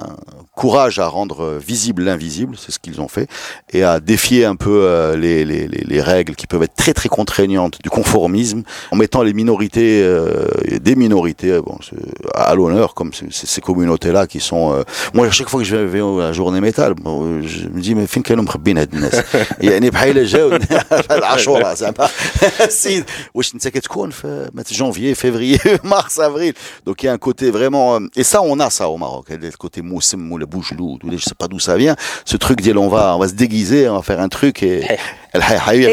courage 0.56 1.00
à 1.00 1.08
rendre 1.08 1.58
visible 1.60 2.04
l'invisible, 2.04 2.56
c'est 2.58 2.72
ce 2.72 2.80
qu'ils 2.80 3.02
ont 3.02 3.08
fait, 3.08 3.28
et 3.72 3.84
à 3.84 4.00
défier 4.00 4.46
un 4.46 4.56
peu 4.56 5.14
les, 5.18 5.46
les, 5.49 5.49
les, 5.49 5.67
les 5.93 6.01
règles 6.13 6.35
qui 6.41 6.47
peuvent 6.51 6.63
être 6.69 6.79
très 6.85 6.95
très 7.01 7.09
contraignantes 7.19 7.77
du 7.87 7.91
conformisme, 7.99 8.61
en 8.93 8.97
mettant 9.03 9.23
les 9.29 9.35
minorités, 9.43 9.95
euh, 10.03 10.47
des 10.89 10.97
minorités, 11.05 11.51
euh, 11.57 11.63
bon, 11.69 11.77
c'est 11.87 11.97
à 12.51 12.53
l'honneur, 12.59 12.89
comme 12.99 13.13
ces, 13.19 13.27
ces- 13.39 13.47
ces 13.55 13.61
communautés-là 13.69 14.23
qui 14.33 14.41
sont. 14.51 14.65
euh, 14.75 14.83
moi, 15.15 15.23
à 15.27 15.31
chaque 15.39 15.49
fois 15.53 15.61
que 15.63 15.67
je 15.75 15.77
vais 15.93 16.01
à 16.01 16.27
la 16.29 16.33
journée 16.41 16.61
métal, 16.69 16.91
bon, 17.05 17.15
euh, 17.25 17.43
je 17.53 17.69
me 17.75 17.81
dis 17.87 17.95
mais 17.99 18.07
فين 18.07 18.23
كانوا 18.23 18.45
مخبين 18.45 18.79
هاد 18.79 18.95
الناس 18.95 19.23
يعني 19.61 19.91
بحال 19.91 20.27
جاو 20.27 20.59
العاشوره 21.11 21.75
زعما 21.75 22.09
السيد 22.61 23.05
واش 23.35 23.55
انت 23.55 23.69
كتكون 23.69 24.11
في 24.11 24.49
janvier, 24.73 25.15
février, 25.25 25.61
mars, 25.95 26.15
avril. 26.19 26.53
Donc 26.87 26.97
il 27.03 27.07
y 27.07 27.09
a 27.09 27.13
un 27.13 27.19
côté 27.29 27.51
vraiment 27.51 27.87
euh, 27.97 28.01
et 28.21 28.25
ça 28.33 28.39
on 28.43 28.59
a 28.61 28.69
ça 28.71 28.85
au 28.89 28.97
Maroc, 29.05 29.27
le 29.31 29.51
côté 29.65 29.79
moussem 29.83 30.21
ou 30.33 30.37
le 30.43 30.47
bougelou, 30.47 30.99
je 31.13 31.25
sais 31.31 31.39
pas 31.43 31.49
d'où 31.51 31.61
ça 31.69 31.75
vient, 31.83 31.97
ce 32.33 32.37
truc 32.45 32.59
dit 32.65 32.73
on 32.87 32.89
va 32.97 33.05
on 33.17 33.21
va 33.25 33.29
se 33.33 33.37
déguiser, 33.45 33.81
on 33.89 33.97
va 34.01 34.03
faire 34.11 34.21
un 34.21 34.31
truc 34.39 34.57
et 34.63 34.77
Il 35.37 35.38
y 35.38 35.38
avait 35.38 35.38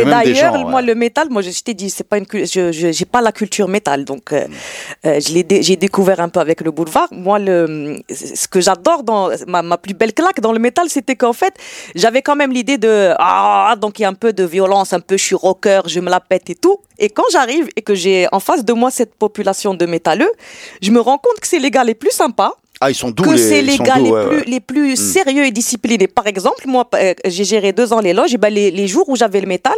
Et 0.00 0.04
d'ailleurs, 0.24 0.52
moi, 0.70 0.82
le 0.82 0.94
métal, 0.94 1.28
moi, 1.30 1.42
je, 1.42 1.50
t'ai 1.62 1.74
dit, 1.74 1.90
c'est 1.90 2.04
pas 2.08 2.18
une, 2.18 2.26
je, 2.32 2.72
je- 2.72 2.92
j'ai 2.92 3.04
pas 3.04 3.20
la 3.20 3.32
culture 3.32 3.68
métal, 3.68 4.04
donc 4.04 4.32
euh, 4.32 4.46
Mm. 4.46 4.52
euh, 5.06 5.20
je 5.20 5.32
l'ai, 5.34 5.62
j'ai 5.62 5.76
découvert 5.76 6.20
un 6.20 6.28
peu 6.28 6.40
avec 6.40 6.60
le 6.60 6.70
boulevard. 6.70 7.08
Moi, 7.12 7.38
le, 7.38 7.98
ce 8.10 8.46
que 8.48 8.60
j'adore 8.60 9.02
dans 9.02 9.30
ma, 9.46 9.62
ma 9.62 9.76
plus 9.78 9.94
belle 9.94 10.12
claque 10.12 10.40
dans 10.40 10.52
le 10.52 10.58
métal, 10.58 10.88
c'était 10.88 11.16
qu'en 11.16 11.32
fait, 11.32 11.54
j'avais 11.94 12.22
quand 12.22 12.36
même 12.36 12.52
l'idée 12.52 12.78
de 12.78 13.12
ah, 13.18 13.74
donc 13.80 13.98
il 13.98 14.02
y 14.02 14.04
a 14.04 14.08
un 14.08 14.14
peu 14.14 14.32
de 14.32 14.44
violence, 14.44 14.92
un 14.92 15.00
peu, 15.00 15.16
je 15.16 15.24
suis 15.24 15.34
rocker, 15.34 15.80
je 15.86 16.00
me 16.00 16.10
la 16.10 16.20
pète 16.20 16.50
et 16.50 16.54
tout. 16.54 16.78
Et 16.98 17.10
quand 17.10 17.24
j'arrive 17.32 17.68
et 17.76 17.82
que 17.82 17.94
j'ai 17.94 18.26
en 18.32 18.40
face 18.40 18.64
de 18.64 18.72
moi 18.72 18.90
cette 18.90 19.14
population 19.14 19.74
de 19.74 19.84
métalleux, 19.86 20.30
je 20.80 20.90
me 20.90 21.00
rends 21.00 21.18
compte 21.18 21.38
que 21.40 21.46
c'est 21.46 21.58
les 21.58 21.70
gars 21.70 21.84
les 21.84 21.94
plus 21.94 22.10
sympas 22.10 22.52
Ah, 22.80 22.90
ils 22.90 22.94
sont 22.94 23.10
doux, 23.10 23.22
que 23.22 23.30
les, 23.30 23.38
c'est 23.38 23.62
les 23.62 23.78
gars 23.78 23.96
doux, 23.96 24.04
les, 24.04 24.10
ouais, 24.10 24.26
plus, 24.26 24.36
ouais. 24.36 24.44
les 24.44 24.60
plus 24.60 24.96
sérieux 24.96 25.46
et 25.46 25.50
disciplinés. 25.50 26.08
Par 26.08 26.26
exemple, 26.26 26.64
moi, 26.66 26.86
euh, 26.94 27.14
j'ai 27.24 27.44
géré 27.44 27.72
deux 27.72 27.94
ans 27.94 28.00
les 28.00 28.12
loges, 28.12 28.34
et 28.34 28.36
ben 28.36 28.52
les, 28.52 28.70
les 28.70 28.86
jours 28.86 29.08
où 29.08 29.16
j'avais 29.16 29.40
le 29.40 29.46
métal, 29.46 29.76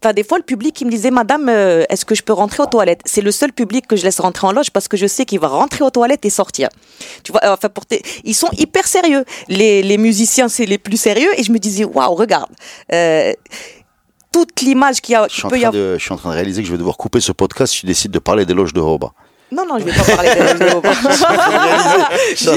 t'as 0.00 0.12
des 0.12 0.22
fois 0.22 0.38
le 0.38 0.44
public 0.44 0.72
qui 0.72 0.84
me 0.84 0.90
disait, 0.90 1.10
Madame, 1.10 1.48
euh, 1.48 1.84
est-ce 1.88 2.04
que 2.04 2.14
je 2.14 2.22
peux 2.22 2.32
rentrer 2.32 2.62
aux 2.62 2.66
toilettes? 2.66 3.00
C'est 3.04 3.20
le 3.20 3.32
seul 3.32 3.52
public 3.52 3.88
que 3.88 3.96
je 3.96 4.04
laisse 4.04 4.20
rentrer 4.20 4.46
en 4.46 4.52
loge 4.52 4.70
parce 4.70 4.86
que 4.86 4.96
je 4.96 5.08
sais 5.08 5.24
qu'il 5.24 5.40
va 5.40 5.48
rentrer 5.48 5.82
aux 5.82 5.90
toilettes 5.90 6.24
et 6.24 6.30
sortir. 6.30 6.68
Tu 7.24 7.32
vois, 7.32 7.40
euh, 7.44 7.54
enfin, 7.54 7.68
pour 7.68 7.82
ils 8.22 8.34
sont 8.34 8.50
hyper 8.56 8.86
sérieux. 8.86 9.24
Les, 9.48 9.82
les 9.82 9.98
musiciens, 9.98 10.48
c'est 10.48 10.66
les 10.66 10.78
plus 10.78 10.96
sérieux, 10.96 11.30
et 11.36 11.42
je 11.42 11.50
me 11.50 11.58
disais, 11.58 11.84
waouh, 11.84 12.14
regarde. 12.14 12.50
toute 14.30 14.60
l'image 14.60 15.00
qu'il 15.00 15.14
y 15.14 15.16
a, 15.16 15.26
Je 15.28 15.34
suis, 15.34 15.46
en 15.46 15.48
train 15.48 15.70
de, 15.70 15.96
je 15.98 16.02
suis 16.02 16.12
en 16.12 16.16
train 16.16 16.30
de 16.30 16.34
réaliser 16.34 16.62
que 16.62 16.68
je 16.68 16.72
vais 16.72 16.78
devoir 16.78 16.96
couper 16.96 17.20
ce 17.20 17.32
podcast 17.32 17.72
si 17.72 17.80
tu 17.80 17.86
décides 17.86 18.12
de 18.12 18.18
parler 18.20 18.44
des 18.44 18.54
loges 18.54 18.72
de 18.74 18.80
Roba. 18.80 19.12
Non, 19.52 19.64
non, 19.64 19.78
je 19.78 19.84
vais 19.84 19.92
pas 19.92 20.02
parler 20.16 20.30
de 20.30 20.66
Je 22.30 22.34
suis 22.36 22.48
en 22.48 22.56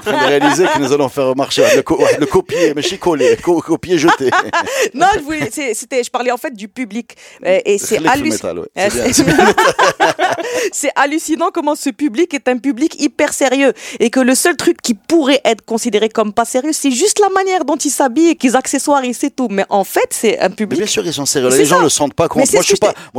train 0.00 0.12
de 0.12 0.26
réaliser- 0.26 0.64
que 0.74 0.78
nous 0.80 0.92
allons 0.92 1.08
faire 1.08 1.36
marcher 1.36 1.62
le, 1.76 1.82
co- 1.82 1.96
ouais, 1.96 2.16
le 2.18 2.26
copier, 2.26 2.72
mais 2.74 2.82
chicoler, 2.82 3.36
co 3.36 3.60
copier, 3.60 3.98
jeter. 3.98 4.30
Non, 4.94 5.06
je 5.14 5.20
voulais, 5.20 5.48
je 5.52 6.10
parlais 6.10 6.32
en 6.32 6.36
fait 6.36 6.52
du 6.54 6.66
public. 6.68 7.16
Euh, 7.46 7.60
et 7.64 7.78
c'est 7.78 8.04
hallucinant. 8.06 8.62
Ouais. 8.76 8.88
C'est 10.72 10.90
hallucinant 10.96 11.50
comment 11.52 11.74
ce 11.74 11.90
public 11.90 12.32
est 12.34 12.48
un 12.48 12.58
public 12.58 13.00
hyper 13.00 13.32
sérieux 13.32 13.72
et 13.98 14.10
que 14.10 14.20
le 14.20 14.34
seul 14.34 14.56
truc 14.56 14.80
qui 14.82 14.94
pourrait 14.94 15.40
être 15.44 15.64
considéré 15.64 16.08
comme 16.08 16.32
pas 16.32 16.44
sérieux, 16.44 16.72
c'est 16.72 16.90
juste 16.90 17.18
la 17.20 17.28
manière 17.30 17.64
dont 17.64 17.76
ils 17.76 17.90
s'habillent 17.90 18.30
et 18.30 18.36
qu'ils 18.36 18.56
accessoirient, 18.56 19.14
c'est 19.14 19.30
tout. 19.34 19.48
Mais 19.50 19.64
en 19.68 19.84
fait, 19.84 20.08
c'est 20.10 20.38
un 20.40 20.48
Mais 20.48 20.54
public. 20.54 20.78
bien 20.80 20.86
sûr, 20.88 21.06
ils 21.06 21.12
sont 21.12 21.26
sérieux. 21.26 21.48
Les 21.50 21.64
gens 21.64 21.78
ça. 21.78 21.82
le 21.82 21.88
sentent 21.88 22.14
pas. 22.14 22.28
Moi, 22.34 22.44
je 22.44 22.58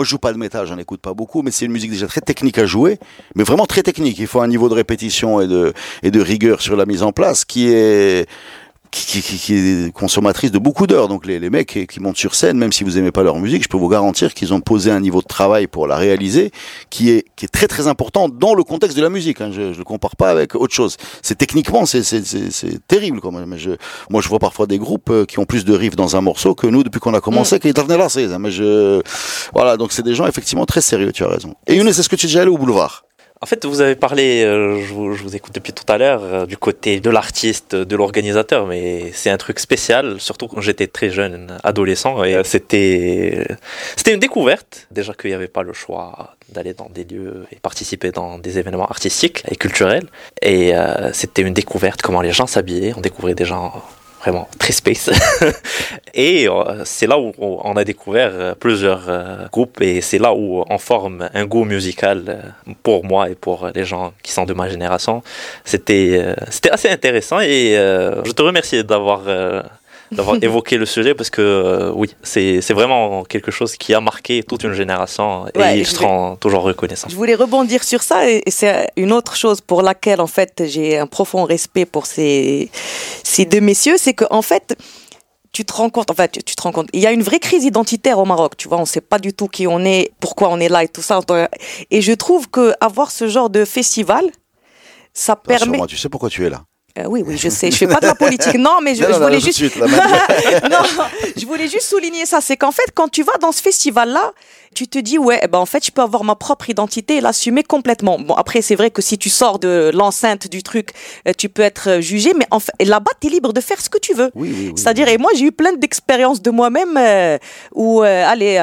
je 0.04 0.10
joue 0.10 0.18
pas 0.18 0.34
de 0.34 0.38
métal, 0.38 0.66
j'en 0.68 0.78
écoute 0.78 1.02
pas 1.02 1.14
beaucoup, 1.14 1.42
mais 1.42 1.52
c'est 1.62 1.68
une 1.68 1.74
musique 1.74 1.92
déjà 1.92 2.08
très 2.08 2.22
technique 2.22 2.58
à 2.58 2.66
jouer, 2.66 2.98
mais 3.36 3.44
vraiment 3.44 3.68
très 3.68 3.84
technique. 3.84 4.18
Il 4.18 4.26
faut 4.26 4.42
un 4.42 4.48
niveau 4.48 4.68
de 4.68 4.74
répétition 4.74 5.42
et 5.42 5.48
de, 5.48 5.74
rigueur 6.20 6.60
sur 6.60 6.76
la 6.76 6.88
mise 6.88 7.04
en 7.04 7.12
place 7.12 7.46
qui 7.46 7.68
est, 7.68 8.28
qui, 8.92 9.06
qui, 9.06 9.22
qui- 9.22 9.38
qui 9.38 9.54
est 9.56 9.92
consommatrice 9.94 10.52
de 10.52 10.60
beaucoup 10.60 10.86
d'heures. 10.88 11.08
Donc 11.08 11.26
les, 11.26 11.40
les 11.40 11.50
mecs 11.50 11.70
qui, 11.70 11.88
qui 11.88 12.00
montent 12.00 12.18
sur 12.18 12.36
scène, 12.36 12.58
même 12.58 12.72
si 12.74 12.84
vous 12.84 12.98
aimez 12.98 13.12
pas 13.12 13.24
leur 13.24 13.40
musique, 13.40 13.64
je 13.64 13.70
peux 13.70 13.78
vous 13.78 13.88
garantir 13.90 14.34
qu'ils 14.34 14.54
ont 14.54 14.62
posé 14.62 14.92
un 14.92 15.00
niveau 15.00 15.22
de 15.22 15.28
travail 15.28 15.68
pour 15.68 15.88
la 15.88 15.96
réaliser 15.96 16.52
qui 16.90 17.10
est, 17.12 17.26
qui 17.36 17.46
est 17.46 17.50
très 17.50 17.68
très 17.68 17.88
important 17.88 18.28
dans 18.30 18.54
le 18.54 18.64
contexte 18.64 18.98
de 18.98 19.02
la 19.02 19.10
musique. 19.10 19.42
Hein. 19.42 19.52
Je, 19.54 19.74
je 19.74 19.78
le 19.78 19.84
compare 19.84 20.16
pas 20.16 20.30
avec 20.30 20.56
autre 20.56 20.74
chose. 20.74 20.98
C'est 21.22 21.38
techniquement, 21.38 21.86
c'est, 21.86 22.04
c'est, 22.04 22.26
c'est, 22.26 22.52
c'est 22.52 22.86
terrible 22.88 23.22
quand 23.22 23.32
même. 23.32 23.46
Mais 23.46 23.58
je, 23.58 23.72
moi, 24.10 24.22
je 24.22 24.28
vois 24.30 24.40
parfois 24.40 24.68
des 24.68 24.78
groupes 24.78 25.10
euh, 25.10 25.26
qui 25.26 25.40
ont 25.40 25.46
plus 25.46 25.66
de 25.66 25.74
riffs 25.74 25.96
dans 25.96 26.16
un 26.16 26.22
morceau 26.22 26.54
que 26.56 26.68
nous 26.68 26.84
depuis 26.84 27.00
qu'on 27.00 27.14
a 27.14 27.22
commencé, 27.22 27.60
qui 27.60 27.70
est 27.70 27.78
là, 27.98 28.10
c'est. 28.10 28.28
Mais 28.40 28.52
je, 28.52 29.02
voilà, 29.54 29.78
donc 29.78 29.92
c'est 29.92 30.04
des 30.04 30.16
gens 30.16 30.28
effectivement 30.28 30.66
très 30.66 30.82
sérieux. 30.82 31.12
Tu 31.12 31.24
as 31.24 31.28
raison. 31.28 31.56
Et 31.68 31.76
Younes, 31.76 31.88
est-ce 31.88 32.10
que 32.10 32.16
tu 32.16 32.26
es 32.26 32.30
déjà 32.30 32.42
allé 32.42 32.52
au 32.52 32.58
boulevard? 32.58 33.04
En 33.44 33.48
fait, 33.48 33.66
vous 33.66 33.82
avez 33.82 33.96
parlé, 33.96 34.44
euh, 34.44 34.80
je, 34.86 34.94
vous, 34.94 35.14
je 35.16 35.24
vous 35.24 35.36
écoute 35.36 35.56
depuis 35.56 35.74
tout 35.74 35.92
à 35.92 35.98
l'heure, 35.98 36.22
euh, 36.24 36.46
du 36.46 36.58
côté 36.58 37.00
de 37.00 37.10
l'artiste, 37.10 37.74
de 37.76 37.96
l'organisateur, 37.96 38.68
mais 38.68 39.12
c'est 39.14 39.32
un 39.32 39.38
truc 39.38 39.58
spécial, 39.58 40.20
surtout 40.20 40.48
quand 40.48 40.62
j'étais 40.62 40.86
très 40.86 41.10
jeune, 41.10 41.58
adolescent, 41.64 42.24
et 42.24 42.36
euh, 42.36 42.44
c'était 42.44 43.48
c'était 43.96 44.14
une 44.14 44.20
découverte. 44.20 44.86
Déjà 44.92 45.16
qu'il 45.16 45.32
n'y 45.32 45.36
avait 45.36 45.48
pas 45.48 45.64
le 45.64 45.74
choix 45.74 46.36
d'aller 46.50 46.76
dans 46.76 46.90
des 46.92 47.04
lieux 47.04 47.48
et 47.52 47.56
participer 47.56 48.12
dans 48.12 48.38
des 48.38 48.60
événements 48.60 48.86
artistiques 48.86 49.42
et 49.50 49.56
culturels, 49.56 50.08
et 50.44 50.76
euh, 50.76 51.12
c'était 51.12 51.42
une 51.42 51.56
découverte 51.56 52.04
comment 52.04 52.22
les 52.22 52.34
gens 52.34 52.46
s'habillaient. 52.46 52.94
On 52.96 53.02
découvrait 53.02 53.34
des 53.34 53.46
gens 53.46 53.82
vraiment 54.22 54.48
très 54.60 54.74
space. 54.74 55.10
et 56.14 56.48
euh, 56.48 56.84
c'est 56.86 57.08
là 57.08 57.20
où 57.20 57.34
on 57.38 57.76
a 57.76 57.84
découvert 57.84 58.32
euh, 58.34 58.54
plusieurs 58.56 59.10
euh, 59.10 59.48
groupes 59.52 59.82
et 59.82 60.02
c'est 60.02 60.20
là 60.20 60.34
où 60.34 60.64
on 60.70 60.78
forme 60.78 61.30
un 61.34 61.46
goût 61.46 61.66
musical 61.66 62.54
pour 62.84 63.04
moi 63.04 63.30
et 63.30 63.36
pour 63.36 63.70
les 63.74 63.86
gens 63.86 64.14
qui 64.24 64.32
sont 64.32 64.46
de 64.46 64.54
ma 64.54 64.70
génération. 64.70 65.24
C'était 65.66 66.36
c'était 66.50 66.72
assez 66.72 66.90
intéressant 66.90 67.40
et 67.40 67.74
je 67.74 68.32
te 68.32 68.42
remercie 68.42 68.84
d'avoir 68.84 69.22
d'avoir 70.12 70.38
évoqué 70.42 70.78
le 70.78 70.86
sujet 70.86 71.14
parce 71.16 71.30
que 71.30 71.42
euh, 71.42 71.92
oui, 71.94 72.16
c'est 72.24 72.62
c'est 72.62 72.74
vraiment 72.74 73.24
quelque 73.24 73.52
chose 73.52 73.76
qui 73.76 73.94
a 73.94 74.02
marqué 74.02 74.44
toute 74.44 74.64
une 74.64 74.74
génération 74.74 75.48
et 75.54 75.58
Ouais, 75.58 75.80
ils 75.80 75.86
je 75.86 75.92
seront 75.92 76.36
toujours 76.36 76.64
reconnaissants. 76.64 77.10
Je 77.10 77.16
voulais 77.16 77.36
rebondir 77.36 77.84
sur 77.84 78.02
ça 78.04 78.30
et 78.30 78.42
et 78.46 78.52
c'est 78.52 78.90
une 78.96 79.12
autre 79.14 79.36
chose 79.36 79.62
pour 79.62 79.82
laquelle 79.82 80.22
en 80.22 80.28
fait 80.28 80.64
j'ai 80.66 80.98
un 80.98 81.08
profond 81.08 81.44
respect 81.44 81.86
pour 81.86 82.06
ces, 82.06 82.70
ces 83.24 83.46
deux 83.46 83.62
messieurs, 83.62 83.96
c'est 83.98 84.14
que 84.14 84.26
en 84.30 84.42
fait 84.42 84.76
tu 85.52 85.66
te 85.66 85.74
rends 85.74 85.90
compte, 85.90 86.10
en 86.10 86.14
fait, 86.14 86.32
tu, 86.32 86.44
tu 86.44 86.56
te 86.56 86.62
rends 86.62 86.72
compte, 86.72 86.88
il 86.94 87.02
y 87.02 87.08
a 87.08 87.12
une 87.12 87.24
vraie 87.24 87.40
crise 87.40 87.66
identitaire 87.66 88.18
au 88.20 88.26
Maroc, 88.26 88.56
tu 88.56 88.70
vois, 88.70 88.80
on 88.80 88.86
sait 88.86 89.02
pas 89.02 89.20
du 89.20 89.34
tout 89.34 89.48
qui 89.48 89.68
on 89.68 89.84
est, 89.84 90.12
pourquoi 90.20 90.50
on 90.50 90.60
est 90.60 90.70
là 90.70 90.84
et 90.84 90.88
tout 90.88 91.02
ça. 91.02 91.20
Et 91.90 92.02
je 92.02 92.14
trouve 92.14 92.50
que 92.50 92.74
avoir 92.80 93.12
ce 93.12 93.28
genre 93.28 93.50
de 93.50 93.66
festival, 93.66 94.24
ça 95.14 95.36
permet. 95.36 95.66
Rassure-moi, 95.66 95.88
tu 95.88 95.98
sais 95.98 96.10
pourquoi 96.10 96.30
tu 96.30 96.46
es 96.46 96.50
là 96.50 96.64
Euh, 97.00 97.06
oui, 97.08 97.24
oui, 97.26 97.38
je 97.38 97.48
sais, 97.50 97.72
je 97.72 97.78
fais 97.78 97.88
pas 97.88 98.00
de 98.02 98.06
la 98.08 98.16
politique. 98.16 98.56
Non, 98.56 98.80
mais 98.82 98.96
je, 98.96 99.02
Non, 99.02 99.08
je 99.08 99.14
non, 99.14 99.20
non, 99.20 99.26
voulais 99.28 99.40
juste. 99.40 99.58
suite, 99.58 99.78
non, 99.78 99.88
je 101.38 101.46
voulais 101.46 101.68
juste 101.68 101.88
souligner 101.90 102.26
ça. 102.26 102.42
C'est 102.42 102.58
qu'en 102.58 102.72
fait, 102.72 102.84
quand 102.94 103.08
tu 103.08 103.24
vas 103.24 103.38
dans 103.40 103.52
ce 103.54 103.62
festival-là, 103.62 104.34
tu 104.76 104.88
te 104.88 104.98
dis, 105.00 105.18
ouais, 105.18 105.48
ben, 105.50 105.60
en 105.60 105.66
fait, 105.66 105.86
je 105.86 105.92
peux 105.92 106.02
avoir 106.02 106.24
ma 106.24 106.36
propre 106.36 106.70
identité 106.70 107.18
et 107.18 107.22
l'assumer 107.22 107.64
complètement. 107.64 108.18
Bon, 108.20 108.34
après, 108.36 108.62
c'est 108.62 108.76
vrai 108.76 108.90
que 108.90 109.02
si 109.02 109.18
tu 109.18 109.30
sors 109.30 109.60
de 109.60 109.92
l'enceinte 109.94 110.48
du 110.50 110.64
truc, 110.64 110.92
euh, 111.28 111.34
tu 111.38 111.50
peux 111.50 111.62
être 111.62 111.90
euh, 111.90 112.02
jugé, 112.02 112.34
mais 112.34 112.46
en 112.52 112.60
fait, 112.60 112.72
là-bas, 112.84 113.12
tu 113.20 113.28
es 113.28 113.30
libre 113.30 113.52
de 113.54 113.60
faire 113.62 113.80
ce 113.82 113.90
que 113.90 113.98
tu 113.98 114.14
veux. 114.14 114.32
Oui, 114.36 114.50
oui, 114.54 114.66
oui. 114.68 114.74
C'est-à-dire, 114.76 115.08
et 115.10 115.18
moi, 115.18 115.32
j'ai 115.36 115.46
eu 115.46 115.52
plein 115.52 115.74
d'expériences 115.74 116.42
de 116.42 116.52
moi-même 116.52 116.96
euh, 116.98 117.38
où, 117.74 118.02
euh, 118.04 118.26
allez, 118.28 118.56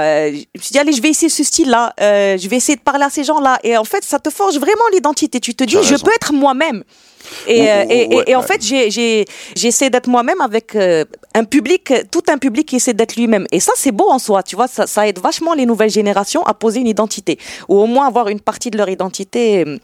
je 0.54 0.58
me 0.58 0.62
suis 0.62 0.72
dit, 0.72 0.78
allez, 0.78 0.92
je 0.92 1.02
vais 1.02 1.10
essayer 1.10 1.28
ce 1.30 1.44
style-là, 1.44 1.92
je 1.98 2.48
vais 2.48 2.56
essayer 2.56 2.76
de 2.76 2.82
parler 2.82 3.04
à 3.04 3.10
ces 3.10 3.24
gens-là. 3.24 3.58
Et 3.62 3.76
en 3.76 3.84
fait, 3.84 4.02
ça 4.04 4.18
te 4.18 4.30
forge 4.30 4.58
vraiment 4.58 4.84
l'identité. 4.92 5.40
Tu 5.40 5.54
te 5.54 5.64
dis, 5.64 5.72
je 5.74 5.78
raison. 5.78 6.04
peux 6.04 6.12
être 6.14 6.32
moi-même. 6.32 6.84
Et, 7.46 7.70
euh, 7.70 7.84
et, 7.88 8.12
et- 8.12 8.16
ouais, 8.16 8.24
et 8.28 8.36
en 8.36 8.42
fait, 8.42 8.62
j'essaie 9.56 9.90
d'être 9.90 10.06
moi-même 10.08 10.40
avec 10.40 10.74
euh, 10.74 11.04
un 11.34 11.44
public, 11.44 11.92
tout 12.10 12.22
un 12.28 12.38
public 12.38 12.66
qui 12.68 12.76
essaie 12.76 12.94
d'être 12.94 13.16
lui-même. 13.16 13.46
Et 13.52 13.60
ça, 13.60 13.72
c'est 13.76 13.92
beau 13.92 14.08
en 14.10 14.18
soi, 14.18 14.42
tu 14.42 14.56
vois, 14.56 14.68
ça, 14.68 14.86
ça 14.86 15.06
aide 15.06 15.18
vachement 15.18 15.54
les 15.54 15.66
nouvelles 15.66 15.90
générations 15.90 16.42
à 16.44 16.54
poser 16.54 16.80
une 16.80 16.86
identité, 16.86 17.38
ou 17.68 17.76
au 17.78 17.86
moins 17.86 18.06
avoir 18.06 18.28
une 18.28 18.40
partie 18.40 18.70
de 18.70 18.78
leur 18.78 18.88
identité, 18.88 19.64
euh, 19.66 19.78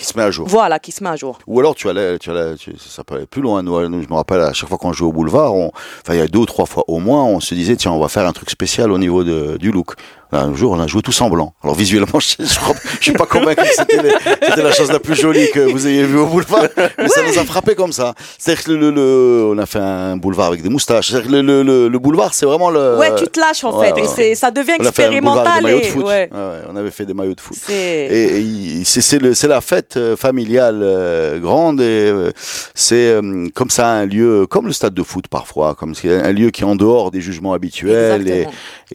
Qui 0.00 0.04
se 0.06 0.16
met 0.16 0.22
à 0.24 0.30
jour. 0.30 0.46
voilà, 0.48 0.78
qui 0.78 0.92
se 0.92 1.02
met 1.02 1.10
à 1.10 1.16
jour. 1.16 1.38
Ou 1.46 1.58
alors 1.60 1.74
tu 1.74 1.88
allais, 1.88 2.18
tu 2.18 2.30
allais, 2.30 2.54
tu- 2.56 2.76
ça 2.78 3.04
peut 3.04 3.14
aller 3.16 3.26
plus 3.26 3.42
loin. 3.42 3.62
Nous, 3.62 4.02
je 4.02 4.08
me 4.08 4.14
rappelle 4.14 4.40
à 4.40 4.52
chaque 4.52 4.68
fois 4.68 4.78
qu'on 4.78 4.92
jouait 4.92 5.08
au 5.08 5.12
boulevard, 5.12 5.54
on, 5.54 5.70
il 6.08 6.16
y 6.16 6.20
a 6.20 6.26
deux 6.28 6.40
ou 6.40 6.46
trois 6.46 6.66
fois 6.66 6.84
au 6.88 6.98
moins, 6.98 7.24
on 7.24 7.40
se 7.40 7.54
disait 7.54 7.76
tiens 7.76 7.92
on 7.92 8.00
va 8.00 8.08
faire 8.08 8.26
un 8.26 8.32
truc 8.32 8.50
spécial 8.50 8.90
au 8.92 8.98
niveau 8.98 9.24
de, 9.24 9.56
du 9.58 9.70
look. 9.72 9.94
Un 10.30 10.54
jour 10.54 10.72
on 10.72 10.80
a 10.80 10.86
joué 10.86 11.00
tous 11.02 11.18
en 11.22 11.30
blanc. 11.30 11.54
Alors 11.64 11.74
visuellement 11.74 12.20
je, 12.20 12.44
je, 12.44 12.58
crois- 12.58 12.74
je 12.98 13.02
suis 13.02 13.12
pas 13.12 13.24
convaincu 13.26 13.62
que 13.62 13.74
c'était, 13.74 14.02
les- 14.02 14.10
c'était 14.46 14.62
la 14.62 14.72
chose 14.72 14.92
la 14.92 14.98
plus 15.00 15.14
jolie 15.14 15.50
que 15.52 15.60
vous 15.60 15.86
ayez 15.86 16.04
vue 16.04 16.18
au 16.18 16.26
boulevard, 16.26 16.66
mais 16.98 17.08
ça 17.08 17.22
nous 17.22 17.38
a 17.38 17.44
frappé 17.44 17.74
comme 17.74 17.92
ça. 17.92 18.14
C'est-à-dire 18.38 18.64
que 18.64 18.70
le, 18.72 18.78
le, 18.78 18.90
le- 18.90 19.44
on 19.54 19.58
a 19.58 19.64
fait 19.66 19.78
un 19.78 20.16
boulevard 20.18 20.48
avec 20.48 20.62
des 20.62 20.68
moustaches. 20.68 21.08
C'est-à-dire 21.10 21.28
que 21.28 21.32
le, 21.36 21.42
le, 21.42 21.62
le, 21.62 21.88
le 21.88 21.98
boulevard 21.98 22.34
c'est 22.34 22.44
vraiment 22.46 22.70
le. 22.70 22.98
ouais, 22.98 23.14
tu 23.16 23.24
te 23.26 23.40
lâches 23.40 23.64
en 23.64 23.78
ouais, 23.78 23.86
fait, 23.88 23.92
ouais, 23.94 24.00
et 24.00 24.02
ouais. 24.02 24.08
c'est- 24.14 24.34
ça 24.34 24.50
devient 24.50 24.72
on 24.80 24.84
a 24.84 24.92
fait 24.92 25.04
un 25.06 25.10
boulevard 25.20 25.38
avec 25.38 25.46
expérimental. 25.46 25.62
des 25.62 25.66
maillots 25.66 25.80
de 25.80 25.84
et- 25.84 25.88
foot. 25.88 26.04
ouais, 26.04 26.28
Ouais, 26.30 26.38
ouais, 26.38 26.60
on 26.70 26.76
avait 26.76 26.90
fait 26.90 27.06
des 27.06 27.14
maillots 27.14 27.34
de 27.34 27.40
foot. 27.40 27.56
c'est- 27.60 27.72
Et, 27.74 28.80
et 28.80 28.84
c'est 28.84 29.00
c'est 29.00 29.18
le- 29.18 29.32
c'est 29.34 29.48
la 29.48 29.60
fête 29.62 29.96
euh, 29.96 30.16
familiale 30.16 30.80
euh, 30.82 31.38
grande 31.38 31.80
et 31.80 31.84
euh, 31.84 32.32
c'est 32.74 33.08
euh, 33.12 33.48
comme 33.54 33.70
ça 33.70 33.88
un 33.88 34.04
lieu 34.06 34.46
comme 34.46 34.66
le 34.66 34.72
stade 34.72 34.94
de 34.94 35.02
foot 35.02 35.26
parfois 35.28 35.74
comme 35.74 35.94
c'est 35.94 36.14
un 36.20 36.32
lieu 36.32 36.50
qui 36.50 36.62
est 36.62 36.66
en 36.66 36.76
dehors 36.76 37.10
des 37.10 37.20
jugements 37.22 37.54
habituels 37.54 38.28
et, 38.28 38.40
et 38.42 38.46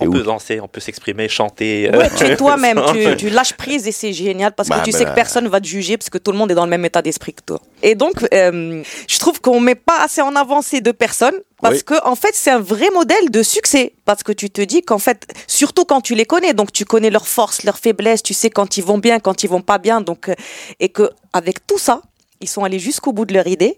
On 0.02 0.08
où- 0.08 0.12
peut 0.12 0.24
danser, 0.24 0.60
on 0.62 0.68
peut 0.68 0.80
s'exprimer, 0.80 1.23
chanter. 1.28 1.90
euh, 1.94 1.98
Ouais, 1.98 2.10
tu 2.16 2.24
es 2.26 2.36
toi-même, 2.38 2.82
tu, 2.92 3.16
tu 3.18 3.30
lâches 3.30 3.54
prise 3.54 3.88
et 3.88 3.92
c'est 3.92 4.14
génial 4.14 4.54
parce 4.54 4.70
que 4.70 4.74
Bah, 4.76 4.82
tu 4.84 4.92
bah, 4.92 4.98
sais 4.98 5.06
que 5.06 5.14
personne 5.14 5.48
va 5.48 5.60
te 5.62 5.68
juger 5.68 5.98
parce 5.98 6.10
que 6.10 6.18
tout 6.18 6.32
le 6.32 6.38
monde 6.38 6.52
est 6.52 6.56
dans 6.56 6.66
le 6.66 6.70
même 6.70 6.86
état 6.86 7.02
d'esprit 7.02 7.34
que 7.34 7.42
toi. 7.46 7.60
Et 7.82 7.96
donc, 7.96 8.14
euh, 8.34 8.84
je 9.08 9.20
trouve 9.20 9.42
qu'on 9.42 9.60
met 9.60 9.76
pas 9.76 10.02
assez 10.04 10.22
en 10.22 10.36
avant 10.36 10.62
ces 10.62 10.82
deux 10.82 10.94
personnes 10.94 11.36
parce 11.62 11.76
Oui. 11.76 11.84
que 11.84 11.94
en 12.06 12.16
fait, 12.16 12.32
c'est 12.34 12.52
un 12.52 12.60
vrai 12.60 12.90
modèle 12.94 13.30
de 13.30 13.42
succès 13.44 13.94
parce 14.06 14.24
que 14.24 14.32
tu 14.32 14.50
te 14.50 14.62
dis 14.62 14.82
qu'en 14.82 15.00
fait, 15.00 15.26
surtout 15.48 15.86
quand 15.86 16.02
tu 16.02 16.16
les 16.16 16.26
connais, 16.26 16.54
donc 16.54 16.72
tu 16.72 16.86
connais 16.86 17.10
leurs 17.10 17.28
forces, 17.28 17.64
leurs 17.64 17.78
faiblesses, 17.78 18.24
tu 18.24 18.34
sais 18.34 18.50
quand 18.50 18.78
ils 18.78 18.84
vont 18.84 18.98
bien, 18.98 19.20
quand 19.20 19.44
ils 19.44 19.50
vont 19.50 19.62
pas 19.62 19.78
bien, 19.78 20.02
donc 20.02 20.30
euh, 20.30 20.34
et 20.80 20.90
que 20.90 21.10
avec 21.32 21.66
tout 21.66 21.78
ça, 21.78 22.02
ils 22.42 22.50
sont 22.50 22.64
allés 22.66 22.80
jusqu'au 22.80 23.14
bout 23.14 23.26
de 23.26 23.34
leur 23.34 23.48
idée. 23.48 23.78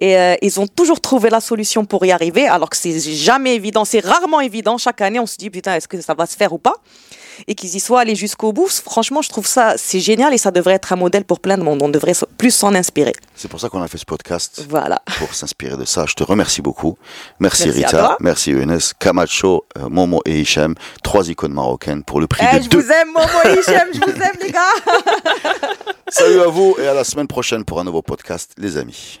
Et 0.00 0.16
euh, 0.16 0.36
ils 0.42 0.60
ont 0.60 0.66
toujours 0.66 1.00
trouvé 1.00 1.28
la 1.28 1.40
solution 1.40 1.84
pour 1.84 2.04
y 2.06 2.12
arriver, 2.12 2.46
alors 2.46 2.70
que 2.70 2.76
c'est 2.76 2.98
jamais 3.00 3.56
évident, 3.56 3.84
c'est 3.84 4.04
rarement 4.04 4.40
évident. 4.40 4.78
Chaque 4.78 5.00
année, 5.00 5.18
on 5.18 5.26
se 5.26 5.36
dit 5.36 5.50
putain, 5.50 5.74
est-ce 5.74 5.88
que 5.88 6.00
ça 6.00 6.14
va 6.14 6.26
se 6.26 6.36
faire 6.36 6.52
ou 6.52 6.58
pas? 6.58 6.74
Et 7.46 7.54
qu'ils 7.54 7.74
y 7.76 7.80
soient 7.80 8.00
allés 8.00 8.16
jusqu'au 8.16 8.52
bout. 8.52 8.68
Franchement, 8.68 9.22
je 9.22 9.28
trouve 9.28 9.46
ça 9.46 9.74
c'est 9.76 10.00
génial 10.00 10.34
et 10.34 10.38
ça 10.38 10.50
devrait 10.50 10.74
être 10.74 10.92
un 10.92 10.96
modèle 10.96 11.24
pour 11.24 11.38
plein 11.38 11.56
de 11.56 11.62
monde. 11.62 11.80
On 11.82 11.88
devrait 11.88 12.14
plus 12.36 12.50
s'en 12.50 12.74
inspirer. 12.74 13.12
C'est 13.36 13.46
pour 13.46 13.60
ça 13.60 13.68
qu'on 13.68 13.80
a 13.80 13.86
fait 13.86 13.98
ce 13.98 14.04
podcast. 14.04 14.64
Voilà. 14.68 15.02
Pour 15.18 15.32
s'inspirer 15.34 15.76
de 15.76 15.84
ça. 15.84 16.04
Je 16.06 16.14
te 16.14 16.24
remercie 16.24 16.62
beaucoup. 16.62 16.98
Merci, 17.38 17.70
Rita. 17.70 18.16
Merci 18.18 18.50
Younes, 18.50 18.80
Camacho, 18.98 19.66
euh, 19.78 19.88
Momo 19.88 20.20
et 20.24 20.40
Hichem. 20.40 20.74
Trois 21.04 21.28
icônes 21.28 21.52
marocaines 21.52 22.02
pour 22.02 22.20
le 22.20 22.26
prix 22.26 22.44
eh, 22.52 22.58
de 22.58 22.64
je 22.64 22.68
deux. 22.68 22.80
Je 22.80 22.86
vous 22.86 22.92
aime, 22.92 23.08
Momo 23.12 23.28
et 23.44 23.60
Hichem. 23.60 23.88
je 23.94 24.00
vous 24.00 24.22
aime, 24.22 24.36
les 24.40 24.50
gars. 24.50 25.52
Salut 26.08 26.40
à 26.40 26.48
vous 26.48 26.74
et 26.80 26.88
à 26.88 26.94
la 26.94 27.04
semaine 27.04 27.28
prochaine 27.28 27.64
pour 27.64 27.78
un 27.78 27.84
nouveau 27.84 28.02
podcast, 28.02 28.52
les 28.58 28.76
amis. 28.78 29.20